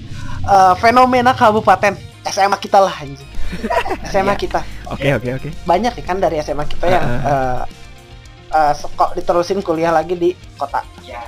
eh, 0.54 0.74
fenomena 0.78 1.32
kabupaten 1.32 1.96
SMA 2.22 2.54
kita 2.56 2.78
lah 2.78 2.94
anjing. 2.94 3.26
SMA 4.10 4.34
Iya. 4.34 4.42
kita 4.42 4.60
oke 4.90 5.06
oke 5.22 5.28
oke 5.38 5.48
banyak 5.64 5.94
nih 5.94 6.04
kan 6.04 6.18
dari 6.18 6.38
SMA 6.38 6.66
kita 6.66 6.86
yang 6.86 7.02
eh, 7.02 7.62
eh, 8.52 8.72
kok 8.74 9.14
diterusin 9.14 9.62
kuliah 9.62 9.90
lagi 9.90 10.14
di 10.14 10.30
kota. 10.54 10.82
Ya. 11.02 11.22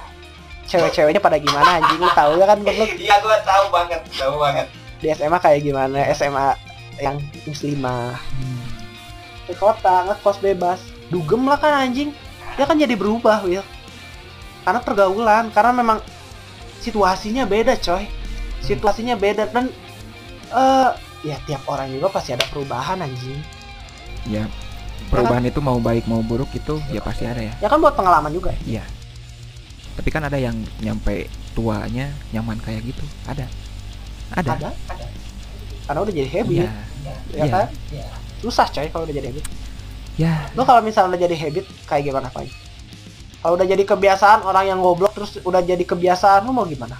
Cewek-ceweknya 0.68 1.18
pada 1.18 1.40
gimana 1.40 1.80
anjing 1.80 1.96
lu 1.96 2.10
tahu 2.12 2.36
ya 2.36 2.44
kan 2.44 2.58
Iya 2.60 3.16
gua 3.24 3.38
tahu 3.40 3.64
banget, 3.72 4.02
tahu 4.12 4.34
banget. 4.36 4.66
Di 4.98 5.06
SMA 5.14 5.38
kayak 5.38 5.60
gimana? 5.62 6.06
SMA 6.14 6.54
yang 6.98 7.16
muslimah. 7.46 8.18
Di 9.46 9.54
kota 9.54 10.06
ngekos 10.10 10.38
bebas. 10.42 10.80
Dugem 11.08 11.48
lah 11.48 11.56
kan 11.56 11.72
anjing. 11.88 12.12
Dia 12.58 12.66
kan 12.66 12.76
jadi 12.76 12.98
berubah 12.98 13.40
Will 13.46 13.64
karena 14.68 14.84
pergaulan 14.84 15.48
karena 15.48 15.72
memang 15.72 15.98
situasinya 16.84 17.48
beda 17.48 17.80
coy. 17.80 18.04
Situasinya 18.60 19.16
beda 19.16 19.48
dan 19.48 19.72
eh 20.52 20.90
ya 21.24 21.40
tiap 21.48 21.64
orang 21.72 21.88
juga 21.88 22.12
pasti 22.12 22.36
ada 22.36 22.44
perubahan 22.52 23.00
anjing. 23.00 23.40
Ya 24.28 24.44
perubahan 25.08 25.48
itu 25.48 25.64
mau 25.64 25.80
baik 25.80 26.04
mau 26.04 26.20
buruk 26.20 26.52
itu 26.52 26.76
ya 26.92 27.00
pasti 27.00 27.24
ada 27.24 27.40
ya. 27.40 27.54
Ya 27.64 27.68
kan 27.72 27.80
buat 27.80 27.96
pengalaman 27.96 28.28
juga. 28.28 28.52
Iya. 28.68 28.84
Tapi 29.96 30.08
kan 30.12 30.28
ada 30.28 30.36
yang 30.36 30.54
nyampe 30.84 31.32
tuanya 31.56 32.12
nyaman 32.30 32.60
kayak 32.60 32.86
gitu 32.86 33.02
ada 33.26 33.48
ada, 34.38 34.50
ada. 34.54 34.70
Karena 35.88 35.98
udah 36.04 36.14
jadi 36.14 36.28
habit. 36.30 36.56
Iya. 36.62 36.70
ya 37.34 37.44
Iya. 37.44 37.52
kan? 37.52 37.66
Iya. 37.90 38.06
susah 38.38 38.66
coy 38.70 38.86
kalau 38.86 39.02
udah 39.02 39.16
jadi 39.18 39.26
habit. 39.34 39.44
Ya. 40.14 40.34
Lo 40.54 40.62
kalau 40.62 40.82
misalnya 40.82 41.14
udah 41.14 41.20
jadi 41.26 41.36
habit 41.38 41.64
kayak 41.86 42.02
gimana 42.06 42.30
pak 42.30 42.46
kalau 43.38 43.54
udah 43.54 43.66
jadi 43.70 43.82
kebiasaan 43.86 44.42
orang 44.42 44.66
yang 44.66 44.78
goblok 44.82 45.14
terus 45.14 45.38
udah 45.46 45.62
jadi 45.62 45.82
kebiasaan 45.86 46.42
lu 46.42 46.50
mau 46.50 46.66
gimana? 46.66 46.98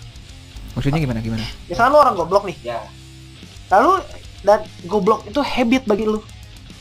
Maksudnya 0.78 1.03
gimana 1.03 1.18
gimana? 1.18 1.43
Misalnya 1.66 1.91
lu 1.91 1.99
orang 1.99 2.14
goblok 2.14 2.47
nih. 2.47 2.59
Ya. 2.62 2.78
lalu 3.68 4.01
dan 4.47 4.64
goblok 4.89 5.28
itu 5.28 5.43
habit 5.43 5.82
bagi 5.84 6.07
lu. 6.07 6.22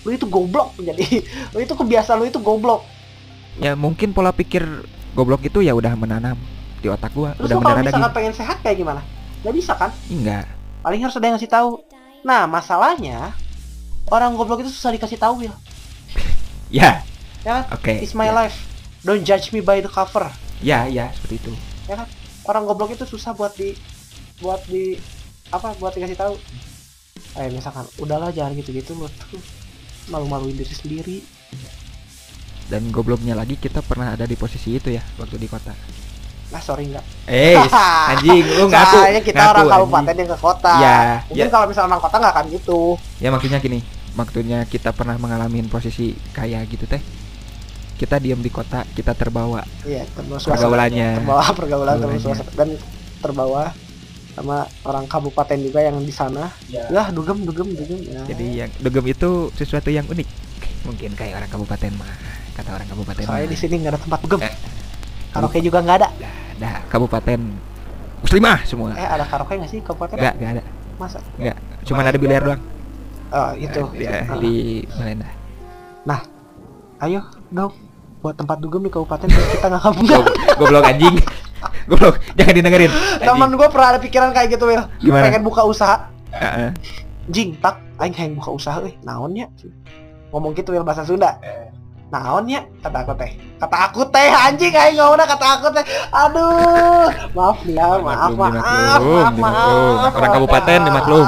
Lu 0.05 0.09
itu 0.13 0.29
goblok 0.29 0.77
jadi 0.77 1.03
lu 1.53 1.59
itu 1.61 1.73
kebiasaan 1.73 2.21
lu 2.21 2.29
itu 2.29 2.37
goblok. 2.37 2.85
Ya 3.57 3.73
mungkin 3.73 4.13
pola 4.13 4.29
pikir 4.29 4.61
goblok 5.17 5.41
itu 5.49 5.65
ya 5.65 5.73
udah 5.73 5.97
menanam 5.97 6.37
di 6.77 6.87
otak 6.93 7.09
gua 7.17 7.33
terus 7.33 7.49
udah 7.49 7.57
lu 7.57 7.61
kalau 7.65 7.73
mendarah 7.73 7.89
misalkan 7.89 8.13
pengen 8.13 8.33
sehat 8.37 8.57
kayak 8.61 8.77
gimana 8.77 9.01
nggak 9.41 9.55
bisa 9.55 9.73
kan? 9.77 9.91
Enggak. 10.09 10.45
Paling 10.81 10.99
harus 11.03 11.15
ada 11.17 11.25
yang 11.27 11.35
ngasih 11.37 11.51
tahu. 11.51 11.71
Nah 12.25 12.49
masalahnya 12.49 13.33
orang 14.09 14.33
goblok 14.33 14.63
itu 14.63 14.71
susah 14.71 14.95
dikasih 14.95 15.19
tahu 15.19 15.45
ya 15.45 15.53
ya. 16.71 17.03
Ya 17.45 17.51
kan? 17.61 17.63
Oke 17.75 17.93
it's 18.01 18.15
my 18.17 18.29
ya. 18.31 18.45
life. 18.45 18.57
Don't 19.05 19.23
judge 19.23 19.55
me 19.55 19.63
by 19.63 19.79
the 19.79 19.91
cover. 19.91 20.27
Ya 20.59 20.87
ya 20.89 21.11
seperti 21.15 21.47
itu. 21.47 21.51
Orang 22.47 22.67
goblok 22.67 22.95
itu 22.95 23.03
susah 23.03 23.35
buat 23.35 23.55
di 23.55 23.75
buat 24.39 24.63
di 24.67 24.95
apa 25.51 25.75
buat 25.79 25.95
dikasih 25.95 26.17
tahu. 26.17 26.35
Kayak 27.35 27.51
misalkan 27.53 27.85
udahlah 28.01 28.33
jangan 28.33 28.57
gitu-gitu 28.57 28.97
lu 28.97 29.07
malu-maluin 30.11 30.55
diri 30.55 30.75
sendiri. 30.75 31.17
Dan 32.67 32.91
gobloknya 32.91 33.31
lagi 33.31 33.55
kita 33.55 33.79
pernah 33.79 34.11
ada 34.11 34.27
di 34.27 34.35
posisi 34.35 34.75
itu 34.75 34.91
ya 34.91 34.99
waktu 35.15 35.39
di 35.39 35.47
kota 35.47 35.71
nah 36.47 36.61
sorry 36.63 36.87
enggak. 36.87 37.05
Eh 37.27 37.59
anjing 38.15 38.45
lu 38.55 38.65
ngaku. 38.71 38.95
Soalnya 38.95 39.21
kita 39.23 39.41
ngaku, 39.43 39.51
orang 39.51 39.67
kabupaten 39.67 40.13
yang 40.15 40.29
ke 40.31 40.37
kota. 40.39 40.73
Ya 40.79 40.97
mungkin 41.27 41.43
ya 41.43 41.45
kalau 41.51 41.65
misalnya 41.67 41.89
orang 41.91 42.03
kota 42.03 42.15
nggak 42.19 42.33
akan 42.33 42.45
gitu. 42.55 42.79
Ya 43.19 43.29
maksudnya 43.29 43.59
gini. 43.59 43.79
Maksudnya 44.15 44.59
kita 44.65 44.89
pernah 44.95 45.15
mengalami 45.19 45.61
posisi 45.67 46.15
kayak 46.31 46.71
gitu 46.71 46.87
teh. 46.87 47.03
Kita 47.97 48.21
diam 48.21 48.39
di 48.39 48.47
kota 48.47 48.87
kita 48.95 49.11
terbawa. 49.11 49.61
Iya 49.83 50.07
terbawa 50.15 50.39
suasana. 50.39 50.55
Pergaulannya. 50.55 51.09
Terbawa 51.19 51.45
pergaulan 51.51 51.95
terbawa 51.99 52.19
suasana. 52.23 52.51
Dan 52.55 52.69
terbawa 53.19 53.63
sama 54.37 54.69
orang 54.85 55.05
kabupaten 55.09 55.57
juga 55.59 55.79
yang 55.81 55.97
di 55.99 56.13
sana. 56.13 56.53
Ya. 56.69 56.87
ya 56.87 57.09
dugem 57.11 57.43
dugem 57.43 57.67
dugem. 57.73 57.99
Ya. 58.05 58.21
jadi 58.29 58.45
yang 58.65 58.71
dugem 58.79 59.05
itu 59.11 59.51
sesuatu 59.57 59.91
yang 59.91 60.05
unik. 60.07 60.29
Mungkin 60.87 61.11
kayak 61.17 61.43
orang 61.43 61.51
kabupaten 61.51 61.91
mah 61.99 62.11
kata 62.57 62.69
orang 62.73 62.87
kabupaten 62.89 63.21
soalnya 63.21 63.45
mah. 63.45 63.53
di 63.53 63.57
sini 63.59 63.73
nggak 63.83 63.91
ada 63.93 63.99
tempat 64.01 64.19
dugem. 64.23 64.41
Eh. 64.45 64.55
Karaoke 65.37 65.59
juga 65.61 65.79
nggak 65.79 65.97
ada? 65.97 66.09
Dah, 66.57 66.75
kabupaten 66.87 67.39
muslimah 68.19 68.59
semua. 68.63 68.91
Eh 68.93 69.05
ada 69.05 69.23
karaoke 69.23 69.53
nggak 69.55 69.69
sih 69.69 69.79
kabupaten? 69.79 70.15
Enggak 70.15 70.33
enggak 70.35 70.51
ada. 70.51 70.63
Masa? 70.97 71.19
Enggak 71.35 71.57
cuman 71.83 72.03
ada 72.03 72.17
biliar 72.17 72.41
doang. 72.41 72.61
Oh 73.27 73.51
itu. 73.53 73.81
Ya, 73.95 74.23
Ah. 74.25 74.37
di 74.37 74.53
Malenda 74.93 75.27
ayo 76.97 77.21
dong 77.53 77.73
buat 78.19 78.33
tempat 78.33 78.57
dugem 78.57 78.81
di 78.81 78.89
kabupaten 78.89 79.29
kita 79.29 79.69
nggak 79.69 79.83
kampung 79.83 80.05
Gob- 80.09 80.33
goblok 80.57 80.85
anjing. 80.85 81.15
Goblok 81.89 82.17
jangan 82.35 82.53
didengerin 82.53 82.91
teman 83.17 83.49
gue 83.49 83.67
pernah 83.69 83.95
ada 83.95 83.99
pikiran 84.01 84.29
kayak 84.29 84.51
gitu 84.51 84.67
Will 84.67 84.83
Gimana? 84.99 85.23
pengen 85.23 85.41
buka 85.41 85.61
usaha. 85.63 86.09
Heeh. 86.33 86.69
jing 87.27 87.55
tak 87.57 87.79
aing 87.97 88.13
hayang 88.13 88.33
buka 88.35 88.51
usaha 88.51 88.77
euy 88.79 88.97
naonnya 89.01 89.47
ngomong 90.29 90.51
gitu 90.51 90.71
Will 90.71 90.83
bahasa 90.83 91.01
Sunda 91.03 91.37
Eh. 92.07 92.11
naonnya 92.15 92.63
kata 92.79 92.97
aku 93.03 93.13
teh. 93.19 93.31
Kata 93.59 93.77
aku 93.91 94.01
teh 94.07 94.29
anjing 94.31 94.71
aing 94.71 94.95
ngomongnya 94.95 95.27
kata 95.27 95.45
aku 95.59 95.67
teh. 95.75 95.83
Aduh 96.15 97.11
maaf 97.35 97.59
ya 97.67 97.87
maaf 97.99 98.31
maaf 98.31 98.31
dimaklum, 98.31 99.11
maaf 99.11 99.33
dimaklum. 99.35 99.91
maaf. 99.99 100.11
Orang 100.15 100.31
kabupaten 100.31 100.79
dimaklum. 100.87 101.25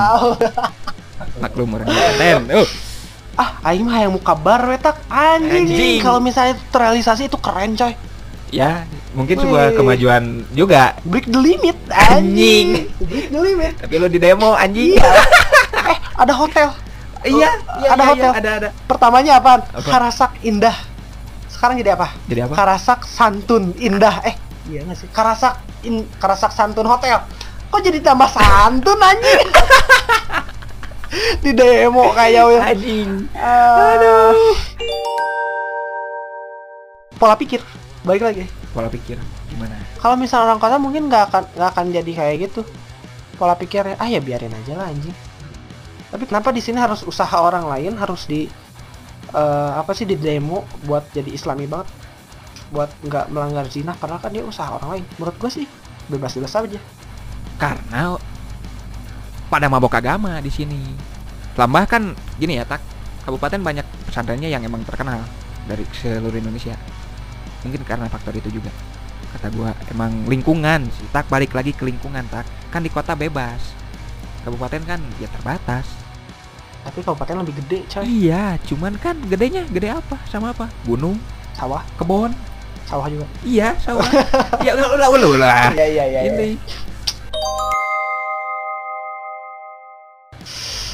maklum 1.44 1.68
orang 1.76 1.86
kabupaten. 1.92 2.40
Uh. 2.64 2.68
Ah 3.36 3.50
aing 3.72 3.84
mah 3.84 3.98
yang 4.04 4.12
muka 4.16 4.34
bar 4.36 4.68
wetak 4.68 5.00
anjing, 5.08 5.68
Anjing. 5.68 6.00
kalau 6.04 6.20
misalnya 6.20 6.56
terrealisasi 6.72 7.28
itu 7.28 7.38
keren 7.40 7.76
coy. 7.76 7.96
Ya 8.50 8.88
mungkin 9.14 9.36
sebuah 9.36 9.76
kemajuan 9.76 10.48
juga. 10.56 10.96
Break 11.04 11.28
the 11.28 11.40
limit 11.40 11.76
Anjing. 11.92 12.88
anjing. 12.88 13.08
Break 13.08 13.28
the 13.32 13.40
limit. 13.40 13.74
Tapi 13.84 13.94
lo 14.00 14.08
di 14.08 14.20
demo 14.20 14.56
anjing. 14.56 14.96
Iya. 14.96 15.12
Eh 15.92 15.98
ada 16.16 16.34
hotel 16.36 16.72
iya 17.28 17.50
iya, 17.84 17.90
ada 17.92 18.04
iya, 18.04 18.10
hotel. 18.16 18.32
iya, 18.32 18.40
ada 18.40 18.52
ada. 18.64 18.70
Pertamanya 18.88 19.32
apaan 19.40 19.62
Apa? 19.68 19.84
Karasak 19.84 20.32
Indah. 20.46 20.76
Sekarang 21.52 21.76
jadi 21.76 22.00
apa? 22.00 22.16
Jadi 22.32 22.40
apa? 22.48 22.54
Karasak 22.56 23.04
Santun 23.04 23.76
Indah. 23.76 24.24
Eh 24.24 24.36
iya 24.72 24.88
nggak 24.88 24.98
sih? 24.98 25.08
Karasak 25.12 25.60
in 25.84 26.08
Karasak 26.20 26.56
Santun 26.56 26.88
Hotel. 26.88 27.20
Kok 27.70 27.82
jadi 27.86 28.02
tambah 28.02 28.26
santun 28.32 28.98
anjing? 28.98 29.50
Di 31.46 31.52
demo 31.54 32.10
kayak 32.18 32.44
Will 32.50 32.64
anjing. 32.64 33.30
Aduh. 33.38 34.58
Pola 37.20 37.36
pikir. 37.38 37.62
Balik 38.02 38.24
lagi. 38.26 38.44
Pola 38.74 38.90
pikir. 38.90 39.22
Gimana? 39.54 39.78
Kalau 40.02 40.16
misalnya 40.18 40.56
orang 40.56 40.60
kota 40.62 40.82
mungkin 40.82 41.12
nggak 41.12 41.24
akan 41.30 41.44
nggak 41.54 41.70
akan 41.78 41.86
jadi 41.94 42.12
kayak 42.16 42.36
gitu. 42.50 42.62
Pola 43.38 43.54
pikirnya 43.54 44.02
ah 44.02 44.10
ya 44.10 44.18
biarin 44.18 44.52
aja 44.52 44.74
lah 44.80 44.90
anjing 44.90 45.29
tapi 46.10 46.26
kenapa 46.26 46.50
di 46.50 46.62
sini 46.62 46.82
harus 46.82 47.06
usaha 47.06 47.38
orang 47.38 47.70
lain 47.70 47.94
harus 47.94 48.26
di 48.26 48.50
eh, 49.30 49.72
apa 49.78 49.94
sih 49.94 50.10
di 50.10 50.18
demo 50.18 50.66
buat 50.90 51.06
jadi 51.14 51.30
islami 51.30 51.70
banget? 51.70 51.90
Buat 52.74 52.90
nggak 53.06 53.26
melanggar 53.34 53.66
zina 53.70 53.94
padahal 53.94 54.22
kan 54.22 54.34
dia 54.34 54.42
usaha 54.42 54.74
orang 54.74 54.90
lain. 54.98 55.06
Menurut 55.22 55.38
gue 55.38 55.52
sih 55.54 55.66
bebas-bebas 56.10 56.54
aja. 56.58 56.82
Karena 57.62 58.18
pada 59.50 59.70
mabok 59.70 60.02
agama 60.02 60.42
di 60.42 60.50
sini. 60.50 60.82
Tambah 61.54 61.86
kan 61.86 62.18
gini 62.42 62.58
ya 62.58 62.66
tak. 62.66 62.82
Kabupaten 63.26 63.62
banyak 63.62 63.86
pesantrennya 64.10 64.50
yang 64.50 64.66
emang 64.66 64.82
terkenal 64.82 65.22
dari 65.70 65.86
seluruh 65.94 66.42
Indonesia. 66.42 66.74
Mungkin 67.62 67.86
karena 67.86 68.10
faktor 68.10 68.34
itu 68.34 68.50
juga. 68.50 68.74
Kata 69.30 69.54
gua 69.54 69.78
emang 69.94 70.26
lingkungan 70.26 70.90
sih. 70.90 71.06
Tak 71.14 71.30
balik 71.30 71.54
lagi 71.54 71.78
ke 71.78 71.86
lingkungan 71.86 72.26
tak. 72.34 72.50
Kan 72.74 72.82
di 72.82 72.90
kota 72.90 73.14
bebas 73.14 73.78
kabupaten 74.44 74.82
kan 74.86 75.00
ya 75.20 75.28
terbatas. 75.32 75.86
Tapi 76.84 77.00
kabupaten 77.04 77.44
lebih 77.44 77.60
gede 77.64 77.80
coy. 77.92 78.04
Iya 78.08 78.56
cuman 78.66 78.96
kan 78.98 79.16
gedenya 79.28 79.68
gede 79.68 79.92
apa? 79.92 80.16
Sama 80.32 80.56
apa? 80.56 80.72
Gunung? 80.88 81.20
Sawah. 81.56 81.84
Kebon? 82.00 82.32
Sawah 82.88 83.08
juga. 83.12 83.28
Iya 83.44 83.76
sawah. 83.84 84.06
Ya 84.66 84.76
ulah 84.76 84.90
ulah 84.96 85.08
ulah 85.12 85.30
ulah 85.36 85.64
iya 85.76 85.86
iya 85.86 86.04
iya 86.08 86.22
iya. 86.24 86.32
ini. 86.32 86.50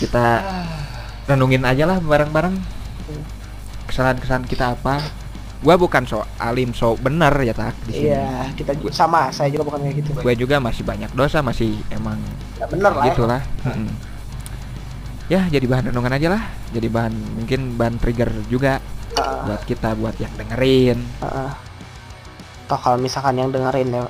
Kita 0.02 0.26
renungin 1.30 1.64
aja 1.64 1.88
lah 1.88 1.98
bareng-bareng. 2.02 2.58
Kesalahan-kesalahan 3.86 4.46
kita 4.50 4.74
apa 4.76 5.25
gua 5.60 5.76
bukan 5.76 6.04
so 6.04 6.20
alim 6.36 6.72
so 6.72 6.96
bener 6.96 7.32
ya 7.42 7.52
tak 7.52 7.74
di 7.86 7.92
sini 7.96 8.08
iya 8.12 8.52
kita 8.54 8.76
juga 8.76 8.92
sama 8.92 9.30
saya 9.30 9.48
juga 9.50 9.64
bukan 9.66 9.80
kayak 9.84 9.96
gitu 10.04 10.10
gue 10.18 10.36
juga 10.36 10.56
masih 10.60 10.84
banyak 10.84 11.12
dosa 11.12 11.40
masih 11.40 11.80
emang 11.90 12.20
ya, 12.56 12.66
bener 12.68 12.92
lah 12.92 13.04
ya. 13.04 13.10
gitulah 13.12 13.42
Mm-mm. 13.64 13.90
ya 15.26 15.42
jadi 15.48 15.66
bahan 15.66 15.90
renungan 15.90 16.14
aja 16.14 16.28
lah 16.32 16.44
jadi 16.70 16.88
bahan 16.88 17.14
mungkin 17.40 17.60
bahan 17.76 17.96
trigger 17.98 18.32
juga 18.48 18.80
Ah. 19.16 19.48
buat 19.48 19.64
kita 19.64 19.96
buat 19.96 20.12
yang 20.20 20.34
dengerin 20.36 21.00
Heeh. 21.24 21.50
Toh 22.68 22.76
kalau 22.76 23.00
misalkan 23.00 23.40
yang 23.40 23.48
dengerin 23.48 23.96
ya 23.96 24.04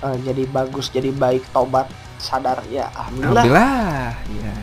eh, 0.00 0.16
jadi 0.22 0.46
bagus 0.46 0.94
jadi 0.94 1.10
baik 1.10 1.42
tobat 1.50 1.90
sadar 2.22 2.62
ya 2.70 2.86
alhamdulillah 2.94 3.42
Alhamdulillah. 3.42 4.14
Ya. 4.30 4.54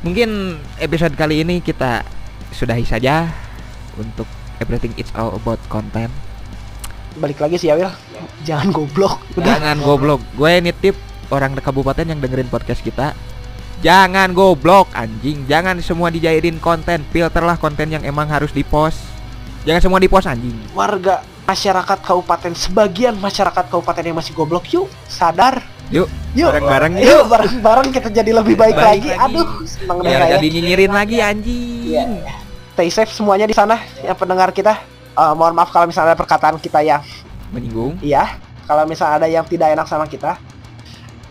Mungkin 0.00 0.30
episode 0.76 1.16
kali 1.16 1.44
ini 1.44 1.60
kita 1.60 2.04
sudahi 2.52 2.84
saja 2.84 3.28
untuk 4.00 4.24
everything 4.58 4.96
it's 4.96 5.12
all 5.12 5.30
about 5.32 5.60
content. 5.68 6.08
balik 7.12 7.36
lagi 7.36 7.58
sih 7.58 7.66
ya 7.66 7.74
Wil 7.74 7.90
jangan 8.40 8.70
goblok 8.70 9.18
udah 9.34 9.44
Jangan 9.50 9.76
goblok. 9.78 10.20
Gue 10.32 10.58
nitip 10.58 10.94
orang 11.28 11.52
di 11.52 11.60
kabupaten 11.60 12.06
yang 12.06 12.18
dengerin 12.18 12.46
podcast 12.46 12.80
kita. 12.80 13.12
Jangan 13.80 14.30
goblok 14.30 14.92
anjing. 14.92 15.42
Jangan 15.44 15.80
semua 15.80 16.08
dijadiin 16.08 16.58
konten. 16.58 17.02
Filterlah 17.08 17.56
konten 17.56 17.88
yang 17.88 18.02
emang 18.02 18.26
harus 18.26 18.50
di-post. 18.50 19.00
Jangan 19.62 19.80
semua 19.80 19.98
di-post 19.98 20.24
anjing. 20.24 20.54
warga 20.70 21.20
masyarakat 21.44 21.98
kabupaten 21.98 22.52
sebagian 22.52 23.16
masyarakat 23.16 23.64
kabupaten 23.66 24.02
yang 24.02 24.14
masih 24.14 24.30
goblok 24.30 24.70
yuk 24.70 24.86
sadar 25.04 25.58
Yuk, 25.90 26.06
yuk 26.32 26.46
bareng-bareng 26.46 26.94
yuk 26.94 27.02
yuk. 27.02 27.22
bareng-bareng 27.26 27.88
kita 27.90 28.08
jadi 28.14 28.30
lebih 28.32 28.54
baik, 28.54 28.78
Baik 28.78 28.86
lagi. 29.02 29.10
lagi. 29.10 29.24
aduh 29.34 29.48
saya 30.00 30.38
jadi 30.38 30.46
nyinyirin 30.48 30.92
lagi 30.94 31.16
anjing. 31.18 31.90
Iya. 31.90 32.06
Stay 32.80 32.88
safe 32.88 33.12
semuanya 33.12 33.44
di 33.44 33.52
sana 33.52 33.76
yang 34.00 34.16
pendengar 34.16 34.56
kita 34.56 34.80
Eh, 35.10 35.34
mohon 35.36 35.52
maaf 35.52 35.68
kalau 35.68 35.84
misalnya 35.90 36.14
ada 36.14 36.18
perkataan 36.18 36.56
kita 36.56 36.80
yang 36.80 37.02
Menyinggung. 37.52 37.98
iya 38.00 38.40
kalau 38.64 38.86
misalnya 38.88 39.20
ada 39.20 39.28
yang 39.28 39.44
tidak 39.44 39.74
enak 39.74 39.84
sama 39.84 40.06
kita 40.08 40.38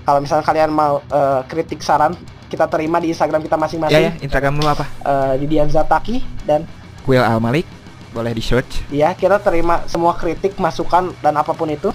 kalau 0.06 0.20
misalnya 0.22 0.46
kalian 0.46 0.70
mau 0.70 1.02
eh, 1.10 1.42
kritik 1.50 1.80
saran 1.82 2.14
kita 2.52 2.70
terima 2.70 3.02
di 3.02 3.10
Instagram 3.10 3.42
kita 3.42 3.58
masing-masing 3.58 4.04
ya, 4.04 4.14
Instagram 4.22 4.62
lu 4.62 4.68
apa? 4.68 4.84
Eh, 4.84 5.34
di 5.42 5.46
Dian 5.50 5.72
Zataki 5.72 6.22
dan 6.46 6.70
Will 7.10 7.24
Al 7.24 7.40
Malik. 7.42 7.66
Boleh 8.14 8.34
di 8.34 8.42
search. 8.46 8.86
ya 8.94 9.14
kita 9.18 9.42
terima 9.42 9.86
semua 9.90 10.14
kritik 10.14 10.54
masukan 10.62 11.10
dan 11.24 11.34
apa 11.40 11.54
pun 11.56 11.70
itu 11.72 11.90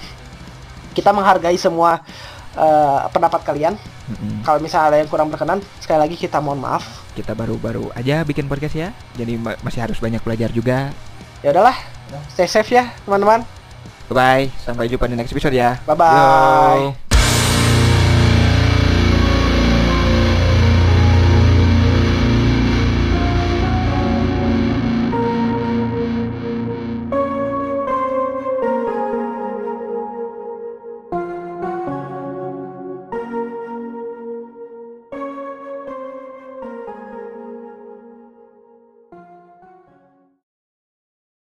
kita 0.99 1.15
menghargai 1.15 1.59
semua 1.59 2.03
eh, 2.55 3.01
pendapat 3.09 3.41
kalian 3.43 3.75
Mm-mm. 4.05 4.43
kalau 4.43 4.59
misalnya 4.59 4.87
ada 4.89 4.97
yang 4.99 5.09
kurang 5.09 5.29
berkenan 5.29 5.59
sekali 5.79 6.01
lagi 6.01 6.17
kita 6.17 6.39
mohon 6.39 6.59
maaf 6.59 6.83
Kita 7.13 7.31
baru-baru 7.33 7.95
aja 7.95 8.21
bikin 8.21 8.45
podcast 8.45 8.75
ya. 8.75 8.91
Jadi 9.13 9.39
ma- 9.39 9.55
masih 9.61 9.81
harus 9.81 9.99
banyak 9.99 10.19
belajar 10.21 10.51
juga. 10.51 10.91
ya 11.41 11.51
udahlah 11.51 11.77
stay 12.27 12.47
safe 12.47 12.73
ya 12.73 12.91
teman-teman 13.05 13.45
Bye 14.05 14.15
bye. 14.15 14.45
Sampai 14.59 14.85
jumpa 14.87 15.07
di 15.07 15.15
next 15.15 15.31
episode 15.31 15.53
ya. 15.53 15.81
bye 15.83 15.95
bye. 15.95 17.04